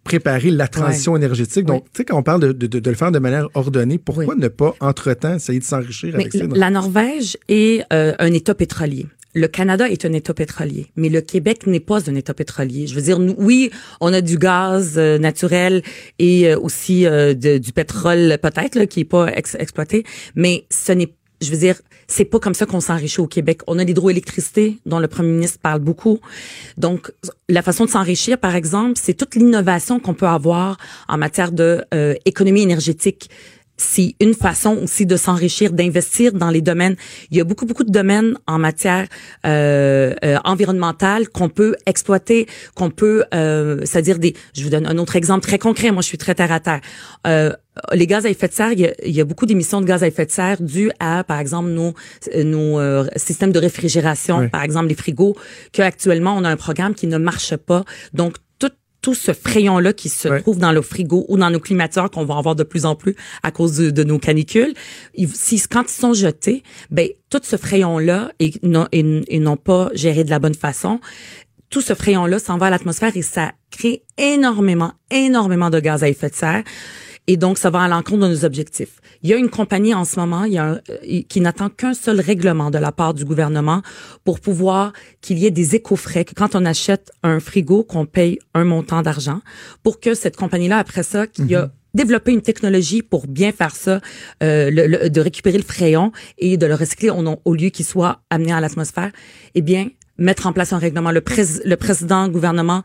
préparer 0.05 0.51
la 0.51 0.67
transition 0.69 1.17
énergétique. 1.17 1.65
Donc, 1.67 1.85
tu 1.85 1.99
sais, 1.99 2.05
quand 2.05 2.19
on 2.19 2.23
parle 2.23 2.41
de, 2.41 2.53
de, 2.53 2.79
de, 2.79 2.91
le 2.91 2.97
faire 2.97 3.13
de 3.13 3.19
manière 3.19 3.49
ordonnée, 3.55 3.99
pourquoi 3.99 4.35
ne 4.35 4.49
pas, 4.49 4.75
entre-temps, 4.81 5.35
essayer 5.37 5.59
de 5.59 5.65
s'enrichir 5.65 6.15
avec 6.15 6.33
ça? 6.33 6.45
la 6.53 6.71
Norvège 6.71 7.37
est 7.49 7.83
euh, 7.93 8.15
un 8.19 8.33
État 8.33 8.55
pétrolier. 8.55 9.07
Le 9.33 9.47
Canada 9.47 9.89
est 9.89 10.05
un 10.05 10.13
État 10.13 10.35
pétrolier, 10.35 10.87
mais 10.97 11.09
le 11.09 11.21
Québec 11.21 11.65
n'est 11.69 11.79
pas 11.79 12.11
un 12.11 12.15
État 12.17 12.35
pétrolier. 12.35 12.89
Je 12.89 12.95
veux 12.97 13.03
dire, 13.03 13.21
nous, 13.21 13.37
oui, 13.39 13.71
on 14.01 14.13
a 14.13 14.21
du 14.23 14.39
gaz 14.39 14.95
euh, 14.97 15.19
naturel 15.19 15.83
et 16.19 16.49
euh, 16.49 16.59
aussi 16.59 17.07
euh, 17.07 17.33
de- 17.35 17.59
du 17.59 17.73
pétrole 17.73 18.39
peut-être 18.43 18.87
qui 18.87 19.01
est 19.01 19.05
pas 19.05 19.29
ex- 19.33 19.55
exploité, 19.57 20.03
mais 20.35 20.65
ce 20.71 20.91
n'est 20.91 21.15
je 21.41 21.51
veux 21.51 21.57
dire, 21.57 21.81
c'est 22.07 22.25
pas 22.25 22.39
comme 22.39 22.55
ça 22.55 22.67
qu'on 22.67 22.81
s'enrichit 22.81 23.21
au 23.21 23.27
Québec. 23.27 23.61
On 23.67 23.79
a 23.79 23.85
l'hydroélectricité 23.85 24.79
dont 24.87 24.99
le 24.99 25.09
premier 25.09 25.31
ministre 25.31 25.59
parle 25.61 25.81
beaucoup. 25.81 26.21
Donc, 26.77 27.13
la 27.49 27.63
façon 27.63 27.85
de 27.85 27.91
s'enrichir, 27.91 28.39
par 28.39 28.55
exemple, 28.55 28.95
c'est 28.97 29.15
toute 29.15 29.35
l'innovation 29.35 30.01
qu'on 30.01 30.15
peut 30.15 30.27
avoir 30.27 30.77
en 31.09 31.19
matière 31.19 31.53
de 31.53 31.85
euh, 31.95 32.15
économie 32.25 32.63
énergétique 32.63 33.31
c'est 33.81 34.15
une 34.21 34.35
façon 34.35 34.77
aussi 34.83 35.07
de 35.07 35.17
s'enrichir, 35.17 35.73
d'investir 35.73 36.33
dans 36.33 36.51
les 36.51 36.61
domaines. 36.61 36.97
Il 37.31 37.37
y 37.39 37.41
a 37.41 37.45
beaucoup, 37.45 37.67
beaucoup 37.67 37.85
de 37.85 37.91
domaines 37.91 38.37
en 38.47 38.59
matière 38.59 39.07
euh, 39.47 40.15
euh, 40.25 40.37
environnementale 40.45 41.29
qu'on 41.29 41.49
peut 41.49 41.75
exploiter, 41.87 42.47
qu'on 42.75 42.91
peut, 42.91 43.25
euh, 43.35 43.81
c'est-à-dire 43.85 44.19
des. 44.19 44.35
Je 44.55 44.63
vous 44.63 44.71
donne 44.71 44.87
un 44.87 44.99
autre 44.99 45.17
exemple 45.17 45.47
très 45.47 45.59
concret. 45.59 45.91
Moi, 45.91 46.03
je 46.03 46.09
suis 46.09 46.19
très 46.19 46.35
terre 46.35 46.53
à 46.53 46.61
terre. 46.61 46.81
Euh, 47.27 47.53
les 47.95 48.07
gaz 48.07 48.27
à 48.27 48.29
effet 48.29 48.49
de 48.49 48.53
serre, 48.53 48.73
il 48.73 48.81
y 48.81 48.87
a, 48.87 48.93
il 49.05 49.13
y 49.13 49.21
a 49.21 49.25
beaucoup 49.25 49.47
d'émissions 49.47 49.81
de 49.81 49.87
gaz 49.87 50.03
à 50.03 50.07
effet 50.09 50.27
de 50.27 50.31
serre 50.31 50.61
dues 50.61 50.91
à, 51.01 51.25
par 51.25 51.39
exemple, 51.39 51.71
nos, 51.71 51.95
nos 52.45 52.79
euh, 52.79 53.07
systèmes 53.17 53.53
de 53.53 53.59
réfrigération, 53.59 54.39
Oui. 54.41 54.49
par 54.49 54.63
exemple 54.63 54.89
les 54.89 54.95
frigos, 54.95 55.37
qu'actuellement, 55.73 56.35
on 56.37 56.45
a 56.45 56.51
un 56.51 56.57
programme 56.57 56.95
qui 56.95 57.07
ne 57.07 57.17
marche 57.17 57.57
pas. 57.57 57.85
Donc, 58.13 58.37
tout 59.03 59.15
ce 59.15 59.33
frayon-là 59.33 59.93
qui 59.93 60.09
se 60.09 60.29
Ouais. 60.29 60.41
trouve 60.43 60.59
dans 60.59 60.73
le 60.73 60.83
frigo 60.83 61.25
ou 61.29 61.39
dans 61.39 61.49
nos 61.51 61.61
climateurs 61.61 62.11
qu'on 62.11 62.25
va 62.25 62.37
avoir 62.37 62.55
de 62.55 62.65
plus 62.65 62.85
en 62.85 62.95
plus 62.95 63.17
à 63.43 63.51
cause 63.51 63.77
de, 63.77 63.91
de 63.91 64.05
nos 64.05 64.19
canicules, 64.19 64.75
ils, 65.15 65.29
si, 65.29 65.61
quand 65.69 65.85
ils 65.85 66.01
sont 66.01 66.13
jetés, 66.13 66.63
ben 66.91 67.09
tout 67.31 67.41
ce 67.43 67.57
frayon-là 67.57 68.31
et, 68.41 68.53
non- 68.63 68.89
et, 68.93 69.23
et 69.29 69.39
non 69.39 69.57
pas 69.57 69.91
géré 69.95 70.23
de 70.25 70.31
la 70.31 70.39
bonne 70.39 70.55
façon, 70.55 71.01
tout 71.71 71.81
ce 71.81 71.95
frayon-là 71.95 72.39
s'en 72.39 72.59
va 72.59 72.67
à 72.67 72.71
l'atmosphère 72.71 73.17
et 73.17 73.23
ça 73.23 73.53
crée 73.71 74.03
énormément, 74.19 74.93
énormément 75.11 75.71
de 75.71 75.81
gaz 75.81 76.03
à 76.03 76.09
effet 76.09 76.29
de 76.29 76.35
serre. 76.35 76.65
Et 77.27 77.37
donc, 77.37 77.59
ça 77.59 77.71
va 77.71 77.83
à 77.83 77.89
l'encontre 77.89 78.23
de 78.27 78.29
nos 78.29 78.45
objectifs. 78.45 79.01
Il 79.23 79.31
y 79.31 79.35
a 79.35 79.37
une 79.37 79.51
compagnie 79.51 79.95
en 79.95 80.05
ce 80.05 80.19
moment 80.19 80.45
il 80.45 80.55
y 80.55 80.59
a 80.59 80.65
un- 80.65 80.81
euh, 80.91 81.23
qui 81.29 81.41
n'attend 81.41 81.69
qu'un 81.69 81.95
seul 81.95 82.19
règlement 82.21 82.71
de 82.71 82.79
la 82.79 82.91
part 82.93 83.15
du 83.15 83.25
gouvernement 83.25 83.83
pour 84.25 84.41
pouvoir 84.41 84.93
qu'il 85.21 85.39
y 85.39 85.47
ait 85.47 85.51
des 85.51 85.77
éco-frais, 85.77 86.25
que 86.25 86.35
quand 86.35 86.55
on 86.55 86.65
achète 86.65 87.13
un 87.23 87.39
frigo, 87.39 87.85
qu'on 87.85 88.07
paye 88.07 88.39
un 88.55 88.65
montant 88.65 89.03
d'argent, 89.03 89.41
pour 89.83 90.01
que 90.01 90.15
cette 90.15 90.37
compagnie-là, 90.37 90.79
après 90.79 91.03
ça, 91.03 91.27
qu'il 91.27 91.47
y 91.47 91.55
a 91.55 91.71
développer 91.93 92.33
une 92.33 92.41
technologie 92.43 93.03
pour 93.03 93.27
bien 93.27 93.51
faire 93.53 93.75
ça, 93.75 94.01
euh, 94.45 94.71
le- 94.71 94.87
le- 94.87 95.11
de 95.11 95.21
récupérer 95.21 95.59
le 95.59 95.65
fréon 95.65 96.13
et 96.39 96.57
de 96.57 96.65
le 96.67 96.75
recycler 96.77 97.11
au, 97.11 97.23
au 97.45 97.55
lieu 97.55 97.69
qu'il 97.71 97.85
soit 97.85 98.21
amené 98.31 98.53
à 98.53 98.61
l'atmosphère, 98.61 99.11
eh 99.57 99.61
bien, 99.61 99.89
mettre 100.17 100.47
en 100.47 100.53
place 100.53 100.73
un 100.73 100.79
règlement. 100.79 101.11
Le, 101.11 101.21
le 101.65 101.75
président, 101.77 102.25
le 102.27 102.31
gouvernement, 102.31 102.83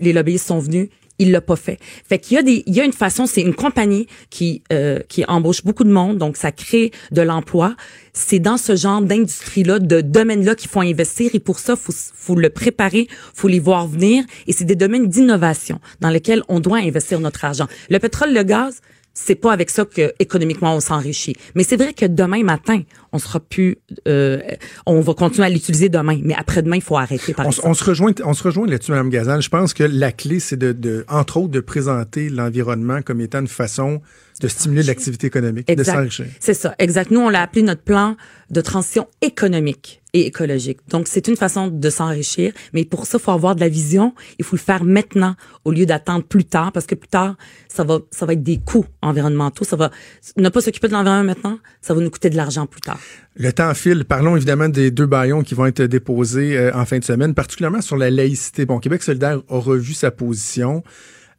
les 0.00 0.12
lobbyistes 0.12 0.46
sont 0.46 0.60
venus, 0.60 0.88
il 1.18 1.30
l'a 1.30 1.40
pas 1.40 1.56
fait. 1.56 1.78
Fait 2.08 2.18
qu'il 2.18 2.36
y 2.36 2.38
a 2.38 2.42
des, 2.42 2.62
il 2.66 2.74
y 2.74 2.80
a 2.80 2.84
une 2.84 2.92
façon, 2.92 3.26
c'est 3.26 3.42
une 3.42 3.54
compagnie 3.54 4.06
qui 4.30 4.62
euh, 4.72 4.98
qui 5.08 5.24
embauche 5.26 5.64
beaucoup 5.64 5.84
de 5.84 5.92
monde, 5.92 6.18
donc 6.18 6.36
ça 6.36 6.52
crée 6.52 6.90
de 7.12 7.22
l'emploi. 7.22 7.76
C'est 8.12 8.38
dans 8.38 8.56
ce 8.56 8.76
genre 8.76 9.02
d'industrie-là, 9.02 9.78
de 9.78 10.00
domaine-là 10.00 10.54
qu'il 10.54 10.70
faut 10.70 10.80
investir 10.80 11.30
et 11.34 11.40
pour 11.40 11.58
ça, 11.58 11.76
faut 11.76 11.92
faut 11.92 12.36
le 12.36 12.50
préparer, 12.50 13.08
faut 13.34 13.48
les 13.48 13.60
voir 13.60 13.86
venir 13.86 14.24
et 14.46 14.52
c'est 14.52 14.64
des 14.64 14.76
domaines 14.76 15.08
d'innovation 15.08 15.80
dans 16.00 16.10
lesquels 16.10 16.42
on 16.48 16.60
doit 16.60 16.78
investir 16.78 17.20
notre 17.20 17.44
argent. 17.44 17.66
Le 17.90 17.98
pétrole, 17.98 18.32
le 18.32 18.42
gaz, 18.42 18.80
c'est 19.14 19.36
pas 19.36 19.52
avec 19.52 19.70
ça 19.70 19.84
que 19.84 20.12
économiquement 20.18 20.74
on 20.74 20.80
s'enrichit. 20.80 21.36
Mais 21.54 21.62
c'est 21.62 21.76
vrai 21.76 21.94
que 21.94 22.04
demain 22.04 22.42
matin, 22.42 22.82
on 23.12 23.18
sera 23.18 23.40
plus, 23.40 23.78
euh, 24.08 24.40
on 24.86 25.00
va 25.00 25.14
continuer 25.14 25.46
à 25.46 25.50
l'utiliser 25.50 25.88
demain, 25.88 26.18
mais 26.22 26.34
après-demain, 26.34 26.76
il 26.76 26.82
faut 26.82 26.96
arrêter. 26.96 27.32
Par 27.32 27.46
On, 27.46 27.74
se 27.74 27.84
rejoint, 27.84 28.12
on 28.24 28.34
se 28.34 28.42
rejoint 28.42 28.66
là-dessus, 28.66 28.90
Mme 28.90 29.10
Gazan. 29.10 29.40
Je 29.40 29.48
pense 29.48 29.72
que 29.72 29.84
la 29.84 30.10
clé, 30.10 30.40
c'est 30.40 30.56
de, 30.56 30.72
de, 30.72 31.04
entre 31.08 31.36
autres, 31.38 31.52
de 31.52 31.60
présenter 31.60 32.28
l'environnement 32.28 33.02
comme 33.02 33.20
étant 33.20 33.40
une 33.40 33.48
façon 33.48 34.02
de 34.40 34.48
stimuler 34.48 34.82
l'activité 34.82 35.28
économique, 35.28 35.68
de 35.68 35.84
s'enrichir. 35.84 36.26
C'est 36.40 36.54
ça, 36.54 36.74
exact. 36.78 37.12
Nous, 37.12 37.20
on 37.20 37.28
l'a 37.28 37.42
appelé 37.42 37.62
notre 37.62 37.82
plan 37.82 38.16
de 38.50 38.60
transition 38.60 39.06
économique 39.22 40.02
et 40.14 40.26
écologique. 40.26 40.78
Donc, 40.88 41.08
c'est 41.08 41.28
une 41.28 41.36
façon 41.36 41.68
de 41.68 41.90
s'enrichir, 41.90 42.52
mais 42.72 42.84
pour 42.84 43.04
ça, 43.04 43.18
il 43.18 43.22
faut 43.22 43.32
avoir 43.32 43.56
de 43.56 43.60
la 43.60 43.68
vision. 43.68 44.14
Il 44.38 44.44
faut 44.44 44.56
le 44.56 44.60
faire 44.60 44.84
maintenant 44.84 45.34
au 45.64 45.72
lieu 45.72 45.86
d'attendre 45.86 46.24
plus 46.24 46.44
tard, 46.44 46.72
parce 46.72 46.86
que 46.86 46.94
plus 46.94 47.08
tard, 47.08 47.36
ça 47.68 47.82
va, 47.82 47.98
ça 48.12 48.24
va 48.24 48.32
être 48.32 48.42
des 48.42 48.58
coûts 48.58 48.86
environnementaux. 49.02 49.64
Ça 49.64 49.76
va 49.76 49.90
ne 50.36 50.48
pas 50.48 50.60
s'occuper 50.60 50.86
de 50.86 50.92
l'environnement 50.92 51.24
maintenant, 51.24 51.58
ça 51.82 51.94
va 51.94 52.00
nous 52.00 52.10
coûter 52.10 52.30
de 52.30 52.36
l'argent 52.36 52.66
plus 52.66 52.80
tard. 52.80 53.00
Le 53.36 53.52
temps 53.52 53.74
file. 53.74 54.04
Parlons 54.04 54.36
évidemment 54.36 54.68
des 54.68 54.92
deux 54.92 55.06
baillons 55.06 55.42
qui 55.42 55.54
vont 55.54 55.66
être 55.66 55.82
déposés 55.82 56.56
euh, 56.56 56.70
en 56.74 56.84
fin 56.84 56.98
de 56.98 57.04
semaine, 57.04 57.34
particulièrement 57.34 57.82
sur 57.82 57.96
la 57.96 58.08
laïcité. 58.08 58.64
Bon, 58.64 58.78
Québec 58.78 59.02
solidaire 59.02 59.40
a 59.48 59.58
revu 59.58 59.94
sa 59.94 60.12
position. 60.12 60.84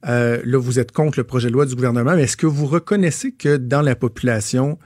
Euh, 0.07 0.41
là, 0.43 0.57
vous 0.57 0.79
êtes 0.79 0.91
contre 0.91 1.17
le 1.17 1.23
projet 1.23 1.47
de 1.47 1.53
loi 1.53 1.65
du 1.65 1.75
gouvernement, 1.75 2.15
mais 2.15 2.23
est-ce 2.23 2.37
que 2.37 2.45
vous 2.45 2.65
reconnaissez 2.65 3.31
que 3.31 3.55
dans 3.55 3.81
la 3.81 3.95
population, 3.95 4.77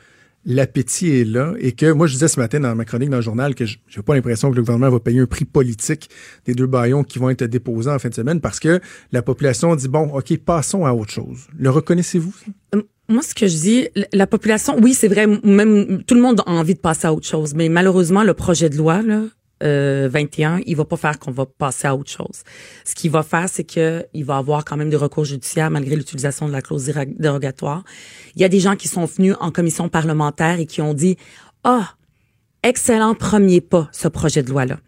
l'appétit 0.46 1.20
est 1.20 1.26
là 1.26 1.54
et 1.60 1.74
que 1.74 1.92
moi 1.92 2.08
je 2.08 2.14
disais 2.14 2.28
ce 2.28 2.40
matin 2.40 2.60
dans 2.60 2.76
ma 2.76 2.86
chronique 2.86 3.10
dans 3.10 3.18
le 3.18 3.24
journal 3.24 3.56
que 3.56 3.66
je 3.66 3.78
n'ai 3.96 4.04
pas 4.04 4.16
l'impression 4.16 4.50
que 4.50 4.56
le 4.56 4.62
gouvernement 4.62 4.90
va 4.90 5.00
payer 5.00 5.20
un 5.20 5.26
prix 5.26 5.46
politique 5.46 6.10
des 6.46 6.54
deux 6.54 6.68
baillons 6.68 7.04
qui 7.04 7.20
vont 7.20 7.30
être 7.30 7.44
déposés 7.44 7.92
en 7.92 8.00
fin 8.00 8.10
de 8.10 8.14
semaine 8.14 8.40
parce 8.42 8.60
que 8.60 8.80
la 9.12 9.22
population 9.22 9.76
dit 9.76 9.88
bon 9.88 10.12
ok 10.14 10.38
passons 10.38 10.86
à 10.86 10.94
autre 10.94 11.12
chose. 11.12 11.48
Le 11.58 11.70
reconnaissez-vous? 11.70 12.34
Euh, 12.76 12.82
Moi, 13.10 13.24
ce 13.24 13.34
que 13.34 13.48
je 13.48 13.58
dis, 13.58 13.88
la 14.14 14.28
population, 14.28 14.78
oui, 14.80 14.94
c'est 14.94 15.08
vrai, 15.08 15.26
même 15.26 16.04
tout 16.04 16.14
le 16.14 16.22
monde 16.22 16.42
a 16.46 16.52
envie 16.52 16.76
de 16.76 16.80
passer 16.80 17.08
à 17.08 17.14
autre 17.14 17.26
chose, 17.26 17.56
mais 17.56 17.68
malheureusement, 17.68 18.24
le 18.24 18.36
projet 18.36 18.70
de 18.70 18.78
loi, 18.78 19.02
là, 19.02 19.24
euh, 19.64 20.10
21, 20.12 20.62
il 20.66 20.76
va 20.76 20.86
pas 20.86 20.98
faire 20.98 21.20
qu'on 21.20 21.32
va 21.32 21.46
passer 21.46 21.88
à 21.88 21.96
autre 21.96 22.10
chose. 22.12 22.44
Ce 22.86 22.96
qu'il 22.96 23.12
va 23.12 23.24
faire, 23.24 23.48
c'est 23.50 23.64
que 23.64 24.06
il 24.14 24.26
va 24.26 24.38
avoir 24.38 24.64
quand 24.66 24.78
même 24.78 24.90
des 24.90 24.96
recours 24.96 25.26
judiciaires 25.26 25.70
malgré 25.70 25.96
l'utilisation 25.96 26.48
de 26.48 26.54
la 26.54 26.62
clause 26.62 26.92
dérogatoire. 27.18 27.84
Il 28.36 28.42
y 28.42 28.46
a 28.46 28.50
des 28.50 28.60
gens 28.60 28.76
qui 28.76 28.88
sont 28.88 29.06
venus 29.06 29.36
en 29.40 29.52
commission 29.52 29.90
parlementaire 29.90 30.60
et 30.60 30.66
qui 30.66 30.82
ont 30.82 30.94
dit, 30.94 31.18
ah, 31.64 31.90
excellent 32.64 33.16
premier 33.16 33.62
pas, 33.62 33.90
ce 33.92 34.08
projet 34.08 34.44
de 34.44 34.50
loi-là. 34.50 34.80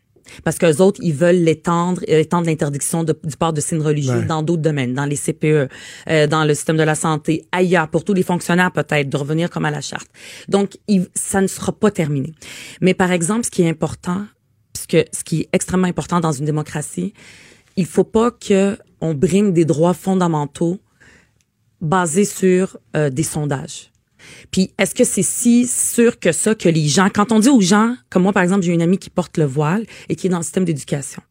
Parce 0.46 0.58
qu'eux 0.58 0.78
autres, 0.78 1.00
ils 1.04 1.14
veulent 1.14 1.44
l'étendre, 1.44 2.02
euh, 2.08 2.20
étendre 2.20 2.46
l'interdiction 2.48 3.04
du 3.04 3.14
port 3.38 3.52
de 3.52 3.60
signes 3.60 3.82
religieux 3.82 4.20
Ouais. 4.20 4.26
dans 4.26 4.44
d'autres 4.44 4.62
domaines, 4.62 4.94
dans 4.94 5.04
les 5.06 5.18
CPE, 5.18 5.68
euh, 6.10 6.28
dans 6.28 6.46
le 6.46 6.54
système 6.54 6.78
de 6.78 6.84
la 6.84 6.96
santé, 6.96 7.46
ailleurs, 7.52 7.90
pour 7.90 8.06
tous 8.06 8.14
les 8.14 8.24
fonctionnaires 8.24 8.72
peut-être, 8.72 9.10
de 9.10 9.18
revenir 9.18 9.50
comme 9.50 9.66
à 9.66 9.72
la 9.72 9.82
charte. 9.82 10.08
Donc, 10.48 10.78
il- 10.88 11.08
ça 11.16 11.42
ne 11.42 11.48
sera 11.48 11.74
pas 11.74 11.92
terminé. 11.92 12.34
Mais 12.80 12.94
par 12.94 13.12
exemple, 13.12 13.44
ce 13.46 13.52
qui 13.52 13.64
est 13.64 13.70
important, 13.70 14.26
ce 15.12 15.23
qui 15.23 15.41
est 15.41 15.49
extrêmement 15.54 15.88
important 15.88 16.19
dans 16.19 16.32
une 16.32 16.45
démocratie, 16.45 17.13
il 17.75 17.86
faut 17.86 18.04
pas 18.04 18.32
que 18.32 18.77
on 18.99 19.13
brime 19.13 19.54
des 19.54 19.65
droits 19.65 19.93
fondamentaux 19.93 20.80
basés 21.80 22.25
sur 22.25 22.77
euh, 22.95 23.10
des 23.10 23.23
sondages. 23.23 23.91
Puis 24.51 24.71
est-ce 24.77 24.93
que 24.93 25.04
c'est 25.04 25.23
si 25.23 25.65
sûr 25.65 26.19
que 26.19 26.32
ça 26.32 26.54
que 26.54 26.69
les 26.69 26.88
gens, 26.88 27.10
quand 27.13 27.32
on 27.32 27.39
dit 27.39 27.49
aux 27.49 27.62
gens, 27.62 27.95
comme 28.10 28.23
moi 28.23 28.34
par 28.34 28.43
exemple, 28.43 28.62
j'ai 28.62 28.73
une 28.73 28.82
amie 28.82 28.99
qui 28.99 29.10
porte 29.10 29.38
le 29.38 29.45
voile 29.45 29.86
et 30.10 30.15
qui 30.15 30.27
est 30.27 30.30
dans 30.30 30.38
le 30.38 30.43
système 30.43 30.65
d'éducation, 30.65 31.23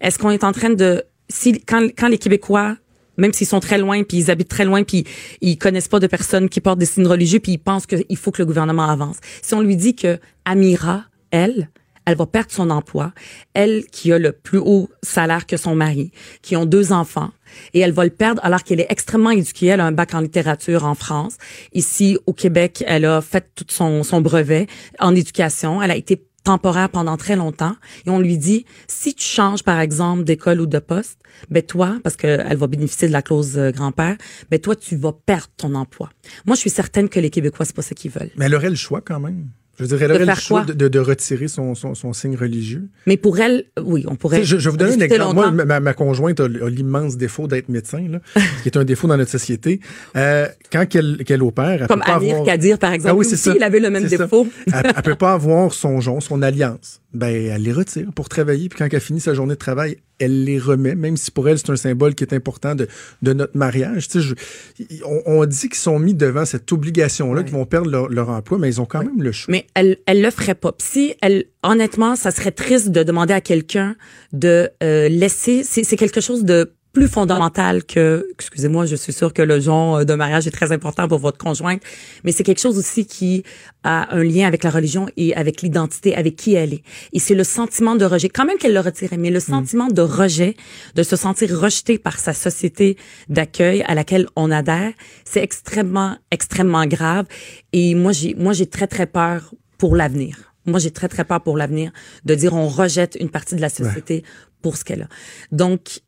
est-ce 0.00 0.18
qu'on 0.18 0.30
est 0.30 0.44
en 0.44 0.52
train 0.52 0.70
de, 0.70 1.02
si 1.30 1.60
quand, 1.60 1.88
quand 1.96 2.08
les 2.08 2.18
Québécois 2.18 2.76
même 3.20 3.32
s'ils 3.32 3.46
sont 3.46 3.60
très 3.60 3.78
loin, 3.78 4.02
puis 4.02 4.16
ils 4.16 4.30
habitent 4.30 4.48
très 4.48 4.64
loin, 4.64 4.82
puis 4.82 5.04
ils 5.40 5.58
connaissent 5.58 5.88
pas 5.88 6.00
de 6.00 6.06
personnes 6.06 6.48
qui 6.48 6.60
portent 6.60 6.78
des 6.78 6.86
signes 6.86 7.06
religieux, 7.06 7.38
puis 7.38 7.52
ils 7.52 7.58
pensent 7.58 7.86
qu'il 7.86 8.16
faut 8.16 8.30
que 8.30 8.40
le 8.40 8.46
gouvernement 8.46 8.88
avance. 8.88 9.18
Si 9.42 9.52
on 9.54 9.60
lui 9.60 9.76
dit 9.76 9.94
que 9.94 10.18
Amira, 10.44 11.04
elle, 11.30 11.68
elle 12.06 12.16
va 12.16 12.26
perdre 12.26 12.50
son 12.50 12.70
emploi, 12.70 13.12
elle 13.54 13.84
qui 13.86 14.12
a 14.12 14.18
le 14.18 14.32
plus 14.32 14.58
haut 14.58 14.88
salaire 15.02 15.46
que 15.46 15.56
son 15.56 15.74
mari, 15.74 16.10
qui 16.42 16.56
ont 16.56 16.66
deux 16.66 16.92
enfants, 16.92 17.30
et 17.74 17.80
elle 17.80 17.92
va 17.92 18.04
le 18.04 18.10
perdre 18.10 18.40
alors 18.44 18.62
qu'elle 18.62 18.80
est 18.80 18.90
extrêmement 18.90 19.30
éduquée. 19.30 19.66
Elle 19.66 19.80
a 19.80 19.86
un 19.86 19.92
bac 19.92 20.14
en 20.14 20.20
littérature 20.20 20.84
en 20.84 20.94
France. 20.94 21.36
Ici, 21.72 22.18
au 22.26 22.32
Québec, 22.32 22.84
elle 22.86 23.04
a 23.04 23.20
fait 23.20 23.50
tout 23.54 23.64
son, 23.68 24.02
son 24.02 24.20
brevet 24.20 24.66
en 24.98 25.14
éducation. 25.14 25.82
Elle 25.82 25.90
a 25.90 25.96
été 25.96 26.24
temporaire 26.42 26.88
pendant 26.88 27.16
très 27.16 27.36
longtemps 27.36 27.76
et 28.06 28.10
on 28.10 28.18
lui 28.18 28.38
dit 28.38 28.64
si 28.88 29.14
tu 29.14 29.24
changes 29.24 29.62
par 29.62 29.78
exemple 29.78 30.24
d'école 30.24 30.62
ou 30.62 30.66
de 30.66 30.78
poste 30.78 31.18
ben 31.50 31.62
toi 31.62 31.98
parce 32.02 32.16
qu'elle 32.16 32.56
va 32.56 32.66
bénéficier 32.66 33.08
de 33.08 33.12
la 33.12 33.20
clause 33.20 33.58
euh, 33.58 33.70
grand-père 33.70 34.16
ben 34.50 34.58
toi 34.58 34.74
tu 34.74 34.96
vas 34.96 35.12
perdre 35.12 35.48
ton 35.58 35.74
emploi 35.74 36.08
moi 36.46 36.54
je 36.56 36.60
suis 36.60 36.70
certaine 36.70 37.10
que 37.10 37.20
les 37.20 37.28
québécois 37.28 37.66
c'est 37.66 37.76
pas 37.76 37.82
ça 37.82 37.94
qu'ils 37.94 38.10
veulent 38.10 38.30
Mais 38.36 38.46
elle 38.46 38.54
aurait 38.54 38.70
le 38.70 38.76
choix 38.76 39.02
quand 39.02 39.20
même. 39.20 39.48
Je 39.80 39.86
veux 39.86 39.96
dire, 39.96 40.02
elle 40.02 40.10
De 40.18 40.22
aurait 40.24 40.34
le 40.34 40.40
choix 40.40 40.64
de, 40.64 40.72
de- 40.74 40.88
de 40.88 40.98
retirer 40.98 41.48
son, 41.48 41.74
son, 41.74 41.94
son 41.94 42.12
signe 42.12 42.36
religieux. 42.36 42.88
mais 43.06 43.16
pour 43.16 43.38
elle 43.40 43.64
oui 43.82 44.04
on 44.06 44.14
pourrait 44.14 44.44
Je, 44.44 44.58
je 44.58 44.68
vous 44.68 44.76
donner 44.76 44.92
un 44.94 45.00
exemple. 45.00 45.34
Moi, 45.34 45.50
ma, 45.50 45.80
ma 45.80 45.94
conjointe 45.94 46.38
a, 46.40 46.46
l'immense 46.68 47.16
défaut 47.16 47.46
d'être 47.46 47.68
médecin, 47.70 48.04
là, 48.10 48.20
qui 48.62 48.68
est 48.68 48.76
un 48.76 48.84
défaut 48.84 49.08
dans 49.08 49.16
notre 49.16 49.30
société. 49.30 49.80
Euh, 50.16 50.46
quand 50.70 50.86
qu'elle 50.86 51.24
qu'elle 51.24 51.42
opère, 51.42 51.82
elle 51.82 51.86
comme 51.88 52.00
peut 52.00 52.06
pas 52.06 52.16
Amir 52.16 52.30
avoir... 52.32 52.46
Kadir 52.46 52.78
par 52.78 52.92
exemple 52.92 53.10
Ah 53.14 53.16
oui, 53.16 53.24
c'est 53.24 53.36
ça. 53.36 53.54
il 53.56 53.62
avait 53.62 53.80
le 53.80 53.90
même 53.90 54.04
défaut 54.06 54.46
elle, 54.72 54.92
elle 54.94 55.02
peut 55.02 55.14
pas 55.14 55.32
avoir 55.32 55.72
son 55.72 56.00
jonc, 56.00 56.20
son 56.20 56.42
alliance. 56.42 57.00
Ben, 57.12 57.28
elle 57.34 57.62
les 57.62 57.72
retire 57.72 58.12
pour 58.14 58.28
travailler. 58.28 58.68
Puis 58.68 58.78
quand 58.78 58.88
elle 58.92 59.00
finit 59.00 59.20
sa 59.20 59.34
journée 59.34 59.54
de 59.54 59.58
travail, 59.58 59.96
elle 60.20 60.44
les 60.44 60.58
remet, 60.60 60.94
même 60.94 61.16
si 61.16 61.30
pour 61.32 61.48
elle, 61.48 61.58
c'est 61.58 61.70
un 61.70 61.76
symbole 61.76 62.14
qui 62.14 62.22
est 62.22 62.32
important 62.32 62.74
de, 62.76 62.86
de 63.22 63.32
notre 63.32 63.56
mariage. 63.56 64.06
Tu 64.08 64.20
sais, 64.22 64.34
je- 64.78 65.02
on, 65.04 65.22
on 65.40 65.44
dit 65.46 65.68
qu'ils 65.68 65.74
sont 65.74 65.98
mis 65.98 66.14
devant 66.14 66.44
cette 66.44 66.70
obligation-là, 66.70 67.42
qu'ils 67.42 67.54
vont 67.54 67.66
perdre 67.66 67.90
leur, 67.90 68.08
leur 68.08 68.28
emploi, 68.28 68.58
mais 68.58 68.68
ils 68.68 68.80
ont 68.80 68.84
quand 68.86 69.02
même 69.02 69.22
le 69.22 69.32
choix. 69.32 69.50
Mais 69.50 69.66
elle, 69.74 69.96
elle 70.06 70.22
le 70.22 70.30
ferait 70.30 70.54
pas. 70.54 70.72
Si 70.78 71.14
elle, 71.20 71.46
honnêtement, 71.64 72.14
ça 72.14 72.30
serait 72.30 72.52
triste 72.52 72.90
de 72.90 73.02
demander 73.02 73.34
à 73.34 73.40
quelqu'un 73.40 73.96
de 74.32 74.70
euh, 74.82 75.08
laisser. 75.08 75.64
C'est 75.64 75.96
quelque 75.96 76.20
chose 76.20 76.44
de 76.44 76.74
plus 76.92 77.08
fondamental 77.08 77.84
que, 77.84 78.26
excusez-moi, 78.32 78.86
je 78.86 78.96
suis 78.96 79.12
sûre 79.12 79.32
que 79.32 79.42
le 79.42 79.60
genre 79.60 80.04
de 80.04 80.14
mariage 80.14 80.46
est 80.46 80.50
très 80.50 80.72
important 80.72 81.06
pour 81.06 81.18
votre 81.18 81.38
conjointe, 81.38 81.80
mais 82.24 82.32
c'est 82.32 82.42
quelque 82.42 82.60
chose 82.60 82.78
aussi 82.78 83.06
qui 83.06 83.44
a 83.84 84.14
un 84.14 84.24
lien 84.24 84.46
avec 84.46 84.64
la 84.64 84.70
religion 84.70 85.08
et 85.16 85.34
avec 85.34 85.62
l'identité, 85.62 86.16
avec 86.16 86.36
qui 86.36 86.54
elle 86.54 86.74
est. 86.74 86.82
Et 87.12 87.20
c'est 87.20 87.34
le 87.34 87.44
sentiment 87.44 87.94
de 87.94 88.04
rejet, 88.04 88.28
quand 88.28 88.44
même 88.44 88.58
qu'elle 88.58 88.74
le 88.74 88.80
retirait, 88.80 89.16
mais 89.18 89.30
le 89.30 89.40
sentiment 89.40 89.86
de 89.86 90.02
rejet, 90.02 90.56
de 90.96 91.02
se 91.02 91.16
sentir 91.16 91.56
rejeté 91.58 91.98
par 91.98 92.18
sa 92.18 92.32
société 92.32 92.96
d'accueil 93.28 93.82
à 93.82 93.94
laquelle 93.94 94.26
on 94.34 94.50
adhère, 94.50 94.92
c'est 95.24 95.42
extrêmement, 95.42 96.16
extrêmement 96.30 96.86
grave. 96.86 97.26
Et 97.72 97.94
moi, 97.94 98.12
j'ai, 98.12 98.34
moi, 98.34 98.52
j'ai 98.52 98.66
très, 98.66 98.88
très 98.88 99.06
peur 99.06 99.54
pour 99.78 99.94
l'avenir. 99.94 100.52
Moi, 100.66 100.78
j'ai 100.78 100.90
très, 100.90 101.08
très 101.08 101.24
peur 101.24 101.40
pour 101.40 101.56
l'avenir 101.56 101.92
de 102.24 102.34
dire 102.34 102.52
on 102.52 102.68
rejette 102.68 103.16
une 103.18 103.30
partie 103.30 103.54
de 103.54 103.60
la 103.60 103.70
société 103.70 104.24
pour 104.60 104.76
ce 104.76 104.84
qu'elle 104.84 105.02
a. 105.02 105.08
Donc, 105.52 106.00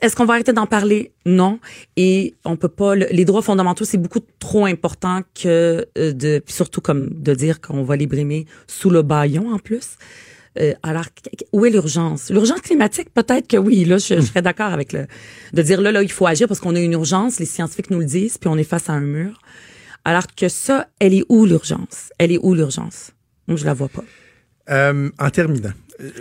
est-ce 0.00 0.16
qu'on 0.16 0.24
va 0.24 0.34
arrêter 0.34 0.52
d'en 0.52 0.66
parler? 0.66 1.12
Non. 1.26 1.58
Et 1.96 2.34
on 2.44 2.56
peut 2.56 2.68
pas. 2.68 2.94
le- 2.94 3.08
les 3.10 3.24
droits 3.24 3.42
fondamentaux, 3.42 3.84
c'est 3.84 3.98
beaucoup 3.98 4.20
trop 4.38 4.66
important 4.66 5.20
que 5.34 5.86
euh, 5.98 6.12
de, 6.12 6.42
surtout 6.46 6.80
comme 6.80 7.10
de 7.10 7.34
dire 7.34 7.60
qu'on 7.60 7.82
va 7.82 7.96
les 7.96 8.06
brimer 8.06 8.46
sous 8.66 8.90
le 8.90 9.02
baillon 9.02 9.52
en 9.52 9.58
plus. 9.58 9.96
Euh, 10.58 10.74
alors, 10.82 11.06
où 11.52 11.64
est 11.64 11.70
l'urgence? 11.70 12.30
L'urgence 12.30 12.60
climatique, 12.60 13.08
peut-être 13.14 13.48
que 13.48 13.56
oui. 13.56 13.84
Là, 13.84 13.96
je, 13.98 14.20
serais 14.20 14.42
d'accord 14.42 14.72
avec 14.72 14.92
le 14.92 15.06
de 15.52 15.62
dire 15.62 15.80
là, 15.80 15.92
là, 15.92 16.02
il 16.02 16.12
faut 16.12 16.26
agir 16.26 16.46
parce 16.48 16.60
qu'on 16.60 16.76
a 16.76 16.80
une 16.80 16.92
urgence. 16.92 17.38
Les 17.38 17.46
scientifiques 17.46 17.90
nous 17.90 18.00
le 18.00 18.04
disent, 18.04 18.38
puis 18.38 18.48
on 18.48 18.58
est 18.58 18.64
face 18.64 18.90
à 18.90 18.92
un 18.92 19.00
mur. 19.00 19.40
Alors 20.04 20.26
que 20.34 20.48
ça, 20.48 20.88
elle 20.98 21.14
est 21.14 21.24
où 21.28 21.46
l'urgence? 21.46 22.10
Elle 22.18 22.32
est 22.32 22.38
où 22.42 22.54
l'urgence? 22.54 23.12
Moi, 23.46 23.56
je 23.56 23.64
la 23.64 23.72
vois 23.72 23.88
pas. 23.88 24.04
Euh, 24.70 25.10
en 25.18 25.30
terminant, 25.30 25.72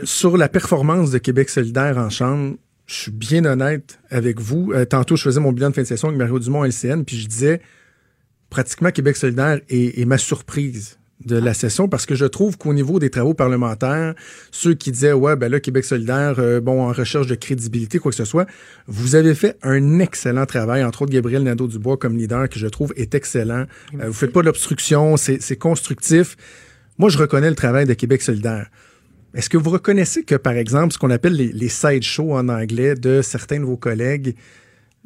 sur 0.03 0.37
la 0.37 0.49
performance 0.49 1.11
de 1.11 1.17
Québec 1.17 1.49
solidaire 1.49 1.97
en 1.97 2.09
Chambre, 2.09 2.55
je 2.91 2.97
suis 2.97 3.11
bien 3.11 3.45
honnête 3.45 3.99
avec 4.09 4.39
vous. 4.39 4.73
Euh, 4.73 4.85
tantôt, 4.85 5.15
je 5.15 5.23
faisais 5.23 5.39
mon 5.39 5.53
bilan 5.53 5.69
de 5.69 5.75
fin 5.75 5.81
de 5.81 5.87
session 5.87 6.09
avec 6.09 6.19
Mario 6.19 6.39
Dumont 6.39 6.65
LCN, 6.65 7.03
puis 7.03 7.17
je 7.17 7.27
disais 7.27 7.61
pratiquement 8.49 8.91
Québec 8.91 9.15
solidaire 9.15 9.61
est, 9.69 9.99
est 9.99 10.05
ma 10.05 10.17
surprise 10.17 10.97
de 11.25 11.37
la 11.37 11.53
session 11.53 11.87
parce 11.87 12.05
que 12.05 12.15
je 12.15 12.25
trouve 12.25 12.57
qu'au 12.57 12.73
niveau 12.73 12.99
des 12.99 13.09
travaux 13.09 13.33
parlementaires, 13.33 14.15
ceux 14.49 14.73
qui 14.73 14.91
disaient 14.91 15.13
ouais 15.13 15.35
ben 15.35 15.51
là 15.51 15.59
Québec 15.59 15.85
solidaire 15.85 16.35
euh, 16.39 16.59
bon 16.59 16.81
en 16.81 16.91
recherche 16.91 17.27
de 17.27 17.35
crédibilité 17.35 17.99
quoi 17.99 18.11
que 18.11 18.15
ce 18.15 18.25
soit, 18.25 18.47
vous 18.87 19.15
avez 19.15 19.35
fait 19.35 19.57
un 19.61 19.99
excellent 19.99 20.45
travail 20.45 20.83
entre 20.83 21.03
autres 21.03 21.13
Gabriel 21.13 21.43
Nadeau 21.43 21.67
Dubois 21.67 21.97
comme 21.97 22.17
leader 22.17 22.49
que 22.49 22.57
je 22.57 22.67
trouve 22.67 22.91
est 22.95 23.13
excellent. 23.15 23.65
Euh, 23.99 24.07
vous 24.07 24.13
faites 24.13 24.33
pas 24.33 24.41
de 24.41 24.47
l'obstruction, 24.47 25.15
c'est 25.17 25.57
constructif. 25.57 26.35
Moi 26.97 27.09
je 27.09 27.17
reconnais 27.17 27.49
le 27.49 27.55
travail 27.55 27.85
de 27.85 27.93
Québec 27.93 28.21
solidaire. 28.21 28.67
Est-ce 29.33 29.49
que 29.49 29.57
vous 29.57 29.69
reconnaissez 29.69 30.23
que 30.23 30.35
par 30.35 30.53
exemple 30.53 30.93
ce 30.93 30.97
qu'on 30.97 31.09
appelle 31.09 31.33
les, 31.33 31.51
les 31.51 31.69
side 31.69 32.03
shows 32.03 32.33
en 32.33 32.49
anglais 32.49 32.95
de 32.95 33.21
certains 33.21 33.59
de 33.59 33.65
vos 33.65 33.77
collègues 33.77 34.35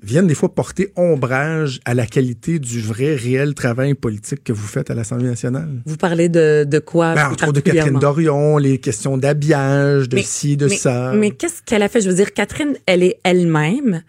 viennent 0.01 0.27
des 0.27 0.35
fois 0.35 0.53
porter 0.53 0.91
ombrage 0.97 1.79
à 1.85 1.93
la 1.93 2.05
qualité 2.05 2.59
du 2.59 2.81
vrai, 2.81 3.15
réel 3.15 3.53
travail 3.53 3.93
politique 3.93 4.43
que 4.43 4.51
vous 4.51 4.67
faites 4.67 4.91
à 4.91 4.93
l'Assemblée 4.93 5.27
nationale? 5.27 5.69
Vous 5.85 5.95
parlez 5.95 6.27
de, 6.27 6.65
de 6.69 6.79
quoi? 6.79 7.15
Ben, 7.15 7.29
entre 7.29 7.45
autres 7.47 7.53
de 7.53 7.59
Catherine? 7.61 7.97
Dorion, 7.99 8.57
les 8.57 8.77
questions 8.79 9.17
d'habillage, 9.17 10.09
de 10.09 10.17
Mais- 10.17 10.23
ci, 10.23 10.57
de 10.57 10.67
mais, 10.67 10.75
ça. 10.75 11.13
Mais 11.15 11.31
qu'est-ce 11.31 11.61
qu'elle 11.63 11.81
a 11.81 11.87
fait? 11.87 12.01
Je 12.01 12.09
veux 12.09 12.15
dire, 12.15 12.33
Catherine, 12.33 12.75
elle 12.85 13.03
est 13.03 13.19
elle-même. 13.23 14.03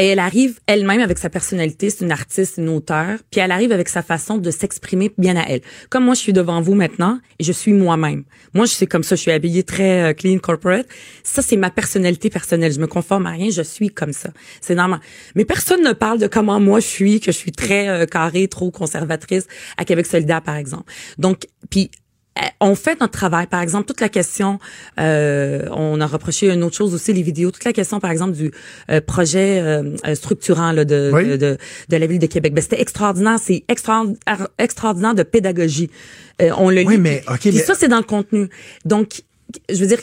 Et 0.00 0.06
elle 0.06 0.18
arrive 0.18 0.60
elle-même 0.66 1.02
avec 1.02 1.18
sa 1.18 1.28
personnalité, 1.28 1.90
c'est 1.90 2.06
une 2.06 2.10
artiste, 2.10 2.56
une 2.56 2.70
auteure, 2.70 3.18
puis 3.30 3.42
elle 3.42 3.50
arrive 3.50 3.70
avec 3.70 3.90
sa 3.90 4.02
façon 4.02 4.38
de 4.38 4.50
s'exprimer 4.50 5.12
bien 5.18 5.36
à 5.36 5.44
elle. 5.46 5.60
Comme 5.90 6.06
moi, 6.06 6.14
je 6.14 6.20
suis 6.20 6.32
devant 6.32 6.62
vous 6.62 6.74
maintenant 6.74 7.20
je 7.38 7.52
suis 7.52 7.72
moi-même. 7.72 8.24
Moi, 8.54 8.64
je 8.66 8.72
suis 8.72 8.86
comme 8.86 9.02
ça, 9.02 9.14
je 9.14 9.20
suis 9.20 9.30
habillée 9.30 9.62
très 9.62 10.10
euh, 10.10 10.12
clean 10.14 10.38
corporate. 10.38 10.86
Ça, 11.22 11.42
c'est 11.42 11.56
ma 11.56 11.70
personnalité 11.70 12.30
personnelle. 12.30 12.72
Je 12.72 12.80
me 12.80 12.86
conforme 12.86 13.26
à 13.26 13.30
rien, 13.30 13.50
je 13.50 13.62
suis 13.62 13.90
comme 13.90 14.12
ça. 14.12 14.30
C'est 14.60 14.74
normal. 14.74 15.00
Mais 15.34 15.44
personne 15.44 15.82
ne 15.82 15.92
parle 15.92 16.18
de 16.18 16.26
comment 16.26 16.60
moi 16.60 16.80
je 16.80 16.86
suis, 16.86 17.20
que 17.20 17.32
je 17.32 17.36
suis 17.36 17.52
très 17.52 17.88
euh, 17.88 18.06
carrée, 18.06 18.48
trop 18.48 18.70
conservatrice 18.70 19.46
à 19.76 19.84
Québec 19.84 20.06
solidaire, 20.06 20.42
par 20.42 20.56
exemple. 20.56 20.92
Donc, 21.18 21.46
puis 21.68 21.90
on 22.60 22.74
fait 22.74 22.98
notre 23.00 23.12
travail. 23.12 23.46
Par 23.46 23.60
exemple, 23.60 23.86
toute 23.86 24.00
la 24.00 24.08
question, 24.08 24.58
euh, 24.98 25.66
on 25.72 26.00
a 26.00 26.06
reproché 26.06 26.50
une 26.50 26.62
autre 26.62 26.76
chose 26.76 26.94
aussi, 26.94 27.12
les 27.12 27.22
vidéos, 27.22 27.50
toute 27.50 27.64
la 27.64 27.72
question, 27.72 28.00
par 28.00 28.10
exemple, 28.10 28.32
du 28.32 28.50
euh, 28.90 29.00
projet 29.00 29.60
euh, 29.60 29.96
euh, 30.06 30.14
structurant 30.14 30.72
là, 30.72 30.84
de, 30.84 31.10
Oui. 31.12 31.26
de, 31.28 31.36
de, 31.36 31.58
de 31.88 31.96
la 31.96 32.06
ville 32.06 32.18
de 32.18 32.26
Québec. 32.26 32.54
Ben, 32.54 32.62
c'était 32.62 32.80
extraordinaire, 32.80 33.38
c'est 33.42 33.64
extraordinaire, 33.68 34.48
extraordinaire 34.58 35.14
de 35.14 35.22
pédagogie. 35.22 35.90
Euh, 36.40 36.50
on 36.56 36.70
le 36.70 36.82
Oui, 36.82 36.94
lit. 36.96 37.00
mais, 37.00 37.22
OK, 37.28 37.40
Puis 37.40 37.52
mais- 37.52 37.60
ça, 37.62 37.74
c'est 37.74 37.88
dans 37.88 37.98
le 37.98 38.02
contenu. 38.04 38.48
Donc, 38.84 39.22
je 39.68 39.76
veux 39.80 39.86
dire, 39.86 39.98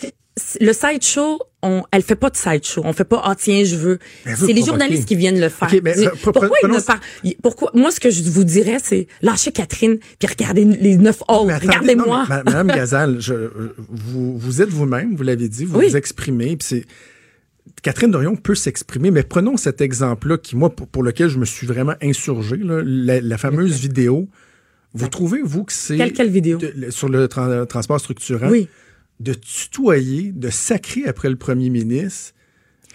le 0.61 0.71
side 0.73 1.03
show, 1.03 1.39
on, 1.63 1.83
elle 1.91 2.01
fait 2.03 2.15
pas 2.15 2.29
de 2.29 2.37
side 2.37 2.63
show. 2.63 2.81
On 2.85 2.93
fait 2.93 3.03
pas, 3.03 3.21
ah 3.23 3.35
tiens, 3.37 3.63
je 3.63 3.75
veux. 3.75 3.99
C'est 4.35 4.53
les 4.53 4.63
journalistes 4.63 5.07
qui 5.07 5.15
viennent 5.15 5.39
le 5.39 5.49
faire. 5.49 5.69
Mais, 5.83 5.97
euh, 5.97 6.09
pourquoi 6.21 6.49
ils 6.63 6.69
ne 6.69 6.79
par- 6.79 6.99
pourquoi, 7.41 7.71
moi, 7.73 7.91
ce 7.91 7.99
que 7.99 8.09
je 8.09 8.21
vous 8.23 8.43
dirais, 8.43 8.77
c'est 8.83 9.07
lâchez 9.21 9.51
Catherine, 9.51 9.97
puis 10.19 10.27
regardez 10.27 10.65
les 10.65 10.97
neuf 10.97 11.21
autres. 11.27 11.53
Regardez-moi. 11.61 12.25
Madame 12.29 12.67
Gazal, 12.67 13.17
je, 13.19 13.49
vous, 13.89 14.37
vous 14.37 14.61
êtes 14.61 14.69
vous-même, 14.69 15.15
vous 15.15 15.23
l'avez 15.23 15.49
dit, 15.49 15.65
vous 15.65 15.79
Oui. 15.79 15.89
vous 15.89 15.97
exprimez, 15.97 16.55
puis 16.57 16.67
c'est 16.67 16.85
Catherine 17.83 18.11
Dorion 18.11 18.35
peut 18.35 18.55
s'exprimer, 18.55 19.11
mais 19.11 19.23
prenons 19.23 19.57
cet 19.57 19.81
exemple-là 19.81 20.37
qui, 20.37 20.55
moi, 20.55 20.69
pour, 20.75 20.87
pour 20.87 21.03
lequel 21.03 21.29
je 21.29 21.37
me 21.37 21.45
suis 21.45 21.67
vraiment 21.67 21.95
insurgé, 22.01 22.57
là, 22.57 22.81
la, 22.83 23.21
la 23.21 23.37
fameuse 23.37 23.79
vidéo. 23.79 24.27
Vous 24.93 25.09
trouvez, 25.09 25.41
vous, 25.43 25.63
que 25.63 25.73
c'est... 25.73 25.97
Quelle- 25.97 26.13
quelle 26.13 26.29
vidéo? 26.29 26.57
de- 26.57 26.89
sur 26.89 27.07
le 27.09 27.27
tra- 27.27 27.67
transport 27.67 27.99
structurant? 27.99 28.49
Oui. 28.49 28.67
De 29.19 29.33
tutoyer, 29.33 30.31
de 30.31 30.49
sacrer 30.49 31.05
après 31.05 31.29
le 31.29 31.35
premier 31.35 31.69
ministre. 31.69 32.33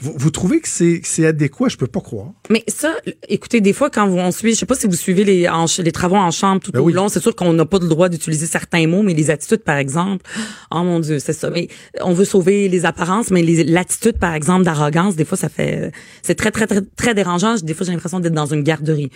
Vous, 0.02 0.14
vous 0.16 0.30
trouvez 0.30 0.60
que 0.60 0.68
c'est 0.68 1.24
adéquat? 1.26 1.68
Je 1.68 1.76
peux 1.76 1.86
pas 1.86 2.00
croire. 2.00 2.32
Mais 2.50 2.64
ça, 2.66 2.92
écoutez, 3.28 3.60
des 3.60 3.72
fois, 3.72 3.88
quand 3.88 4.08
on 4.08 4.32
suit, 4.32 4.54
je 4.54 4.58
sais 4.58 4.66
pas 4.66 4.74
si 4.74 4.88
vous 4.88 4.96
suivez 4.96 5.22
les, 5.22 5.48
en 5.48 5.66
les 5.78 5.92
travaux 5.92 6.16
en 6.16 6.32
chambre 6.32 6.60
tout 6.60 6.72
Ben 6.72 6.80
au 6.80 6.84
oui. 6.86 6.92
long, 6.92 7.08
c'est 7.08 7.20
sûr 7.20 7.36
qu'on 7.36 7.52
n'a 7.52 7.64
pas 7.66 7.78
le 7.78 7.86
droit 7.86 8.08
d'utiliser 8.08 8.46
certains 8.46 8.88
mots, 8.88 9.02
mais 9.02 9.14
les 9.14 9.30
attitudes, 9.30 9.62
par 9.62 9.76
exemple, 9.76 10.24
oh 10.72 10.82
mon 10.82 10.98
Dieu, 10.98 11.20
c'est 11.20 11.32
ça. 11.32 11.50
Mais 11.50 11.68
on 12.00 12.14
veut 12.14 12.24
sauver 12.24 12.68
les 12.68 12.84
apparences, 12.84 13.30
mais 13.30 13.42
les- 13.42 13.62
l'attitude, 13.62 14.18
par 14.18 14.34
exemple, 14.34 14.64
d'arrogance, 14.64 15.14
des 15.14 15.24
fois, 15.24 15.38
ça 15.38 15.48
fait, 15.48 15.92
c'est 16.22 16.34
très, 16.34 16.50
très, 16.50 16.66
très, 16.66 16.80
très 16.96 17.14
dérangeant. 17.14 17.54
Des 17.62 17.72
fois, 17.74 17.86
j'ai 17.86 17.92
l'impression 17.92 18.18
d'être 18.18 18.34
dans 18.34 18.46
une 18.52 18.64
garderie. 18.64 19.10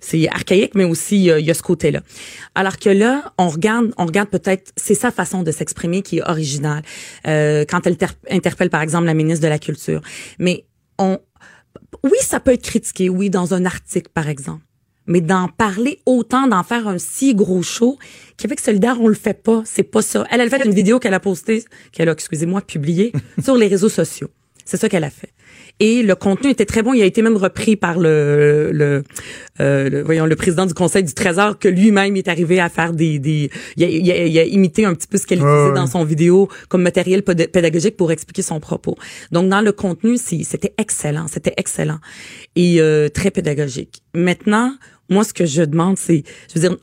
C'est 0.00 0.28
archaïque, 0.28 0.74
mais 0.74 0.82
aussi, 0.84 1.30
euh, 1.30 1.38
il 1.38 1.46
y 1.46 1.50
a 1.52 1.54
ce 1.54 1.62
côté-là. 1.62 2.00
Alors 2.56 2.78
que 2.78 2.90
là, 2.90 3.32
on 3.38 3.48
regarde, 3.48 3.92
on 3.96 4.06
regarde 4.06 4.28
peut-être, 4.28 4.72
c'est 4.76 4.94
sa 4.96 5.12
façon 5.12 5.44
de 5.44 5.52
s'exprimer 5.52 6.02
qui 6.02 6.18
est 6.18 6.28
originale. 6.28 6.82
Euh, 7.28 7.64
quand 7.68 7.86
elle 7.86 7.96
ter- 7.96 8.14
interpelle, 8.28 8.70
par 8.70 8.82
exemple, 8.82 9.04
la 9.06 9.14
ministre 9.14 9.42
de 9.44 9.48
la 9.48 9.60
Culture. 9.60 10.00
Mais 10.38 10.66
on, 10.98 11.18
oui, 12.04 12.18
ça 12.20 12.40
peut 12.40 12.52
être 12.52 12.62
critiqué, 12.62 13.08
oui, 13.08 13.30
dans 13.30 13.54
un 13.54 13.64
article, 13.64 14.10
par 14.12 14.28
exemple. 14.28 14.62
Mais 15.06 15.20
d'en 15.20 15.48
parler 15.48 16.00
autant, 16.06 16.46
d'en 16.46 16.62
faire 16.62 16.86
un 16.86 16.98
si 16.98 17.34
gros 17.34 17.62
show, 17.62 17.98
Québec 18.36 18.60
solidaire, 18.60 19.00
on 19.00 19.08
le 19.08 19.14
fait 19.14 19.42
pas. 19.42 19.62
C'est 19.64 19.82
pas 19.82 20.02
ça. 20.02 20.24
Elle, 20.30 20.40
elle 20.40 20.52
a 20.52 20.58
fait 20.58 20.64
une 20.64 20.74
vidéo 20.74 21.00
qu'elle 21.00 21.14
a 21.14 21.20
postée, 21.20 21.64
qu'elle 21.90 22.08
a, 22.08 22.12
excusez-moi, 22.12 22.60
publiée 22.60 23.12
sur 23.42 23.56
les 23.56 23.66
réseaux 23.66 23.88
sociaux. 23.88 24.28
C'est 24.64 24.76
ça 24.76 24.88
qu'elle 24.88 25.04
a 25.04 25.10
fait. 25.10 25.32
Et 25.80 26.02
le 26.02 26.14
contenu 26.14 26.50
était 26.50 26.64
très 26.66 26.82
bon. 26.82 26.94
Il 26.94 27.02
a 27.02 27.06
été 27.06 27.22
même 27.22 27.36
repris 27.36 27.74
par 27.76 27.98
le, 27.98 28.70
le, 28.72 29.02
euh, 29.60 29.90
le- 29.90 30.02
voyons, 30.02 30.26
le 30.26 30.36
président 30.36 30.64
du 30.66 30.74
Conseil 30.74 31.02
du 31.02 31.12
Trésor, 31.14 31.58
que 31.58 31.66
lui-même 31.68 32.14
est 32.16 32.28
arrivé 32.28 32.60
à 32.60 32.68
faire 32.68 32.92
des, 32.92 33.18
des 33.18 33.50
il, 33.76 33.84
a, 33.84 33.88
il 33.88 34.10
a- 34.12 34.26
il 34.26 34.38
a 34.38 34.44
imité 34.44 34.84
un 34.84 34.94
petit 34.94 35.08
peu 35.08 35.18
ce 35.18 35.26
qu'elle 35.26 35.38
utilisait 35.38 35.74
dans 35.74 35.86
son 35.88 36.04
vidéo 36.04 36.48
comme 36.68 36.82
matériel 36.82 37.22
péd- 37.22 37.48
pédagogique 37.50 37.96
pour 37.96 38.12
expliquer 38.12 38.42
son 38.42 38.60
propos. 38.60 38.96
Donc 39.32 39.48
dans 39.48 39.60
le 39.60 39.72
contenu, 39.72 40.16
c'était 40.18 40.72
excellent, 40.78 41.26
c'était 41.28 41.54
excellent 41.56 41.98
et 42.54 42.80
euh, 42.80 43.08
très 43.08 43.30
pédagogique. 43.32 44.02
Maintenant, 44.14 44.72
moi 45.08 45.24
ce 45.24 45.32
que 45.34 45.46
je 45.46 45.62
demande, 45.62 45.98
c'est, 45.98 46.22
je 46.54 46.60
veux 46.60 46.68
dire, 46.68 46.76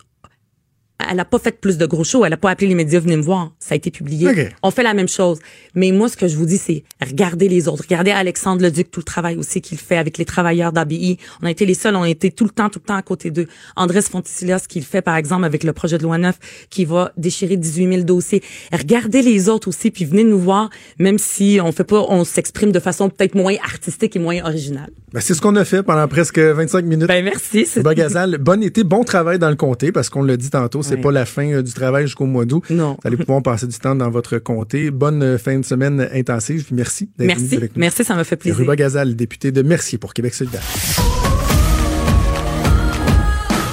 elle 1.10 1.20
a 1.20 1.26
pas 1.26 1.40
fait 1.40 1.60
plus 1.60 1.78
de 1.78 1.86
gros 1.86 2.04
shows, 2.04 2.26
elle 2.26 2.34
a 2.34 2.38
pas 2.38 2.52
appelé 2.52 2.68
les 2.68 2.76
médias 2.76 3.00
venez 3.00 3.16
me 3.16 3.22
voir, 3.22 3.52
ça 3.60 3.74
a 3.74 3.78
été 3.78 3.90
publié. 3.92 4.30
Ok. 4.30 4.54
On 4.64 4.72
fait 4.72 4.84
la 4.84 4.94
même 4.94 5.08
chose. 5.08 5.40
Mais 5.76 5.92
moi 5.92 6.10
ce 6.10 6.18
que 6.18 6.28
je 6.28 6.36
vous 6.36 6.46
dis 6.46 6.58
c'est 6.58 6.84
regardez 7.02 7.48
les 7.48 7.68
autres, 7.68 7.84
regardez 7.84 8.12
Alexandre 8.12 8.62
Leduc 8.62 8.92
tout 8.92 9.00
le 9.00 9.06
travail 9.06 9.38
aussi 9.38 9.62
qu'il 9.62 9.78
fait 9.78 9.98
avec 9.98 10.18
les 10.18 10.26
travailleurs 10.26 10.74
d'ABI. 10.74 11.18
On 11.42 11.46
a 11.46 11.52
été 11.52 11.66
les 11.66 11.74
seuls, 11.74 11.96
on 11.96 12.04
a 12.04 12.10
été 12.10 12.32
tout 12.32 12.44
le 12.44 12.50
temps 12.50 12.70
tout 12.70 12.80
le 12.84 12.88
temps 12.88 12.96
à 12.96 13.02
côté 13.02 13.32
d'eux. 13.32 13.48
Andrés 13.76 14.02
Fonticilia 14.02 14.60
ce 14.60 14.68
qu'il 14.68 14.84
fait 14.84 15.02
par 15.02 15.16
exemple 15.16 15.46
avec 15.46 15.64
le 15.64 15.74
projet 15.74 15.98
de 15.98 16.04
loi 16.04 16.18
9 16.18 16.38
qui 16.70 16.86
va 16.86 17.12
déchirer 17.18 17.58
18 17.58 17.90
000 17.90 18.04
dossiers. 18.04 18.44
Regardez 18.72 19.22
les 19.22 19.50
autres 19.50 19.68
aussi 19.68 19.92
puis 19.92 20.06
venez 20.06 20.24
nous 20.24 20.40
voir 20.40 20.70
même 20.98 21.18
si 21.18 21.60
on 21.64 21.72
fait 21.72 21.84
pas 21.84 22.06
on 22.10 22.24
s'exprime 22.24 22.72
de 22.72 22.80
façon 22.80 23.10
peut-être 23.10 23.36
moins 23.36 23.56
artistique 23.64 24.16
et 24.16 24.20
moins 24.20 24.44
originale. 24.44 24.90
Ben, 25.12 25.22
c'est 25.22 25.34
ce 25.34 25.42
qu'on 25.42 25.56
a 25.56 25.66
fait 25.66 25.82
pendant 25.82 26.08
presque 26.08 26.38
25 26.38 26.86
minutes. 26.86 27.08
Ben 27.08 27.26
merci, 27.26 27.66
c'est 27.66 27.80
Ruba 27.80 27.96
Gazal, 27.96 28.38
bon 28.38 28.62
été, 28.62 28.84
bon 28.84 29.04
travail 29.04 29.40
dans 29.40 29.50
le 29.50 29.56
comté, 29.56 29.92
parce 29.92 30.10
qu'on 30.10 30.22
l'a 30.22 30.38
dit 30.38 30.52
tantôt, 30.52 30.84
c'est 30.90 30.96
Ouais. 30.96 31.02
pas 31.02 31.12
la 31.12 31.26
fin 31.26 31.48
euh, 31.52 31.62
du 31.62 31.72
travail 31.74 32.06
jusqu'au 32.06 32.26
mois 32.26 32.46
d'août. 32.46 32.64
Non. 32.70 32.98
Vous 33.02 33.08
allez 33.08 33.18
pouvoir 33.18 33.42
passer 33.44 33.68
du 33.68 33.78
temps 33.78 33.96
dans 33.96 34.10
votre 34.10 34.38
comté. 34.40 34.92
Bonne 34.92 35.24
euh, 35.24 35.38
fin 35.38 35.58
de 35.60 35.64
semaine 35.66 36.10
intensive, 36.14 36.66
puis 36.66 36.76
merci 36.76 37.10
d'être 37.18 37.30
venu 37.36 37.42
Merci, 37.42 37.56
avec 37.56 37.76
nous. 37.76 37.80
merci, 37.80 38.04
ça 38.04 38.16
me 38.16 38.24
fait 38.24 38.36
plaisir. 38.36 38.58
Ruba 38.60 38.76
Gazal, 38.76 39.16
député 39.16 39.52
de 39.52 39.62
Mercier 39.62 39.98
pour 39.98 40.14
Québec 40.14 40.34
solidaire. 40.34 40.62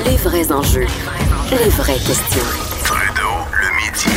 Les 0.05 0.17
vrais 0.17 0.53
enjeux, 0.53 0.87
les 1.51 1.69
vraies 1.71 1.95
questions. 1.95 2.45
Trudeau, 2.85 3.35
le 3.61 3.77
midi. 3.77 4.17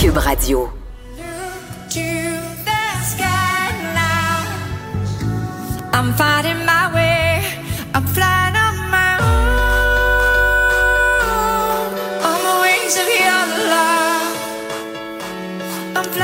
Cube 0.00 0.16
Radio. 0.18 0.81
I'm 6.02 6.12
fighting 6.14 6.66
my 6.66 6.92
way. 6.92 7.44
I'm 7.94 8.04
flying 8.04 8.61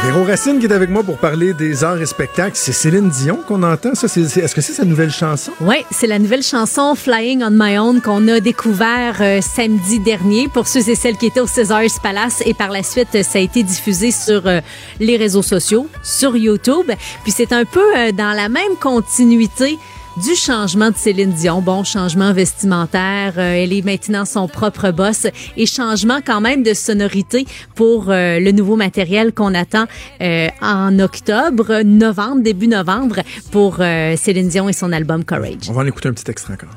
Véro 0.08 0.24
Racine 0.24 0.58
qui 0.58 0.64
est 0.64 0.72
avec 0.72 0.88
moi 0.88 1.02
pour 1.02 1.18
parler 1.18 1.52
des 1.52 1.84
arts 1.84 2.00
et 2.00 2.06
spectacles. 2.06 2.56
C'est 2.56 2.72
Céline 2.72 3.10
Dion 3.10 3.40
qu'on 3.46 3.62
entend. 3.62 3.94
Ça, 3.94 4.06
est-ce 4.06 4.54
que 4.54 4.62
c'est 4.62 4.72
sa 4.72 4.86
nouvelle 4.86 5.10
chanson? 5.10 5.52
Oui, 5.60 5.84
c'est 5.90 6.06
la 6.06 6.18
nouvelle 6.18 6.42
chanson 6.42 6.94
Flying 6.94 7.42
on 7.42 7.50
My 7.50 7.76
Own 7.76 8.00
qu'on 8.00 8.26
a 8.28 8.40
découvert 8.40 9.18
euh, 9.20 9.42
samedi 9.42 9.98
dernier 9.98 10.48
pour 10.48 10.66
ceux 10.66 10.88
et 10.88 10.94
celles 10.94 11.18
qui 11.18 11.26
étaient 11.26 11.40
au 11.40 11.46
César's 11.46 11.98
Palace 12.02 12.42
et 12.46 12.54
par 12.54 12.70
la 12.70 12.82
suite 12.82 13.14
euh, 13.16 13.22
ça 13.22 13.38
a 13.38 13.42
été 13.42 13.62
diffusé 13.62 14.10
sur 14.10 14.46
euh, 14.46 14.62
les 14.98 15.18
réseaux 15.18 15.42
sociaux, 15.42 15.86
sur 16.02 16.38
YouTube. 16.38 16.90
Puis 17.22 17.32
c'est 17.32 17.52
un 17.52 17.66
peu 17.66 18.12
dans 18.14 18.34
la 18.34 18.48
même 18.48 18.76
continuité 18.80 19.78
du 20.22 20.34
changement 20.34 20.90
de 20.90 20.96
Céline 20.96 21.32
Dion. 21.32 21.60
Bon, 21.60 21.84
changement 21.84 22.32
vestimentaire, 22.32 23.34
euh, 23.36 23.62
elle 23.62 23.72
est 23.72 23.84
maintenant 23.84 24.24
son 24.24 24.48
propre 24.48 24.90
boss 24.90 25.26
et 25.56 25.66
changement 25.66 26.20
quand 26.24 26.40
même 26.40 26.62
de 26.62 26.74
sonorité 26.74 27.46
pour 27.74 28.10
euh, 28.10 28.40
le 28.40 28.52
nouveau 28.52 28.76
matériel 28.76 29.32
qu'on 29.32 29.54
attend 29.54 29.84
euh, 30.20 30.48
en 30.60 30.98
octobre, 30.98 31.82
novembre, 31.84 32.42
début 32.42 32.68
novembre 32.68 33.16
pour 33.50 33.76
euh, 33.80 34.16
Céline 34.16 34.48
Dion 34.48 34.68
et 34.68 34.72
son 34.72 34.92
album 34.92 35.24
Courage. 35.24 35.68
On 35.68 35.72
va 35.72 35.82
en 35.82 35.86
écouter 35.86 36.08
un 36.08 36.12
petit 36.12 36.30
extrait 36.30 36.54
encore. 36.54 36.74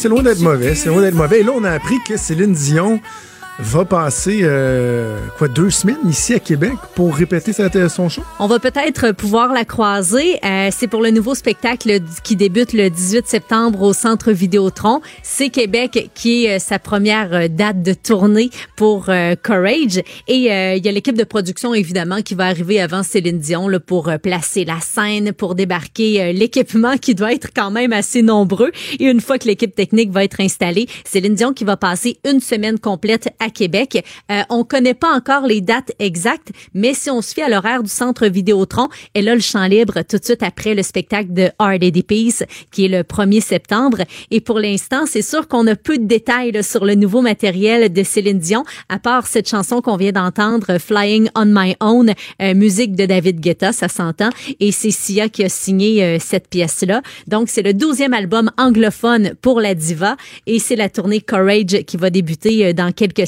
c'est 0.00 0.08
loin 0.08 0.22
d'être 0.22 0.40
mauvais. 0.40 0.74
C'est 0.74 0.88
loin 0.88 1.02
d'être 1.02 1.14
mauvais. 1.14 1.40
Et 1.40 1.42
là, 1.42 1.52
on 1.54 1.62
a 1.62 1.72
appris 1.72 1.98
que 2.06 2.16
Céline 2.16 2.54
Dion 2.54 3.00
va 3.62 3.84
passer 3.84 4.40
euh, 4.42 5.18
quoi 5.36 5.46
deux 5.46 5.68
semaines 5.70 5.98
ici 6.08 6.32
à 6.34 6.38
Québec 6.38 6.72
pour 6.94 7.14
répéter 7.14 7.52
sa- 7.52 7.88
son 7.88 8.08
show? 8.08 8.22
On 8.38 8.46
va 8.46 8.58
peut-être 8.58 9.12
pouvoir 9.12 9.52
la 9.52 9.64
croiser. 9.64 10.38
Euh, 10.44 10.70
c'est 10.72 10.86
pour 10.88 11.02
le 11.02 11.10
nouveau 11.10 11.34
spectacle 11.34 12.00
qui 12.24 12.36
débute 12.36 12.72
le 12.72 12.88
18 12.88 13.26
septembre 13.26 13.82
au 13.82 13.92
Centre 13.92 14.32
Vidéotron. 14.32 15.02
C'est 15.22 15.50
Québec 15.50 16.10
qui 16.14 16.46
est 16.46 16.56
euh, 16.56 16.58
sa 16.58 16.78
première 16.78 17.32
euh, 17.34 17.48
date 17.48 17.82
de 17.82 17.92
tournée 17.92 18.50
pour 18.76 19.06
euh, 19.08 19.34
Courage. 19.40 20.00
Et 20.26 20.50
euh, 20.50 20.74
il 20.76 20.84
y 20.84 20.88
a 20.88 20.92
l'équipe 20.92 21.16
de 21.16 21.24
production, 21.24 21.74
évidemment, 21.74 22.22
qui 22.22 22.34
va 22.34 22.46
arriver 22.46 22.80
avant 22.80 23.02
Céline 23.02 23.38
Dion 23.38 23.68
pour 23.86 24.08
euh, 24.08 24.16
placer 24.16 24.64
la 24.64 24.80
scène, 24.80 25.32
pour 25.32 25.54
débarquer 25.54 26.22
euh, 26.22 26.32
l'équipement 26.32 26.96
qui 26.96 27.14
doit 27.14 27.34
être 27.34 27.48
quand 27.54 27.70
même 27.70 27.92
assez 27.92 28.22
nombreux. 28.22 28.72
Et 28.98 29.04
une 29.04 29.20
fois 29.20 29.38
que 29.38 29.46
l'équipe 29.46 29.74
technique 29.74 30.10
va 30.12 30.24
être 30.24 30.40
installée, 30.40 30.88
Céline 31.04 31.34
Dion 31.34 31.52
qui 31.52 31.64
va 31.64 31.76
passer 31.76 32.18
une 32.28 32.40
semaine 32.40 32.78
complète 32.78 33.28
à 33.38 33.49
Québec. 33.50 34.04
Euh, 34.30 34.42
on 34.48 34.64
connaît 34.64 34.94
pas 34.94 35.14
encore 35.14 35.46
les 35.46 35.60
dates 35.60 35.92
exactes, 35.98 36.50
mais 36.74 36.94
si 36.94 37.10
on 37.10 37.22
se 37.22 37.34
fie 37.34 37.42
à 37.42 37.48
l'horaire 37.48 37.82
du 37.82 37.90
centre 37.90 38.26
Vidéotron, 38.26 38.88
elle 39.14 39.28
a 39.28 39.34
le 39.34 39.40
champ 39.40 39.66
libre 39.66 40.02
tout 40.08 40.18
de 40.18 40.24
suite 40.24 40.42
après 40.42 40.74
le 40.74 40.82
spectacle 40.82 41.32
de 41.32 41.50
Hard 41.58 41.82
Eddie 41.82 42.02
Peace, 42.02 42.44
qui 42.70 42.86
est 42.86 42.88
le 42.88 43.02
1er 43.02 43.40
septembre. 43.40 43.98
Et 44.30 44.40
pour 44.40 44.58
l'instant, 44.58 45.04
c'est 45.06 45.22
sûr 45.22 45.48
qu'on 45.48 45.66
a 45.66 45.76
peu 45.76 45.98
de 45.98 46.04
détails 46.04 46.62
sur 46.62 46.84
le 46.84 46.94
nouveau 46.94 47.20
matériel 47.20 47.92
de 47.92 48.02
Céline 48.02 48.38
Dion, 48.38 48.64
à 48.88 48.98
part 48.98 49.26
cette 49.26 49.48
chanson 49.48 49.80
qu'on 49.80 49.96
vient 49.96 50.12
d'entendre, 50.12 50.78
Flying 50.78 51.28
on 51.34 51.46
My 51.46 51.76
Own, 51.80 52.12
euh, 52.42 52.54
musique 52.54 52.94
de 52.94 53.06
David 53.06 53.40
Guetta, 53.40 53.72
ça 53.72 53.88
s'entend. 53.88 54.30
Et 54.60 54.72
c'est 54.72 54.90
Sia 54.90 55.28
qui 55.28 55.44
a 55.44 55.48
signé 55.48 56.02
euh, 56.02 56.18
cette 56.20 56.48
pièce-là. 56.48 57.02
Donc, 57.26 57.48
c'est 57.48 57.62
le 57.62 57.72
12e 57.72 58.12
album 58.12 58.50
anglophone 58.58 59.34
pour 59.42 59.60
la 59.60 59.74
diva 59.74 60.16
et 60.46 60.58
c'est 60.58 60.76
la 60.76 60.88
tournée 60.88 61.20
Courage 61.20 61.84
qui 61.86 61.96
va 61.96 62.10
débuter 62.10 62.72
dans 62.74 62.92
quelques 62.92 63.26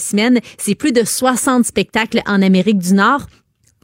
C'est 0.59 0.75
plus 0.75 0.93
de 0.93 1.05
60 1.05 1.65
spectacles 1.65 2.21
en 2.27 2.43
Amérique 2.43 2.79
du 2.79 2.95
Nord. 2.95 3.27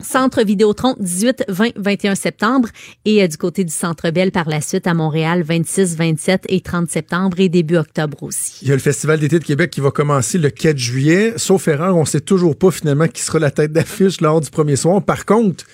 Centre 0.01 0.43
Vidéotron 0.43 0.95
18, 1.01 1.45
20, 1.49 1.71
21 1.77 2.15
septembre 2.15 2.69
et 3.05 3.23
euh, 3.23 3.27
du 3.27 3.37
côté 3.37 3.65
du 3.65 3.73
Centre 3.73 4.11
Bell 4.11 4.31
par 4.31 4.49
la 4.49 4.61
suite 4.61 4.87
à 4.87 4.95
Montréal 4.95 5.43
26, 5.43 5.97
27 5.97 6.45
et 6.49 6.61
30 6.61 6.89
septembre 6.89 7.41
et 7.41 7.49
début 7.49 7.77
octobre 7.77 8.23
aussi. 8.23 8.61
Il 8.63 8.69
y 8.69 8.71
a 8.71 8.75
le 8.75 8.81
Festival 8.81 9.19
d'été 9.19 9.39
de 9.39 9.45
Québec 9.45 9.71
qui 9.71 9.81
va 9.81 9.91
commencer 9.91 10.39
le 10.39 10.51
4 10.51 10.79
juillet. 10.79 11.35
Sauf 11.37 11.67
erreur, 11.69 11.97
on 11.97 12.05
sait 12.05 12.21
toujours 12.21 12.57
pas 12.57 12.71
finalement 12.71 13.09
qui 13.09 13.23
sera 13.23 13.39
la 13.39 13.51
tête 13.51 13.73
d'affiche 13.73 14.21
lors 14.21 14.41
du 14.41 14.51
premier 14.51 14.77
soir. 14.77 15.03
Par 15.03 15.27
contre, 15.27 15.65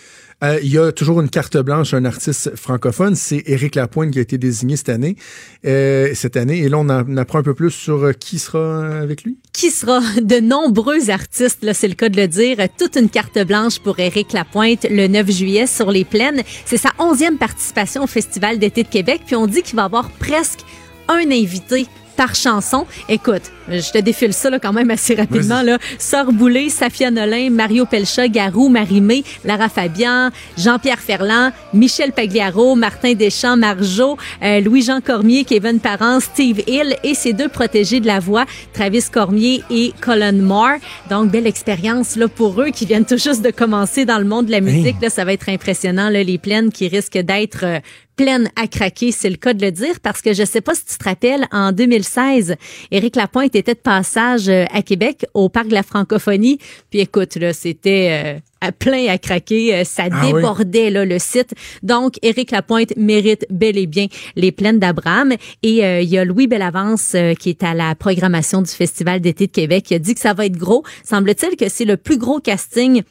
euh, 0.44 0.58
il 0.62 0.72
y 0.72 0.78
a 0.78 0.92
toujours 0.92 1.20
une 1.20 1.30
carte 1.30 1.56
blanche, 1.56 1.94
un 1.94 2.04
artiste 2.04 2.54
francophone, 2.56 3.14
c'est 3.14 3.42
Éric 3.46 3.76
Lapointe 3.76 4.10
qui 4.10 4.18
a 4.18 4.22
été 4.22 4.36
désigné 4.36 4.76
cette 4.76 4.90
année. 4.90 5.16
Euh, 5.64 6.12
et 6.12 6.68
là 6.68 6.78
on 6.78 6.88
en 6.90 7.16
apprend 7.16 7.38
un 7.38 7.42
peu 7.42 7.54
plus 7.54 7.70
sur 7.70 8.04
euh, 8.04 8.12
qui 8.12 8.38
sera 8.38 8.98
avec 8.98 9.24
lui. 9.24 9.38
Qui 9.52 9.70
sera? 9.70 10.00
De 10.22 10.40
nombreux 10.40 11.10
artistes, 11.10 11.62
là 11.62 11.72
c'est 11.72 11.88
le 11.88 11.94
cas 11.94 12.08
de 12.08 12.16
le 12.16 12.28
dire, 12.28 12.58
toute 12.78 12.96
une 12.96 13.08
carte 13.08 13.38
blanche 13.46 13.78
pour 13.78 13.98
Éric 13.98 14.32
Lapointe 14.32 14.86
le 14.88 15.06
9 15.06 15.30
juillet 15.30 15.66
sur 15.66 15.90
les 15.90 16.04
plaines. 16.04 16.42
C'est 16.66 16.76
sa 16.76 16.90
onzième 16.98 17.38
participation 17.38 18.04
au 18.04 18.06
Festival 18.06 18.58
d'été 18.58 18.82
de 18.82 18.88
Québec, 18.88 19.22
puis 19.26 19.36
on 19.36 19.46
dit 19.46 19.62
qu'il 19.62 19.76
va 19.76 19.84
avoir 19.84 20.10
presque 20.10 20.60
un 21.08 21.30
invité 21.30 21.86
par 22.16 22.34
chanson. 22.34 22.86
Écoute, 23.08 23.50
je 23.68 23.90
te 23.90 23.98
défile 23.98 24.32
ça 24.32 24.50
là, 24.50 24.58
quand 24.58 24.72
même 24.72 24.90
assez 24.90 25.14
rapidement. 25.14 25.62
Là. 25.62 25.78
Sœur 25.98 26.32
Boulay, 26.32 26.68
Safia 26.68 27.10
Nolin, 27.10 27.50
Mario 27.50 27.86
Pelcha, 27.86 28.28
Garou, 28.28 28.68
Marie-Mé, 28.68 29.24
Lara 29.44 29.68
Fabian, 29.68 30.30
Jean-Pierre 30.58 31.00
Ferland, 31.00 31.52
Michel 31.72 32.12
Pagliaro, 32.12 32.74
Martin 32.74 33.14
Deschamps, 33.14 33.56
Marjo, 33.56 34.16
euh, 34.42 34.60
Louis-Jean 34.60 35.00
Cormier, 35.00 35.44
Kevin 35.44 35.80
Parent, 35.80 36.20
Steve 36.20 36.62
Hill 36.66 36.96
et 37.02 37.14
ses 37.14 37.32
deux 37.32 37.48
protégés 37.48 38.00
de 38.00 38.06
la 38.06 38.20
voix, 38.20 38.44
Travis 38.72 39.04
Cormier 39.10 39.62
et 39.70 39.92
Colin 40.00 40.32
Moore. 40.32 40.78
Donc, 41.10 41.30
belle 41.30 41.46
expérience 41.46 42.16
là 42.16 42.28
pour 42.28 42.60
eux 42.60 42.70
qui 42.70 42.86
viennent 42.86 43.06
tout 43.06 43.18
juste 43.18 43.42
de 43.42 43.50
commencer 43.50 44.04
dans 44.04 44.18
le 44.18 44.24
monde 44.24 44.46
de 44.46 44.50
la 44.50 44.60
musique. 44.60 44.96
Là, 45.00 45.10
ça 45.10 45.24
va 45.24 45.32
être 45.32 45.48
impressionnant, 45.48 46.08
là, 46.10 46.22
les 46.22 46.38
plaines 46.38 46.70
qui 46.70 46.88
risquent 46.88 47.18
d'être... 47.18 47.64
euh, 47.64 47.78
pleine 48.16 48.48
à 48.56 48.68
craquer, 48.68 49.12
c'est 49.12 49.30
le 49.30 49.36
cas 49.36 49.54
de 49.54 49.64
le 49.64 49.72
dire, 49.72 49.98
parce 50.00 50.22
que 50.22 50.32
je 50.32 50.44
sais 50.44 50.60
pas 50.60 50.74
si 50.74 50.84
tu 50.84 50.96
te 50.96 51.04
rappelles, 51.04 51.46
en 51.52 51.72
2016, 51.72 52.56
Éric 52.90 53.16
Lapointe 53.16 53.53
était 53.58 53.74
de 53.74 53.78
passage 53.78 54.48
euh, 54.48 54.64
à 54.72 54.82
Québec, 54.82 55.26
au 55.34 55.48
Parc 55.48 55.68
de 55.68 55.74
la 55.74 55.82
Francophonie, 55.82 56.58
puis 56.90 57.00
écoute, 57.00 57.36
là, 57.36 57.52
c'était... 57.52 58.34
euh, 58.36 58.38
à 58.60 58.72
plein 58.72 59.08
à 59.08 59.18
craquer, 59.18 59.74
Euh, 59.74 59.84
ça 59.84 60.04
Ah 60.10 60.20
oui. 60.24 60.32
débordait 60.32 60.88
là 60.88 61.04
le 61.04 61.18
site. 61.18 61.52
Donc 61.82 62.14
Éric 62.22 62.50
Lapointe 62.50 62.96
mérite 62.96 63.44
bel 63.50 63.76
et 63.76 63.86
bien 63.86 64.06
les 64.36 64.52
plaines 64.52 64.78
d'Abraham 64.78 65.34
et 65.62 65.84
euh, 65.84 66.00
il 66.00 66.08
y 66.08 66.16
a 66.16 66.24
Louis 66.24 66.46
Bellavance 66.46 67.12
euh, 67.14 67.34
qui 67.34 67.50
est 67.50 67.62
à 67.62 67.74
la 67.74 67.94
programmation 67.94 68.62
du 68.62 68.70
Festival 68.70 69.20
d'été 69.20 69.48
de 69.48 69.52
Québec 69.52 69.84
qui 69.84 69.94
a 69.94 69.98
dit 69.98 70.14
que 70.14 70.20
ça 70.20 70.32
va 70.32 70.46
être 70.46 70.56
gros. 70.56 70.82
Semble-t-il 71.04 71.56
que 71.56 71.68
c'est 71.68 71.84
le 71.84 71.98
plus 71.98 72.16
gros 72.16 72.40
casting 72.40 73.02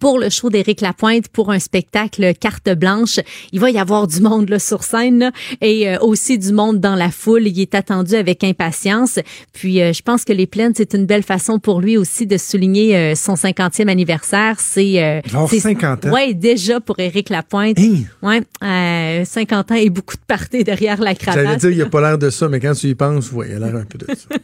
pour 0.00 0.18
le 0.18 0.28
show 0.30 0.50
d'Éric 0.50 0.80
Lapointe 0.80 1.28
pour 1.28 1.50
un 1.50 1.58
spectacle 1.58 2.34
carte 2.34 2.70
blanche. 2.70 3.20
Il 3.52 3.60
va 3.60 3.70
y 3.70 3.78
avoir 3.78 4.06
du 4.06 4.20
monde 4.20 4.48
là, 4.48 4.58
sur 4.58 4.82
scène 4.84 5.18
là, 5.18 5.30
et 5.60 5.88
euh, 5.88 5.98
aussi 6.00 6.38
du 6.38 6.52
monde 6.52 6.80
dans 6.80 6.94
la 6.94 7.10
foule. 7.10 7.46
Il 7.46 7.60
est 7.60 7.74
attendu 7.74 8.14
avec 8.14 8.44
impatience. 8.44 9.18
Puis 9.52 9.80
euh, 9.82 9.92
je 9.92 10.02
pense 10.02 10.24
que 10.24 10.32
les 10.32 10.46
plaines, 10.46 10.72
c'est 10.76 10.94
une 10.94 11.06
belle 11.06 11.22
façon 11.22 11.58
pour 11.58 11.80
lui 11.80 11.96
aussi 11.96 12.26
de 12.26 12.36
souligner 12.36 12.96
euh, 12.96 13.14
son 13.14 13.34
50e 13.34 13.88
anniversaire. 13.88 14.56
C'est 14.58 15.02
euh, 15.02 15.20
avoir 15.26 15.48
c'est- 15.48 15.60
50 15.60 16.06
ans. 16.06 16.10
Ouais, 16.12 16.34
déjà 16.34 16.80
pour 16.80 16.98
Éric 16.98 17.28
Lapointe. 17.30 17.78
Hein? 17.78 18.02
Ouais, 18.22 18.40
euh, 18.62 19.24
50 19.24 19.72
ans 19.72 19.74
et 19.74 19.90
beaucoup 19.90 20.16
de 20.16 20.22
parties 20.26 20.64
derrière 20.64 21.00
la 21.00 21.12
J'allais 21.14 21.42
cravate. 21.44 21.60
dire, 21.60 21.70
il 21.70 21.82
a 21.82 21.86
pas 21.86 22.00
l'air 22.00 22.18
de 22.18 22.30
ça, 22.30 22.48
mais 22.48 22.60
quand 22.60 22.72
tu 22.74 22.88
y 22.88 22.94
penses, 22.94 23.30
ouais, 23.32 23.48
il 23.50 23.56
a 23.56 23.58
l'air 23.66 23.76
un 23.76 23.84
peu 23.84 23.98
de 23.98 24.06
ça. 24.06 24.36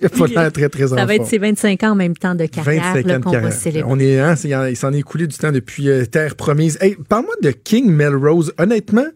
Il 0.00 0.06
a 0.06 0.08
pas 0.08 0.26
l'air 0.26 0.52
très, 0.52 0.68
très 0.68 0.92
en 0.92 0.96
Ça 0.96 1.04
va 1.04 1.14
être 1.14 1.26
ses 1.26 1.38
25 1.38 1.82
ans 1.84 1.90
en 1.90 1.94
même 1.94 2.16
temps 2.16 2.34
de 2.34 2.46
carrière 2.46 2.82
25 2.94 3.06
là, 3.06 3.14
ans 3.14 3.18
de 3.18 3.24
qu'on 3.24 3.30
va 3.40 3.50
célébrer. 3.50 3.88
On 3.90 3.98
est, 3.98 4.18
hein, 4.18 4.36
c'est- 4.36 4.48
il 4.48 4.75
s'en 4.76 4.92
est 4.92 4.98
écoulé 4.98 5.26
du 5.26 5.36
temps 5.36 5.52
depuis 5.52 5.88
euh, 5.88 6.04
Terre 6.06 6.36
Promise. 6.36 6.78
Hey, 6.80 6.96
parle-moi 7.08 7.34
de 7.42 7.50
King 7.50 7.90
Melrose. 7.90 8.52
Honnêtement, 8.58 9.06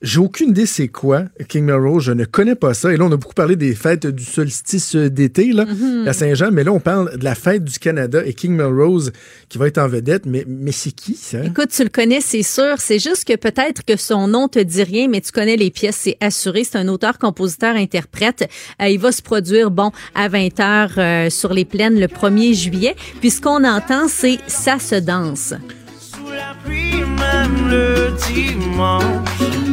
j'ai 0.00 0.20
aucune 0.20 0.50
idée 0.50 0.66
c'est 0.66 0.88
quoi 0.88 1.24
King 1.48 1.64
Melrose. 1.64 2.04
Je 2.04 2.12
ne 2.12 2.24
connais 2.24 2.54
pas 2.54 2.74
ça. 2.74 2.92
Et 2.92 2.96
là, 2.96 3.04
on 3.04 3.12
a 3.12 3.16
beaucoup 3.16 3.34
parlé 3.34 3.56
des 3.56 3.74
fêtes 3.74 4.06
du 4.06 4.24
solstice 4.24 4.94
euh, 4.94 5.10
d'été, 5.10 5.52
là, 5.52 5.64
Mm-hmm. 5.64 6.08
à 6.08 6.12
Saint-Jean. 6.12 6.50
Mais 6.52 6.64
là, 6.64 6.72
on 6.72 6.80
parle 6.80 7.18
de 7.18 7.24
la 7.24 7.34
fête 7.34 7.64
du 7.64 7.78
Canada 7.78 8.22
et 8.24 8.32
King 8.32 8.52
Melrose 8.54 9.12
qui 9.48 9.58
va 9.58 9.66
être 9.66 9.78
en 9.78 9.88
vedette. 9.88 10.24
Mais, 10.24 10.44
mais 10.46 10.72
c'est 10.72 10.92
qui, 10.92 11.14
ça? 11.14 11.44
Écoute, 11.44 11.70
tu 11.70 11.82
le 11.82 11.90
connais, 11.90 12.20
c'est 12.20 12.42
sûr. 12.42 12.76
C'est 12.78 12.98
juste 12.98 13.24
que 13.26 13.36
peut-être 13.36 13.84
que 13.84 13.96
son 13.96 14.28
nom 14.28 14.48
te 14.48 14.58
dit 14.58 14.82
rien, 14.82 15.08
mais 15.08 15.20
tu 15.20 15.32
connais 15.32 15.56
les 15.56 15.70
pièces, 15.70 15.96
c'est 15.96 16.16
assuré. 16.20 16.64
C'est 16.64 16.78
un 16.78 16.88
auteur, 16.88 17.18
compositeur, 17.18 17.76
interprète. 17.76 18.48
Euh, 18.80 18.88
il 18.88 18.98
va 18.98 19.12
se 19.12 19.22
produire, 19.22 19.70
bon, 19.70 19.90
à 20.14 20.28
20 20.28 20.48
h 20.58 20.88
euh, 20.98 21.30
sur 21.30 21.52
les 21.52 21.64
plaines 21.64 22.00
le 22.00 22.06
1er 22.06 22.54
juillet. 22.54 22.96
Puis 23.20 23.30
ce 23.30 23.40
qu'on 23.40 23.64
entend, 23.64 24.08
c'est 24.08 24.38
ça 24.46 24.78
se 24.78 24.94
danse. 24.94 25.54
Sous 26.00 26.30
la 26.30 26.54
pluie, 26.64 27.02
même 27.18 27.70
le 27.70 28.10
dimanche. 28.32 29.67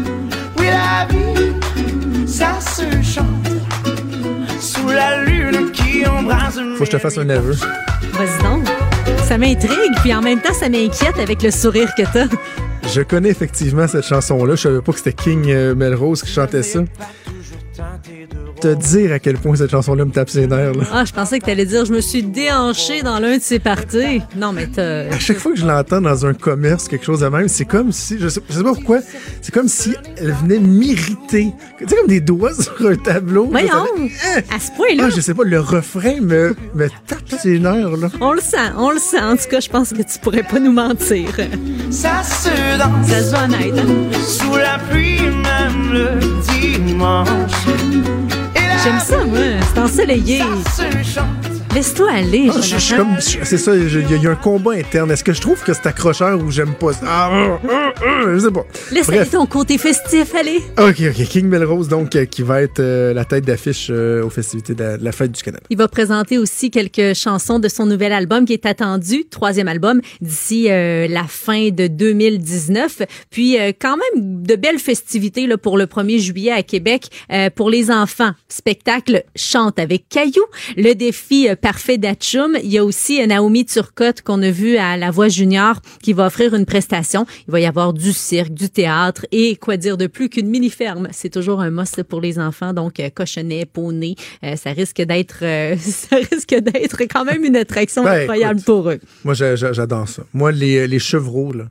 Oui, 0.86 0.92
la 0.92 1.06
vie, 1.06 2.28
ça 2.28 2.60
se 2.60 2.84
chante. 3.02 3.26
Sous 4.60 4.88
la 4.88 5.24
lune 5.24 5.72
qui 5.72 6.06
embrase 6.06 6.60
Faut 6.74 6.80
que 6.80 6.86
je 6.86 6.92
te 6.92 6.98
fasse 6.98 7.18
un 7.18 7.30
aveu. 7.30 7.56
Vas-y 8.14 8.44
donc. 8.44 8.68
Ça 9.24 9.38
m'intrigue, 9.38 9.94
puis 10.02 10.14
en 10.14 10.22
même 10.22 10.42
temps, 10.42 10.54
ça 10.54 10.70
m'inquiète 10.70 11.18
avec 11.20 11.42
le 11.42 11.52
sourire 11.52 11.90
que 11.96 12.04
t'as. 12.04 12.28
Je 12.94 13.02
connais 13.02 13.30
effectivement 13.30 13.88
cette 13.88 14.06
chanson-là. 14.06 14.56
Je 14.56 14.62
savais 14.62 14.82
pas 14.82 14.92
que 14.92 15.00
c'était 15.00 15.14
King 15.14 15.46
euh, 15.50 15.76
Melrose 15.76 16.22
qui 16.22 16.32
chantait 16.32 16.64
ça. 16.64 16.82
Te 18.62 18.74
dire 18.74 19.12
à 19.12 19.20
quel 19.20 19.38
point 19.38 19.56
cette 19.56 19.72
chanson-là 19.72 20.06
me 20.06 20.12
tape 20.12 20.30
ses 20.30 20.48
nerfs. 20.48 20.74
là. 20.74 20.84
Ah, 20.94 21.04
je 21.06 21.12
pensais 21.12 21.40
que 21.40 21.46
t'allais 21.46 21.66
dire, 21.66 21.86
je 21.86 21.92
me 21.94 22.00
suis 22.02 22.24
déhanché 22.24 23.02
dans 23.04 23.20
l'un 23.20 23.38
de 23.38 23.42
ces 23.42 23.60
parties. 23.60 24.22
Non, 24.36 24.54
mais 24.54 24.68
t'as... 24.68 25.08
À 25.14 25.20
chaque 25.20 25.38
fois 25.38 25.52
que 25.52 25.58
je 25.58 25.66
l'entends 25.66 26.02
dans 26.02 26.26
un 26.26 26.34
commerce, 26.34 26.88
quelque 26.88 27.06
chose 27.06 27.20
de 27.20 27.28
même, 27.28 27.48
c'est 27.48 27.66
comme 27.66 27.92
si, 27.92 28.18
je 28.20 28.28
sais, 28.30 28.42
je 28.50 28.54
sais 28.56 28.64
pas 28.64 28.74
pourquoi, 28.74 29.00
c'est 29.42 29.54
comme 29.54 29.68
si 29.68 29.94
elle 30.18 30.32
venait 30.32 30.60
m'irriter. 30.60 31.52
Tu 31.80 31.88
sais, 31.88 31.96
comme 31.96 32.08
des 32.08 32.22
doigts 32.22 32.54
sur 32.60 32.74
un 32.88 32.96
tableau. 32.96 33.48
Voyons, 33.52 33.70
Ça 33.70 34.42
fait- 34.42 34.54
à 34.56 34.60
ce 34.60 34.72
point-là. 34.72 35.04
Ah, 35.08 35.10
je 35.14 35.20
sais 35.22 35.34
pas, 35.34 35.44
le 35.44 35.60
refrain 35.60 36.22
me, 36.22 36.56
me 36.74 36.88
tape 37.08 37.30
ses 37.40 37.60
nerfs, 37.60 37.98
là. 37.98 38.10
On 38.22 38.32
le 38.34 38.42
sent, 38.42 38.58
on 38.78 38.92
le 38.92 39.00
sent. 39.00 39.20
En 39.22 39.36
tout 39.36 39.50
cas, 39.50 39.60
je 39.60 39.70
pense 39.70 39.90
que 39.92 40.02
tu 40.02 40.20
pourrais 40.22 40.44
pas 40.44 40.60
nous 40.60 40.72
mentir. 40.72 41.30
Ça 41.92 42.24
se 42.24 42.78
danse. 42.78 43.08
Ça 43.08 43.22
se 43.22 43.30
voit 43.32 43.44
honnête. 43.44 43.74
hein? 43.78 44.20
Sous 44.26 44.56
la 44.56 44.80
pluie, 44.90 45.22
même 45.22 45.92
le 45.94 46.20
dimanche. 46.60 47.52
J'aime 48.84 49.00
ça, 49.00 49.24
moi. 49.26 49.40
C'est 49.74 49.80
ensoleillé. 49.80 50.42
Laisse-toi 51.76 52.10
aller, 52.10 52.48
Ah, 52.54 52.62
je- 52.62 52.96
comme- 52.96 53.18
C'est 53.20 53.58
ça, 53.58 53.76
il 53.76 54.10
y, 54.10 54.26
a- 54.28 54.32
un 54.32 54.36
combat 54.36 54.72
interne. 54.72 55.12
Est-ce 55.12 55.26
que 55.26 55.34
je 55.34 55.42
trouve 55.42 55.62
que 55.62 55.74
c'est 55.74 55.86
accrocheur 55.88 56.42
ou 56.42 56.50
j'aime 56.50 56.74
pas 56.74 56.94
ça? 56.94 57.02
Ah, 57.06 57.30
ah, 57.70 57.94
ah, 57.98 58.22
je 58.34 58.40
sais 58.40 58.52
pas. 58.52 58.66
Laisse 58.94 59.08
Bref. 59.08 59.20
aller 59.20 59.30
ton 59.30 59.46
côté 59.46 59.78
festif, 59.78 60.34
allez. 60.36 60.60
OK, 60.80 61.02
OK. 61.10 61.26
King 61.28 61.48
Melrose, 61.48 61.90
donc, 61.90 62.16
euh, 62.16 62.24
qui 62.26 62.44
va 62.44 62.62
être 62.62 62.80
euh, 62.80 63.14
la 63.14 63.26
tête 63.26 63.44
d'affiche 63.44 63.88
euh, 63.90 64.24
aux 64.24 64.30
festivités 64.30 64.74
de 64.74 64.82
la, 64.84 64.98
de 64.98 65.04
la 65.04 65.12
fête 65.12 65.34
du 65.34 65.44
Canada. 65.44 65.64
Il 65.70 65.78
va 65.78 65.90
présenter 65.90 66.38
aussi 66.38 66.72
quelques 66.72 67.14
chansons 67.14 67.60
de 67.60 67.68
son 67.68 67.86
nouvel 67.86 68.14
album 68.14 68.46
qui 68.46 68.54
est 68.54 68.66
attendu, 68.66 69.26
troisième 69.26 69.68
album, 69.68 70.00
d'ici 70.22 70.68
la 70.70 71.26
fin 71.28 71.70
de 71.72 71.88
2019. 71.88 73.02
Puis 73.32 73.58
quand 73.82 73.98
même 73.98 74.44
de 74.44 74.56
belles 74.56 74.80
festivités 74.80 75.46
là, 75.46 75.58
pour 75.58 75.78
le 75.78 75.88
1er 75.88 76.20
juillet 76.20 76.52
à 76.52 76.64
Québec 76.64 77.10
pour 77.56 77.70
les 77.70 77.92
enfants. 77.92 78.32
Spectacle 78.48 79.24
Chante 79.36 79.78
avec 79.78 80.08
Caillou, 80.10 80.44
le 80.78 80.94
défi 80.94 81.48
parfait 81.66 81.98
d'Atchoum. 81.98 82.58
Il 82.64 82.70
y 82.72 82.78
a 82.78 82.86
aussi 82.86 83.20
euh, 83.20 83.26
Naomi 83.26 83.66
Turcotte 83.66 84.22
qu'on 84.22 84.40
a 84.44 84.52
vu 84.52 84.78
à 84.78 84.98
La 84.98 85.10
Voix 85.10 85.30
Junior 85.30 85.82
qui 86.04 86.14
va 86.14 86.28
offrir 86.28 86.54
une 86.54 86.68
prestation. 86.68 87.26
Il 87.48 87.52
va 87.52 87.60
y 87.60 87.66
avoir 87.66 87.92
du 87.92 88.14
cirque, 88.14 88.54
du 88.54 88.70
théâtre 88.70 89.26
et 89.32 89.56
quoi 89.56 89.76
dire 89.76 89.98
de 89.98 90.06
plus 90.06 90.30
qu'une 90.30 90.48
mini-ferme. 90.48 91.08
C'est 91.12 91.32
toujours 91.32 91.62
un 91.62 91.72
must 91.72 92.04
pour 92.04 92.22
les 92.22 92.38
enfants. 92.38 92.72
Donc, 92.74 93.00
euh, 93.00 93.10
cochonnet, 93.10 93.66
poney, 93.66 94.14
euh, 94.44 94.56
ça 94.58 94.74
risque 94.74 95.02
d'être 95.02 95.40
ça 95.80 96.18
risque 96.32 96.54
d'être 96.54 97.02
quand 97.12 97.26
même 97.26 97.44
une 97.44 97.56
attraction 97.56 98.04
Ben, 98.04 98.22
incroyable 98.22 98.60
écoute. 98.60 98.66
pour 98.66 98.92
eux. 98.92 99.00
Moi, 99.24 99.34
j'a- 99.34 99.56
j'a- 99.56 99.74
j'adore 99.74 100.08
ça. 100.08 100.22
Moi, 100.36 100.52
les, 100.52 100.88
les 100.88 101.00
chevreaux, 101.00 101.52
là, 101.52 101.66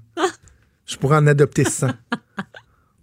je 0.86 0.96
pourrais 0.96 1.18
en 1.18 1.28
adopter 1.28 1.62
100. 1.64 1.86
Tu 1.86 1.92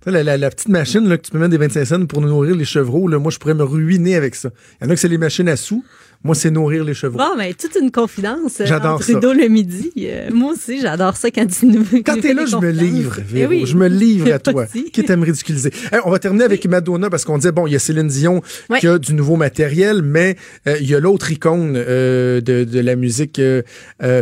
sais, 0.05 0.11
La, 0.11 0.23
la- 0.23 0.37
la 0.37 0.49
petite 0.49 0.67
machine 0.67 1.07
là, 1.07 1.15
que 1.17 1.21
tu 1.23 1.31
peux 1.31 1.37
mettre 1.37 1.51
des 1.51 1.57
25 1.57 1.85
cents 1.85 2.05
pour 2.05 2.19
nourrir 2.19 2.53
les 2.55 2.65
chevreaux, 2.65 3.07
là, 3.07 3.17
moi, 3.17 3.31
je 3.31 3.37
pourrais 3.37 3.53
me 3.53 3.63
ruiner 3.63 4.15
avec 4.15 4.35
ça. 4.35 4.49
Il 4.81 4.85
y 4.85 4.87
en 4.87 4.89
a 4.89 4.95
que 4.95 4.99
c'est 4.99 5.07
les 5.07 5.17
machines 5.19 5.47
à 5.47 5.55
sous. 5.55 5.85
Moi, 6.23 6.35
c'est 6.35 6.51
nourrir 6.51 6.83
les 6.83 6.93
chevreaux. 6.93 7.17
Bon, 7.17 7.35
mais 7.35 7.53
toute 7.55 7.75
une 7.81 7.89
confidence. 7.89 8.61
euh, 8.61 8.65
J'adore. 8.67 8.99
Trudeau 8.99 9.33
le 9.33 9.47
midi. 9.47 9.91
Euh, 10.01 10.29
moi 10.31 10.53
aussi, 10.53 10.79
j'adore 10.79 11.17
ça 11.17 11.31
quand 11.31 11.47
tu 11.47 11.65
nous 11.65 11.83
Quand 12.05 12.21
t'es 12.21 12.35
là, 12.35 12.45
je 12.45 12.57
me 12.57 12.69
livre, 12.69 13.17
Eh 13.19 13.21
Véro. 13.33 13.49
oui. 13.49 13.65
Je 13.65 13.75
me 13.75 13.87
livre 13.87 14.31
à 14.31 14.37
toi. 14.51 14.67
Qui 14.67 15.03
t'aime 15.03 15.23
ridiculiser? 15.23 15.71
Hey, 15.91 15.99
on 16.05 16.11
va 16.11 16.19
terminer 16.19 16.43
avec 16.43 16.63
Madonna 16.67 17.09
parce 17.09 17.25
qu'on 17.25 17.37
disait, 17.37 17.51
bon, 17.51 17.65
il 17.65 17.73
y 17.73 17.75
a 17.75 17.79
Céline 17.79 18.07
Dion 18.07 18.41
Ouais. 18.69 18.79
qui 18.79 18.87
a 18.87 18.99
du 18.99 19.13
nouveau 19.15 19.35
matériel, 19.35 20.03
mais 20.03 20.35
euh, 20.67 20.77
il 20.79 20.87
y 20.89 20.93
a 20.93 20.99
l'autre 20.99 21.31
icône 21.31 21.73
euh, 21.75 22.39
de, 22.39 22.65
de 22.65 22.79
la 22.79 22.95
musique 22.95 23.41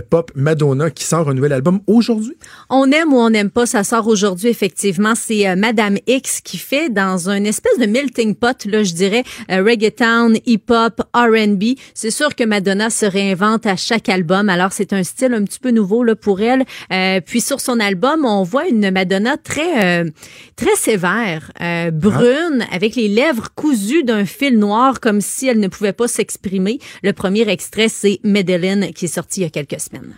pop, 0.10 0.32
Madonna, 0.36 0.90
qui 0.92 1.04
sort 1.04 1.30
un 1.30 1.34
nouvel 1.34 1.52
album 1.52 1.80
aujourd'hui. 1.88 2.38
On 2.70 2.90
aime 2.92 3.12
ou 3.12 3.18
on 3.18 3.30
n'aime 3.30 3.50
pas, 3.50 3.66
ça 3.66 3.84
sort 3.84 4.08
aujourd'hui 4.08 4.48
effectivement. 4.50 5.16
C'est 5.16 5.54
Madame 5.58 5.98
X 6.08 6.40
qui 6.42 6.58
fait 6.58 6.90
dans 6.90 7.30
un 7.30 7.44
espèce 7.44 7.78
de 7.78 7.86
melting 7.88 8.36
pot, 8.36 8.66
là, 8.66 8.84
je 8.84 8.94
dirais, 8.94 9.24
reggaeton, 9.50 10.34
hip-hop, 10.46 11.02
R&B. 11.14 11.64
C'est 11.94 12.12
sûr 12.12 12.36
que 12.36 12.44
Madonna 12.44 12.90
se 12.90 13.06
réinvente 13.06 13.66
à 13.66 13.76
chaque 13.76 14.10
album, 14.10 14.50
alors 14.50 14.72
c'est 14.72 14.94
un 14.94 15.04
style 15.04 15.34
un 15.34 15.44
petit 15.44 15.60
peu 15.60 15.72
nouveau 15.72 16.04
là 16.04 16.16
pour 16.16 16.42
elle. 16.42 16.66
Euh, 16.92 17.22
puis 17.22 17.42
sur 17.42 17.60
son 17.60 17.80
album, 17.80 18.26
on 18.26 18.44
voit 18.44 18.68
une 18.68 18.92
Madonna 18.92 19.38
très 19.38 20.04
euh, 20.04 20.10
très 20.56 20.76
sévère, 20.76 21.52
euh, 21.62 21.92
brune, 21.92 22.66
avec 22.72 22.96
les 22.96 23.08
lèvres 23.08 23.50
cousues 23.56 24.04
d'un 24.04 24.26
fil 24.26 24.58
noir, 24.58 25.00
comme 25.00 25.22
si 25.22 25.48
elle 25.48 25.60
ne 25.60 25.68
pouvait 25.68 25.94
pas 25.94 26.08
s'exprimer. 26.08 26.80
Le 27.04 27.14
premier 27.14 27.48
extrait, 27.50 27.90
c'est 27.90 28.20
Medellin, 28.24 28.92
qui 28.92 29.06
est 29.06 29.10
sorti 29.10 29.42
il 29.42 29.44
y 29.44 29.48
a 29.48 29.50
quelques 29.50 29.80
semaines. 29.80 30.16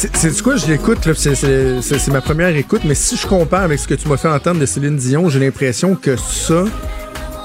C'est 0.00 0.40
quoi, 0.40 0.56
je 0.56 0.66
l'écoute, 0.66 1.06
c'est 1.12 2.08
ma 2.08 2.22
première 2.22 2.56
écoute, 2.56 2.80
mais 2.86 2.94
si 2.94 3.18
je 3.18 3.26
compare 3.26 3.64
avec 3.64 3.78
ce 3.78 3.86
que 3.86 3.92
tu 3.92 4.08
m'as 4.08 4.16
fait 4.16 4.28
entendre 4.28 4.58
de 4.58 4.64
Céline 4.64 4.96
Dion, 4.96 5.28
j'ai 5.28 5.38
l'impression 5.38 5.94
que 5.94 6.16
ça 6.16 6.64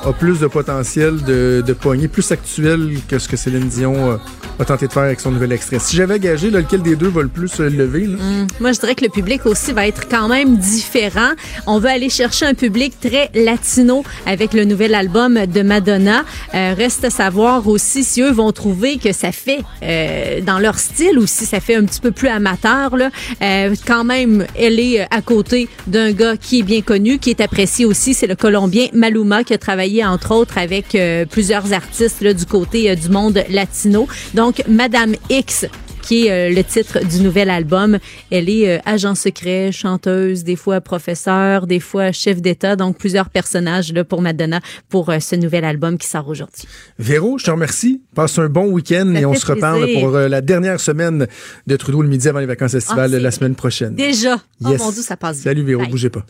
a 0.05 0.13
plus 0.13 0.39
de 0.39 0.47
potentiel 0.47 1.23
de, 1.23 1.63
de 1.65 1.73
poignée, 1.73 2.07
plus 2.07 2.31
actuel 2.31 2.97
que 3.07 3.17
ce 3.17 3.27
que 3.27 3.35
Céline 3.35 3.67
Dion 3.67 4.11
euh, 4.11 4.17
a 4.59 4.65
tenté 4.65 4.87
de 4.87 4.93
faire 4.93 5.03
avec 5.03 5.19
son 5.19 5.31
nouvel 5.31 5.51
extrait. 5.51 5.79
Si 5.79 5.95
j'avais 5.95 6.19
gagé, 6.19 6.51
lequel 6.51 6.81
des 6.81 6.95
deux 6.95 7.07
va 7.07 7.23
le 7.23 7.27
plus 7.27 7.47
se 7.47 7.63
lever? 7.63 8.05
Là? 8.05 8.17
Moi, 8.59 8.71
je 8.71 8.79
dirais 8.79 8.93
que 8.93 9.03
le 9.03 9.09
public 9.09 9.45
aussi 9.45 9.73
va 9.73 9.87
être 9.87 10.07
quand 10.07 10.27
même 10.27 10.57
différent. 10.57 11.31
On 11.65 11.79
veut 11.79 11.89
aller 11.89 12.09
chercher 12.09 12.45
un 12.45 12.53
public 12.53 12.93
très 12.99 13.31
latino 13.33 14.03
avec 14.25 14.53
le 14.53 14.65
nouvel 14.65 14.93
album 14.93 15.45
de 15.45 15.61
Madonna. 15.63 16.23
Euh, 16.53 16.73
reste 16.77 17.03
à 17.05 17.09
savoir 17.09 17.67
aussi 17.67 18.03
si 18.03 18.21
eux 18.21 18.31
vont 18.31 18.51
trouver 18.51 18.97
que 18.97 19.11
ça 19.11 19.31
fait 19.31 19.61
euh, 19.81 20.41
dans 20.41 20.59
leur 20.59 20.77
style 20.77 21.17
ou 21.17 21.25
si 21.25 21.45
ça 21.45 21.59
fait 21.59 21.75
un 21.75 21.83
petit 21.83 22.01
peu 22.01 22.11
plus 22.11 22.27
amateur. 22.27 22.95
Là. 22.95 23.09
Euh, 23.41 23.75
quand 23.87 24.03
même, 24.03 24.45
elle 24.55 24.79
est 24.79 25.01
euh, 25.01 25.05
à 25.09 25.21
côté 25.21 25.67
d'un 25.87 26.11
gars 26.11 26.37
qui 26.37 26.59
est 26.59 26.63
bien 26.63 26.81
connu, 26.81 27.17
qui 27.17 27.31
est 27.31 27.41
apprécié 27.41 27.85
aussi. 27.85 28.13
C'est 28.13 28.27
le 28.27 28.35
Colombien 28.35 28.87
Maluma 28.93 29.43
qui 29.43 29.53
a 29.53 29.57
travaillé 29.57 29.94
entre 30.03 30.33
autres 30.33 30.57
avec 30.57 30.95
euh, 30.95 31.25
plusieurs 31.25 31.71
artistes 31.73 32.21
là, 32.21 32.33
du 32.33 32.45
côté 32.45 32.89
euh, 32.89 32.95
du 32.95 33.09
monde 33.09 33.43
latino. 33.49 34.07
Donc, 34.33 34.63
Madame 34.67 35.15
X 35.29 35.65
qui 36.01 36.27
est 36.27 36.31
euh, 36.51 36.53
le 36.55 36.63
titre 36.63 36.99
du 37.03 37.21
nouvel 37.23 37.49
album. 37.49 37.97
Elle 38.29 38.47
est 38.47 38.79
agent 38.85 39.15
secret, 39.15 39.71
chanteuse, 39.71 40.43
des 40.43 40.55
fois 40.55 40.79
professeur, 40.79 41.65
des 41.65 41.79
fois 41.79 42.11
chef 42.11 42.41
d'État, 42.43 42.75
donc 42.75 42.99
plusieurs 42.99 43.29
personnages 43.31 43.91
là, 43.91 44.03
pour 44.03 44.21
Madonna 44.21 44.59
pour 44.87 45.11
ce 45.19 45.35
nouvel 45.35 45.65
album 45.65 45.97
qui 45.97 46.07
sort 46.07 46.27
aujourd'hui. 46.27 46.65
Véro, 46.99 47.39
je 47.39 47.45
te 47.45 47.51
remercie. 47.51 48.01
Passe 48.13 48.37
un 48.37 48.49
bon 48.49 48.67
week-end 48.67 49.09
Ça 49.15 49.19
et 49.19 49.25
on 49.25 49.33
se 49.33 49.47
reparle 49.47 49.87
pour 49.99 50.11
la 50.11 50.41
dernière 50.41 50.79
semaine 50.79 51.25
de 51.65 51.75
Trudeau 51.75 52.03
le 52.03 52.07
midi 52.07 52.29
avant 52.29 52.39
les 52.39 52.45
vacances 52.45 52.75
estivales 52.75 53.11
Ah, 53.15 53.19
la 53.19 53.31
semaine 53.31 53.55
prochaine. 53.55 53.95
Déjà, 53.95 54.37
oh 54.63 54.69
Yes. 54.69 54.79
mon 54.79 54.91
Dieu, 54.91 55.01
ça 55.01 55.17
passe 55.17 55.37
vite. 55.37 55.43
Salut 55.45 55.63
Véro, 55.63 55.81
Bye. 55.81 55.89
bougez 55.89 56.11
pas. 56.11 56.23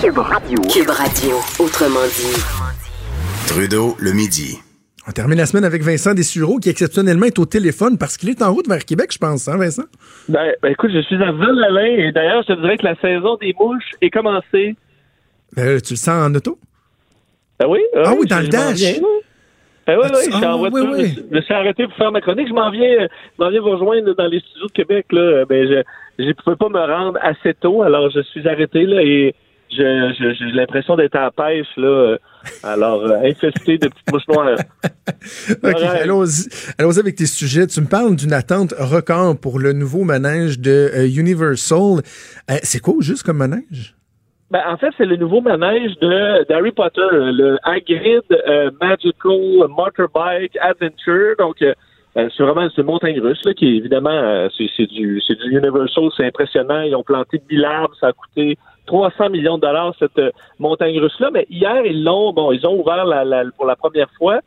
Cube 0.00 0.18
Radio. 0.18 0.58
Cube 0.72 0.90
Radio, 0.90 1.36
autrement 1.58 2.04
dit. 2.06 3.48
Trudeau 3.48 3.96
le 3.98 4.12
midi. 4.12 4.58
On 5.06 5.10
termine 5.10 5.38
la 5.38 5.46
semaine 5.46 5.64
avec 5.64 5.82
Vincent 5.82 6.14
Dessureau 6.14 6.58
qui 6.58 6.68
exceptionnellement 6.68 7.26
est 7.26 7.38
au 7.38 7.44
téléphone 7.46 7.98
parce 7.98 8.16
qu'il 8.16 8.28
est 8.30 8.40
en 8.40 8.52
route 8.52 8.68
vers 8.68 8.84
Québec, 8.84 9.10
je 9.12 9.18
pense, 9.18 9.48
hein, 9.48 9.56
Vincent? 9.56 9.82
Ben, 10.28 10.52
ben, 10.62 10.70
écoute, 10.70 10.90
je 10.94 11.02
suis 11.02 11.16
à 11.16 11.32
Val-Alain 11.32 11.96
et 12.08 12.12
d'ailleurs, 12.12 12.42
je 12.48 12.54
te 12.54 12.60
dirais 12.60 12.76
que 12.78 12.84
la 12.84 12.94
saison 13.00 13.36
des 13.40 13.52
mouches 13.58 13.90
est 14.00 14.10
commencée. 14.10 14.76
Ben, 15.56 15.80
tu 15.80 15.94
le 15.94 15.98
sens 15.98 16.08
en 16.28 16.34
auto? 16.34 16.56
Ben 17.58 17.66
oui. 17.68 17.80
Ah 18.04 18.12
oui, 18.18 18.26
dans 18.26 18.38
je- 18.38 18.42
le 18.42 18.48
dash. 18.48 18.80
Ben 19.86 19.98
oui, 20.00 20.08
oui, 20.12 20.20
je 20.26 20.30
suis 20.30 20.44
ah, 20.44 20.56
oui, 20.56 20.68
oui. 20.72 21.14
Je, 21.30 21.34
me 21.34 21.40
suis 21.40 21.54
arrêté 21.54 21.84
pour 21.86 21.96
faire 21.96 22.12
ma 22.12 22.20
chronique. 22.20 22.48
Je 22.48 22.54
m'en 22.54 22.70
viens, 22.70 23.08
je 23.38 23.48
viens 23.48 23.60
vous 23.60 23.70
rejoindre 23.70 24.14
dans 24.14 24.26
les 24.26 24.40
studios 24.40 24.66
de 24.68 24.72
Québec. 24.72 25.06
Là. 25.10 25.44
Ben, 25.44 25.84
je 26.18 26.24
ne 26.24 26.32
pouvais 26.32 26.56
pas 26.56 26.68
me 26.68 26.78
rendre 26.78 27.18
assez 27.20 27.54
tôt, 27.54 27.82
alors 27.82 28.10
je 28.10 28.20
suis 28.20 28.46
arrêté 28.48 28.84
là 28.84 29.02
et 29.02 29.34
j'ai 29.70 30.52
l'impression 30.52 30.96
d'être 30.96 31.16
en 31.16 31.30
pêche 31.30 31.66
là. 31.76 32.16
Alors, 32.62 33.04
euh, 33.04 33.22
infesté 33.24 33.78
de 33.78 33.88
petites 33.88 34.12
mouches 34.12 34.28
noires. 34.28 34.58
OK, 35.62 35.82
allons-y 35.82 36.48
allons-y 36.78 36.98
avec 36.98 37.14
tes 37.14 37.26
sujets. 37.26 37.66
Tu 37.66 37.80
me 37.80 37.86
parles 37.86 38.16
d'une 38.16 38.32
attente 38.32 38.74
record 38.78 39.38
pour 39.38 39.58
le 39.58 39.72
nouveau 39.72 40.04
manège 40.04 40.58
de 40.58 40.90
euh, 40.94 41.08
Universal. 41.08 42.02
Euh, 42.50 42.56
c'est 42.62 42.80
quoi 42.80 42.94
juste 43.00 43.22
comme 43.22 43.38
manège? 43.38 43.94
Ben, 44.52 44.60
en 44.68 44.76
fait, 44.76 44.90
c'est 44.98 45.06
le 45.06 45.16
nouveau 45.16 45.40
manège 45.40 45.98
de 46.00 46.44
d'Harry 46.44 46.72
Potter, 46.72 47.08
le 47.10 47.56
Hagrid 47.62 48.20
euh, 48.30 48.70
Magical 48.82 49.66
Motorbike 49.70 50.58
Adventure. 50.60 51.36
Donc, 51.38 51.62
euh, 51.62 51.72
euh, 52.18 52.28
c'est 52.36 52.42
vraiment 52.42 52.68
une 52.68 52.84
montagne 52.84 53.18
russe 53.18 53.40
là, 53.46 53.54
qui 53.54 53.78
évidemment 53.78 54.10
euh, 54.10 54.50
c'est 54.58 54.86
du 54.90 55.22
Universal, 55.46 56.10
c'est 56.14 56.26
impressionnant. 56.26 56.82
Ils 56.82 56.94
ont 56.94 57.02
planté 57.02 57.40
1000 57.50 57.64
arbres, 57.64 57.94
ça 57.98 58.08
a 58.08 58.12
coûté 58.12 58.58
300 58.84 59.30
millions 59.30 59.56
de 59.56 59.62
dollars 59.62 59.94
cette 59.98 60.20
montagne 60.58 61.00
russe 61.00 61.18
là. 61.18 61.30
Mais 61.32 61.46
hier 61.48 61.86
ils 61.86 62.04
l'ont 62.04 62.34
bon, 62.34 62.52
ils 62.52 62.66
ont 62.66 62.78
ouvert 62.78 63.06
pour 63.56 63.64
la 63.64 63.76
première 63.76 64.10
fois 64.18 64.40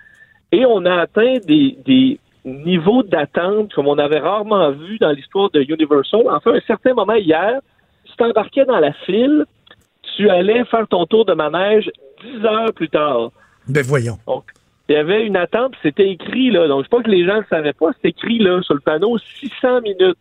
et 0.52 0.68
on 0.68 0.86
a 0.86 1.02
atteint 1.02 1.38
des 1.48 1.80
des 1.84 2.20
niveaux 2.46 3.02
d'attente 3.02 3.74
comme 3.74 3.88
on 3.88 3.98
avait 3.98 4.20
rarement 4.20 4.70
vu 4.70 5.00
dans 5.00 5.10
l'histoire 5.10 5.50
de 5.50 5.62
Universal. 5.62 6.26
Enfin, 6.30 6.52
à 6.52 6.58
un 6.58 6.68
certain 6.68 6.94
moment 6.94 7.16
hier, 7.16 7.60
tu 8.04 8.16
t'embarquais 8.18 8.66
dans 8.66 8.80
la 8.80 8.94
file 8.94 9.46
tu 10.16 10.30
allais 10.30 10.64
faire 10.66 10.88
ton 10.88 11.06
tour 11.06 11.26
de 11.26 11.34
manège 11.34 11.90
10 12.24 12.46
heures 12.46 12.74
plus 12.74 12.90
tard. 12.90 13.32
Ben 13.68 13.84
voyons. 13.84 14.18
Donc, 14.28 14.46
il 14.88 14.94
y 14.94 14.98
avait 14.98 15.26
une 15.26 15.36
attente, 15.36 15.74
c'était 15.82 16.10
écrit, 16.10 16.52
là. 16.52 16.68
Donc, 16.68 16.82
je 16.82 16.84
sais 16.84 16.96
pas 16.96 17.04
que 17.04 17.10
les 17.10 17.26
gens 17.26 17.36
ne 17.36 17.40
le 17.40 17.46
savaient 17.50 17.74
pas, 17.74 17.92
c'était 17.94 18.10
écrit, 18.10 18.38
là, 18.38 18.62
sur 18.62 18.76
le 18.76 18.80
panneau, 18.80 19.18
600 19.18 19.82
minutes 19.82 20.18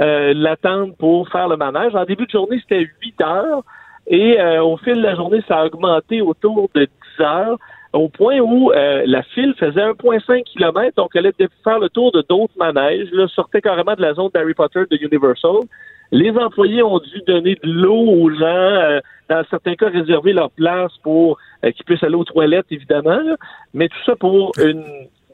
euh, 0.00 0.34
l'attente 0.34 0.96
pour 0.98 1.28
faire 1.30 1.48
le 1.48 1.56
manège. 1.56 1.94
En 1.94 2.04
début 2.04 2.26
de 2.26 2.30
journée, 2.30 2.58
c'était 2.60 2.86
8 3.02 3.20
heures. 3.22 3.62
Et 4.06 4.38
euh, 4.40 4.62
au 4.62 4.76
fil 4.78 4.96
de 4.96 5.02
la 5.02 5.14
journée, 5.14 5.42
ça 5.46 5.60
a 5.60 5.66
augmenté 5.66 6.20
autour 6.20 6.68
de 6.74 6.88
10 7.18 7.24
heures, 7.24 7.58
au 7.92 8.08
point 8.08 8.40
où 8.40 8.72
euh, 8.72 9.04
la 9.06 9.22
file 9.22 9.54
faisait 9.58 9.80
1,5 9.80 10.44
km, 10.44 10.96
donc 10.96 11.10
elle 11.14 11.26
allait 11.26 11.48
faire 11.62 11.78
le 11.78 11.88
tour 11.88 12.10
de 12.12 12.24
d'autres 12.28 12.54
manèges, 12.58 13.08
là, 13.12 13.28
sortait 13.28 13.60
carrément 13.60 13.94
de 13.94 14.02
la 14.02 14.14
zone 14.14 14.30
d'Harry 14.34 14.54
Potter 14.54 14.82
de 14.90 14.96
Universal. 14.96 15.60
Les 16.12 16.30
employés 16.30 16.82
ont 16.82 16.98
dû 16.98 17.22
donner 17.26 17.56
de 17.56 17.70
l'eau 17.70 18.06
aux 18.06 18.30
gens, 18.30 18.44
euh, 18.44 19.00
dans 19.28 19.42
certains 19.50 19.74
cas 19.74 19.88
réserver 19.88 20.32
leur 20.32 20.50
place 20.50 20.92
pour 21.02 21.38
euh, 21.64 21.70
qu'ils 21.72 21.84
puissent 21.84 22.02
aller 22.04 22.14
aux 22.14 22.24
toilettes, 22.24 22.66
évidemment, 22.70 23.20
là. 23.20 23.36
mais 23.74 23.88
tout 23.88 24.04
ça 24.06 24.16
pour 24.16 24.52
une 24.62 24.84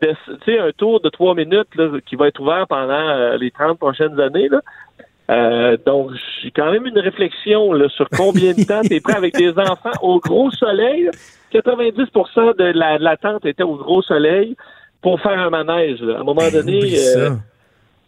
un 0.00 0.70
tour 0.76 1.00
de 1.00 1.08
trois 1.08 1.34
minutes 1.34 1.74
là, 1.74 1.90
qui 2.06 2.14
va 2.14 2.28
être 2.28 2.40
ouvert 2.40 2.68
pendant 2.68 2.92
euh, 2.92 3.36
les 3.36 3.50
30 3.50 3.80
prochaines 3.80 4.20
années. 4.20 4.48
Là. 4.48 5.76
Donc, 5.84 6.12
j'ai 6.40 6.52
quand 6.52 6.70
même 6.70 6.86
une 6.86 7.00
réflexion 7.00 7.72
là, 7.72 7.88
sur 7.88 8.08
combien 8.16 8.52
de 8.52 8.64
temps 8.64 8.80
tu 8.82 8.94
es 8.94 9.00
prêt 9.00 9.16
avec 9.16 9.34
des 9.34 9.50
enfants 9.58 9.90
au 10.00 10.20
gros 10.20 10.52
soleil. 10.52 11.06
là. 11.06 11.10
90% 11.52 12.56
de 12.56 12.64
la, 12.64 12.98
de 12.98 13.04
l'attente 13.04 13.44
était 13.46 13.62
au 13.62 13.76
gros 13.76 14.02
soleil 14.02 14.56
pour 15.00 15.20
faire 15.20 15.38
un 15.38 15.50
manège. 15.50 16.02
À 16.02 16.20
un 16.20 16.24
moment 16.24 16.48
donné, 16.52 16.80
euh, 16.94 16.96
ça. 16.96 17.36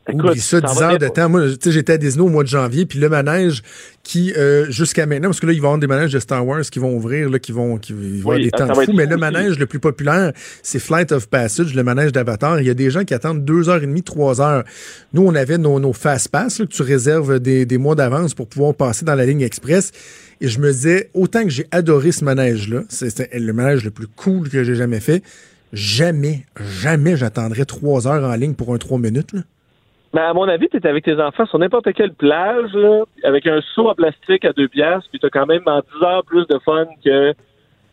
Écoute, 0.08 0.30
Oublie 0.30 0.40
ça, 0.40 0.60
t'en 0.60 0.72
10 0.72 0.80
vas 0.80 0.92
heures 0.92 0.98
de 0.98 1.08
temps. 1.08 1.28
Moi, 1.28 1.48
tu 1.50 1.56
sais, 1.62 1.72
j'étais 1.72 1.94
à 1.94 1.98
Disney 1.98 2.22
au 2.22 2.28
mois 2.28 2.42
de 2.42 2.48
janvier, 2.48 2.86
puis 2.86 2.98
le 2.98 3.08
manège 3.08 3.62
qui, 4.02 4.32
euh, 4.36 4.70
jusqu'à 4.70 5.06
maintenant, 5.06 5.28
parce 5.28 5.40
que 5.40 5.46
là, 5.46 5.52
ils 5.52 5.60
vont 5.60 5.68
avoir 5.68 5.78
des 5.78 5.86
manèges 5.86 6.12
de 6.12 6.18
Star 6.18 6.46
Wars 6.46 6.62
qui 6.62 6.78
vont 6.78 6.94
ouvrir, 6.94 7.28
là, 7.30 7.38
qui 7.38 7.52
vont, 7.52 7.78
qui 7.78 7.92
vont 7.92 8.18
avoir 8.20 8.36
Oui, 8.36 8.44
des 8.44 8.50
ah, 8.54 8.58
temps 8.58 8.66
de 8.66 8.74
fou. 8.74 8.80
Mais 8.80 9.04
fou 9.04 9.10
le 9.10 9.14
aussi. 9.14 9.20
manège 9.20 9.58
le 9.58 9.66
plus 9.66 9.80
populaire, 9.80 10.32
c'est 10.62 10.78
Flight 10.78 11.12
of 11.12 11.28
Passage, 11.28 11.74
le 11.74 11.82
manège 11.82 12.12
d'Avatar. 12.12 12.60
Il 12.60 12.66
y 12.66 12.70
a 12.70 12.74
des 12.74 12.90
gens 12.90 13.04
qui 13.04 13.14
attendent 13.14 13.44
deux 13.44 13.68
heures 13.68 13.82
et 13.82 13.86
demie, 13.86 14.02
trois 14.02 14.40
heures. 14.40 14.64
Nous, 15.12 15.22
on 15.22 15.34
avait 15.34 15.58
nos, 15.58 15.78
nos 15.80 15.92
fast 15.92 16.28
pass, 16.28 16.58
là, 16.58 16.66
que 16.66 16.72
tu 16.72 16.82
réserves 16.82 17.40
des, 17.40 17.66
des 17.66 17.78
mois 17.78 17.94
d'avance 17.94 18.34
pour 18.34 18.48
pouvoir 18.48 18.74
passer 18.74 19.04
dans 19.04 19.14
la 19.14 19.26
ligne 19.26 19.42
express. 19.42 19.92
Et 20.40 20.48
je 20.48 20.58
me 20.58 20.72
disais, 20.72 21.10
autant 21.12 21.44
que 21.44 21.50
j'ai 21.50 21.66
adoré 21.70 22.12
ce 22.12 22.24
manège-là, 22.24 22.82
c'est 22.88 23.10
c'est 23.10 23.28
le 23.34 23.52
manège 23.52 23.84
le 23.84 23.90
plus 23.90 24.06
cool 24.06 24.48
que 24.48 24.64
j'ai 24.64 24.74
jamais 24.74 25.00
fait, 25.00 25.22
jamais, 25.72 26.46
jamais 26.80 27.16
j'attendrai 27.16 27.66
trois 27.66 28.08
heures 28.08 28.24
en 28.24 28.34
ligne 28.34 28.54
pour 28.54 28.74
un 28.74 28.78
trois 28.78 28.98
minutes, 28.98 29.32
là. 29.34 29.42
Mais 30.12 30.20
à 30.22 30.34
mon 30.34 30.48
avis, 30.48 30.68
tu 30.68 30.80
avec 30.86 31.04
tes 31.04 31.20
enfants 31.20 31.46
sur 31.46 31.58
n'importe 31.58 31.92
quelle 31.92 32.12
plage, 32.12 32.72
là, 32.74 33.04
avec 33.22 33.46
un 33.46 33.60
seau 33.74 33.88
en 33.88 33.94
plastique 33.94 34.44
à 34.44 34.52
deux 34.52 34.66
piastres, 34.68 35.08
puis 35.10 35.20
tu 35.20 35.26
as 35.26 35.30
quand 35.30 35.46
même 35.46 35.62
en 35.66 35.80
10 35.80 36.04
heures 36.04 36.24
plus 36.24 36.46
de 36.48 36.58
fun 36.64 36.86
que 37.04 37.32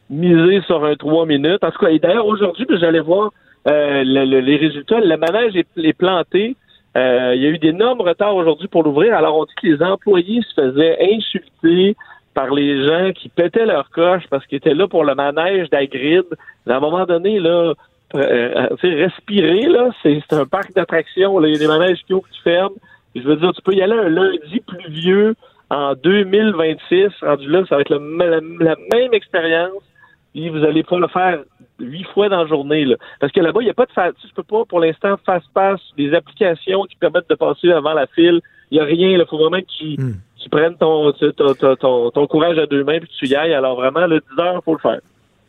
miser 0.10 0.62
sur 0.62 0.84
un 0.86 0.96
3 0.96 1.26
minutes. 1.26 1.64
En 1.64 1.70
tout 1.72 1.80
cas, 1.80 1.90
et 1.90 2.00
d'ailleurs, 2.00 2.26
aujourd'hui, 2.26 2.66
puis 2.66 2.78
j'allais 2.80 3.00
voir 3.02 3.32
euh, 3.68 4.04
le- 4.06 4.24
le- 4.26 4.40
les 4.40 4.56
résultats. 4.56 5.00
Le 5.02 5.18
manège 5.18 5.56
est, 5.56 5.68
est 5.78 5.94
planté. 5.94 6.56
Euh, 6.96 7.34
il 7.36 7.42
y 7.42 7.46
a 7.46 7.50
eu 7.50 7.58
d'énormes 7.58 8.00
retards 8.02 8.36
aujourd'hui 8.36 8.68
pour 8.70 8.82
l'ouvrir. 8.84 9.14
Alors, 9.14 9.38
on 9.38 9.44
dit 9.44 9.54
que 9.62 9.68
les 9.68 9.84
employés 9.84 10.42
se 10.42 10.54
faisaient 10.62 10.98
insulter 11.14 11.96
par 12.34 12.52
les 12.54 12.88
gens 12.88 13.12
qui 13.14 13.28
pétaient 13.30 13.66
leur 13.66 13.90
coche 13.90 14.24
parce 14.30 14.46
qu'ils 14.48 14.58
étaient 14.60 14.74
là 14.74 14.88
pour 14.88 15.04
le 15.04 15.14
manège 15.16 15.70
d'Agrid. 15.70 16.24
À 16.68 16.78
un 16.78 16.80
moment 16.80 17.06
donné, 17.06 17.40
là, 17.42 17.74
euh, 18.16 18.68
euh, 18.74 18.76
respirer, 18.82 19.68
là, 19.68 19.90
c'est 20.04 20.22
un 20.34 20.46
parc 20.46 20.74
d'attractions. 20.74 21.40
là. 21.40 21.48
Il 21.48 21.54
y 21.54 21.56
a 21.56 21.60
des 21.60 21.68
manèges 21.68 22.00
qui 22.06 22.14
ouvrent, 22.14 22.28
qui 22.30 22.40
ferment. 22.42 22.76
Je 23.16 23.22
veux 23.22 23.36
dire, 23.36 23.52
tu 23.54 23.62
peux 23.62 23.74
y 23.74 23.82
aller 23.82 23.94
un 23.98 24.10
lundi 24.10 24.62
pluvieux 24.66 25.36
en 25.70 25.94
2026. 25.96 27.08
Rendu 27.22 27.48
là, 27.50 27.64
ça 27.68 27.76
va 27.76 27.82
être 27.82 27.90
le 27.90 28.18
la, 28.18 28.40
la 28.72 28.76
même 28.94 29.14
expérience. 29.14 29.72
Et 30.36 30.50
vous 30.50 30.64
allez 30.64 30.84
pas 30.84 31.00
le 31.00 31.08
faire 31.08 31.40
huit 31.80 32.04
fois 32.14 32.30
dans 32.30 32.42
la 32.44 32.48
journée. 32.48 32.86
Là. 32.86 32.96
Parce 33.20 33.32
que 33.34 33.40
là-bas, 33.40 33.62
il 33.62 33.66
n'y 33.66 33.72
a 33.72 33.74
pas 33.74 33.86
de 33.88 33.92
fa- 33.92 34.12
tu 34.12 34.28
peux 34.36 34.44
pas 34.44 34.66
pour 34.66 34.80
l'instant 34.80 35.16
fast 35.26 35.46
pass 35.54 35.80
des 35.98 36.14
applications 36.14 36.84
qui 36.84 36.96
permettent 36.96 37.30
de 37.30 37.36
passer 37.36 37.72
avant 37.72 37.94
la 37.94 38.06
file. 38.08 38.40
Il 38.70 38.76
n'y 38.76 38.82
a 38.82 38.84
rien. 38.86 39.10
Il 39.10 39.26
faut 39.28 39.38
vraiment 39.38 39.60
que 39.62 39.66
tu, 39.80 39.96
tu 40.38 40.50
prennes 40.50 40.76
ton, 40.78 41.12
ton, 41.14 41.54
ton, 41.56 41.76
ton- 41.76 42.12
ton 42.12 42.28
courage 42.28 42.60
à 42.60 42.68
deux 42.68 42.84
mains 42.84 43.00
puis 43.00 43.08
que 43.08 43.14
tu 43.14 43.28
y 43.28 43.36
ailles. 43.36 43.54
Alors 43.54 43.76
vraiment, 43.78 44.06
le 44.06 44.20
10 44.20 44.40
heures, 44.42 44.60
il 44.62 44.64
faut 44.64 44.74
le 44.74 44.80
faire. 44.80 45.00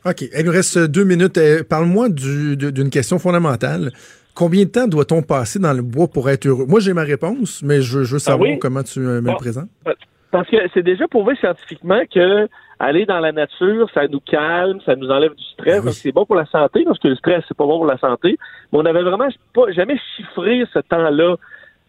OK. 0.09 0.23
Il 0.39 0.45
nous 0.45 0.53
reste 0.53 0.79
deux 0.79 1.05
minutes. 1.05 1.39
Euh, 1.39 1.63
Parle-moi 1.69 2.09
d'une 2.11 2.91
question 2.91 3.19
fondamentale. 3.19 3.91
Combien 4.35 4.65
de 4.65 4.71
temps 4.71 4.87
doit-on 4.87 5.23
passer 5.23 5.59
dans 5.59 5.73
le 5.73 5.83
bois 5.83 6.07
pour 6.09 6.31
être 6.31 6.47
heureux? 6.47 6.65
Moi, 6.69 6.81
j'ai 6.81 6.93
ma 6.93 7.03
réponse, 7.03 7.63
mais 7.65 7.83
je 7.83 7.99
veux, 7.99 8.05
je 8.05 8.13
veux 8.15 8.19
savoir 8.21 8.49
Ah 8.49 8.53
oui? 8.53 8.59
comment 8.61 8.83
tu 8.85 9.01
euh, 9.01 9.21
me 9.21 9.27
Bon. 9.27 9.33
le 9.33 9.37
présentes. 9.39 9.69
Parce 10.31 10.49
que 10.49 10.57
c'est 10.75 10.83
déjà 10.83 11.09
prouvé 11.09 11.35
scientifiquement 11.37 12.01
que 12.13 12.49
aller 12.79 13.07
dans 13.07 13.19
la 13.19 13.33
nature, 13.33 13.89
ça 13.93 14.07
nous 14.07 14.21
calme, 14.21 14.79
ça 14.87 14.95
nous 14.95 15.09
enlève 15.11 15.35
du 15.35 15.43
stress. 15.55 15.83
Donc, 15.83 15.95
c'est 15.95 16.13
bon 16.13 16.25
pour 16.27 16.37
la 16.37 16.47
santé, 16.47 16.85
parce 16.85 16.99
que 17.01 17.09
le 17.09 17.17
stress, 17.17 17.43
c'est 17.49 17.57
pas 17.57 17.65
bon 17.65 17.79
pour 17.79 17.87
la 17.87 17.99
santé. 17.99 18.39
Mais 18.73 18.79
on 18.79 18.83
n'avait 18.83 19.03
vraiment 19.03 19.29
pas 19.55 19.73
jamais 19.73 19.99
chiffré 20.17 20.63
ce 20.73 20.79
temps-là. 20.81 21.37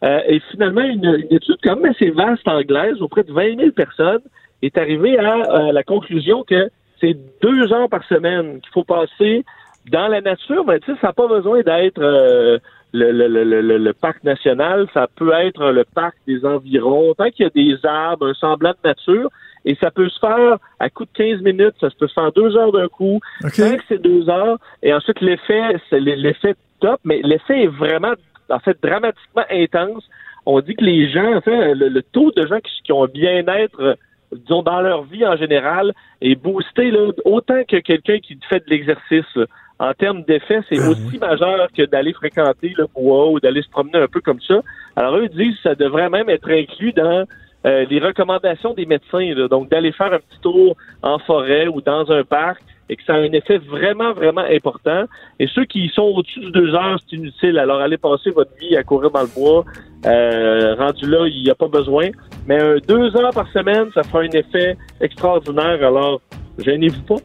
Euh, 0.04 0.20
et 0.28 0.42
finalement, 0.52 0.82
une, 0.82 1.06
une 1.30 1.36
étude 1.36 1.58
quand 1.64 1.76
même 1.76 1.92
assez 1.92 2.10
vaste 2.10 2.48
anglaise, 2.48 3.02
auprès 3.02 3.24
de 3.24 3.32
20 3.34 3.58
000 3.60 3.72
personnes, 3.72 4.22
est 4.64 4.78
arrivée 4.78 5.20
à 5.20 5.36
euh, 5.36 5.72
la 5.74 5.84
conclusion 5.84 6.44
que 6.44 6.70
c'est 7.00 7.18
deux 7.42 7.72
heures 7.74 7.90
par 7.90 8.04
semaine 8.06 8.60
qu'il 8.62 8.72
faut 8.72 8.84
passer 8.84 9.46
dans 9.90 10.08
la 10.08 10.22
nature. 10.22 10.66
Sais, 10.68 10.94
ça 11.02 11.08
n'a 11.08 11.14
pas 11.14 11.28
besoin 11.28 11.62
d'être 11.62 12.02
euh, 12.02 12.58
le, 12.94 13.12
le, 13.12 13.28
le, 13.28 13.62
le, 13.62 13.78
le 13.78 13.94
parc 13.94 14.24
national, 14.24 14.88
ça 14.94 15.08
peut 15.16 15.32
être 15.34 15.72
le 15.72 15.84
parc 15.84 16.16
des 16.28 16.46
environs, 16.46 17.14
tant 17.14 17.30
qu'il 17.30 17.44
y 17.44 17.48
a 17.48 17.50
des 17.50 17.86
arbres, 17.86 18.28
un 18.30 18.34
semblant 18.34 18.72
de 18.72 18.90
nature, 18.90 19.30
et 19.66 19.76
ça 19.76 19.92
peut 19.92 20.10
se 20.10 20.20
faire 20.20 20.58
à 20.80 20.90
coup 20.90 21.06
de 21.06 21.12
15 21.14 21.42
minutes, 21.42 21.76
ça 21.80 21.90
se 21.90 21.96
peut 21.96 22.08
se 22.08 22.14
faire 22.14 22.32
deux 22.32 22.56
heures 22.58 22.72
d'un 22.72 22.88
coup, 22.88 23.20
tant 23.42 23.50
que 23.50 23.84
c'est 23.88 24.02
deux 24.02 24.30
heures, 24.30 24.58
et 24.82 24.94
ensuite 24.94 25.22
l'effet, 25.22 25.78
c'est 25.90 26.00
l'effet 26.00 26.56
top, 26.80 27.00
mais 27.04 27.22
l'effet 27.24 27.64
est 27.64 27.68
vraiment, 27.68 28.14
en 28.50 28.60
fait, 28.60 28.78
dramatiquement 28.82 29.44
intense. 29.52 30.04
On 30.46 30.60
dit 30.62 30.76
que 30.76 30.84
les 30.84 31.12
gens, 31.12 31.36
en 31.36 31.42
fait, 31.42 31.76
le, 31.76 31.90
le 31.90 32.02
taux 32.02 32.32
de 32.32 32.48
gens 32.48 32.60
qui, 32.60 32.72
qui 32.84 32.92
ont 32.92 33.06
bien-être, 33.06 33.98
disons, 34.32 34.62
dans 34.62 34.82
leur 34.82 35.04
vie 35.04 35.26
en 35.26 35.36
général, 35.36 35.94
est 36.22 36.36
boosté 36.36 36.92
là, 36.92 37.12
autant 37.26 37.64
que 37.68 37.78
quelqu'un 37.78 38.20
qui 38.20 38.38
fait 38.48 38.66
de 38.66 38.70
l'exercice. 38.70 39.38
En 39.80 39.94
termes 39.94 40.24
d'effet, 40.24 40.60
c'est 40.68 40.80
aussi 40.80 41.18
majeur 41.20 41.70
que 41.76 41.84
d'aller 41.84 42.12
fréquenter 42.12 42.74
le 42.78 42.88
bois 42.94 43.30
ou 43.30 43.40
d'aller 43.40 43.62
se 43.62 43.70
promener 43.70 44.00
un 44.00 44.08
peu 44.08 44.20
comme 44.20 44.42
ça. 44.42 44.62
Alors, 44.96 45.16
eux 45.16 45.30
disent 45.30 45.56
que 45.56 45.70
ça 45.70 45.76
devrait 45.76 46.10
même 46.10 46.30
être 46.30 46.50
inclus 46.52 46.92
dans 46.92 47.24
euh, 47.66 47.86
les 47.90 48.00
recommandations 48.00 48.74
des 48.74 48.86
médecins. 48.86 49.34
là. 49.34 49.48
Donc, 49.48 49.70
d'aller 49.70 49.94
faire 49.94 50.12
un 50.12 50.20
petit 50.20 50.40
tour 50.42 50.76
en 51.02 51.18
forêt 51.20 51.68
ou 51.68 51.80
dans 51.80 52.12
un 52.12 52.24
parc 52.24 52.62
et 52.90 52.96
que 52.96 53.04
ça 53.06 53.14
a 53.14 53.18
un 53.18 53.32
effet 53.32 53.58
vraiment, 53.60 54.14
vraiment 54.14 54.44
important. 54.50 55.06
Et 55.40 55.48
ceux 55.54 55.66
qui 55.66 55.90
sont 55.94 56.02
au-dessus 56.04 56.40
de 56.40 56.50
deux 56.50 56.74
heures, 56.74 57.00
c'est 57.10 57.16
inutile. 57.16 57.58
Alors, 57.60 57.80
allez 57.82 57.98
passer 57.98 58.32
votre 58.32 58.52
vie 58.60 58.76
à 58.76 58.84
courir 58.84 59.12
dans 59.12 59.22
le 59.22 59.28
bois. 59.28 59.64
Euh, 60.06 60.76
rendu 60.76 61.06
là, 61.08 61.28
il 61.28 61.44
n'y 61.44 61.50
a 61.50 61.56
pas 61.56 61.68
besoin. 61.68 62.10
Mais 62.48 62.60
euh, 62.62 62.80
deux 62.88 63.16
heures 63.16 63.34
par 63.34 63.48
semaine, 63.52 63.88
ça 63.94 64.04
fera 64.04 64.22
un 64.22 64.30
effet 64.32 64.76
extraordinaire. 65.02 65.84
Alors, 65.86 66.22
gênez-vous 66.58 67.02
pas. 67.04 67.22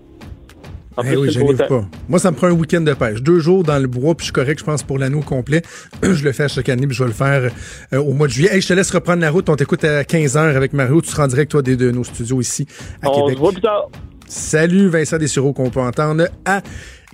En 0.96 1.02
Eh 1.02 1.08
plus, 1.08 1.38
oui, 1.38 1.56
pas. 1.56 1.84
Moi, 2.08 2.20
ça 2.20 2.30
me 2.30 2.36
prend 2.36 2.46
un 2.46 2.52
week-end 2.52 2.80
de 2.82 2.92
pêche. 2.94 3.20
Deux 3.20 3.40
jours 3.40 3.64
dans 3.64 3.80
le 3.80 3.88
bois, 3.88 4.14
puis 4.14 4.20
je 4.20 4.24
suis 4.26 4.32
correct, 4.32 4.60
je 4.60 4.64
pense, 4.64 4.84
pour 4.84 4.98
l'anneau 4.98 5.22
complet. 5.22 5.62
je 6.02 6.22
le 6.24 6.30
fais 6.32 6.44
à 6.44 6.48
chaque 6.48 6.68
année, 6.68 6.86
puis 6.86 6.94
je 6.94 7.02
vais 7.02 7.08
le 7.08 7.14
faire 7.14 7.50
euh, 7.92 7.98
au 7.98 8.12
mois 8.12 8.28
de 8.28 8.32
juillet. 8.32 8.50
Hey, 8.54 8.60
je 8.60 8.68
te 8.68 8.74
laisse 8.74 8.92
reprendre 8.92 9.20
la 9.20 9.30
route. 9.30 9.48
On 9.48 9.56
t'écoute 9.56 9.82
à 9.82 10.02
15h 10.02 10.38
avec 10.54 10.72
Mario. 10.72 11.00
Tu 11.00 11.10
te 11.10 11.16
rends 11.16 11.26
direct, 11.26 11.50
toi, 11.50 11.62
des, 11.62 11.76
de 11.76 11.90
nos 11.90 12.04
studios 12.04 12.40
ici 12.40 12.68
à 13.02 13.08
On 13.08 13.22
Québec. 13.22 13.34
se 13.34 13.40
voit 13.40 13.52
plus 13.52 13.62
tard. 13.62 13.88
Salut, 14.28 14.88
Vincent 14.88 15.18
Dessureau, 15.18 15.52
qu'on 15.52 15.70
peut 15.70 15.80
entendre 15.80 16.28
à 16.44 16.62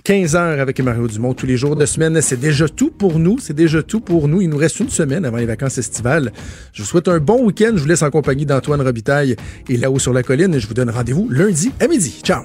15h 0.03 0.59
avec 0.59 0.79
Mario 0.79 1.07
Dumont 1.07 1.33
tous 1.33 1.45
les 1.45 1.57
jours 1.57 1.75
de 1.75 1.85
semaine. 1.85 2.19
C'est 2.21 2.39
déjà 2.39 2.67
tout 2.67 2.89
pour 2.91 3.19
nous. 3.19 3.37
C'est 3.39 3.53
déjà 3.53 3.83
tout 3.83 4.01
pour 4.01 4.27
nous. 4.27 4.41
Il 4.41 4.49
nous 4.49 4.57
reste 4.57 4.79
une 4.79 4.89
semaine 4.89 5.25
avant 5.25 5.37
les 5.37 5.45
vacances 5.45 5.77
estivales. 5.77 6.31
Je 6.73 6.81
vous 6.81 6.87
souhaite 6.87 7.07
un 7.07 7.19
bon 7.19 7.45
week-end. 7.45 7.71
Je 7.75 7.81
vous 7.81 7.87
laisse 7.87 8.01
en 8.01 8.09
compagnie 8.09 8.45
d'Antoine 8.45 8.81
Robitaille 8.81 9.35
et 9.69 9.77
là-haut 9.77 9.99
sur 9.99 10.13
la 10.13 10.23
colline. 10.23 10.59
Je 10.59 10.67
vous 10.67 10.73
donne 10.73 10.89
rendez-vous 10.89 11.29
lundi 11.29 11.71
à 11.79 11.87
midi. 11.87 12.21
Ciao! 12.23 12.43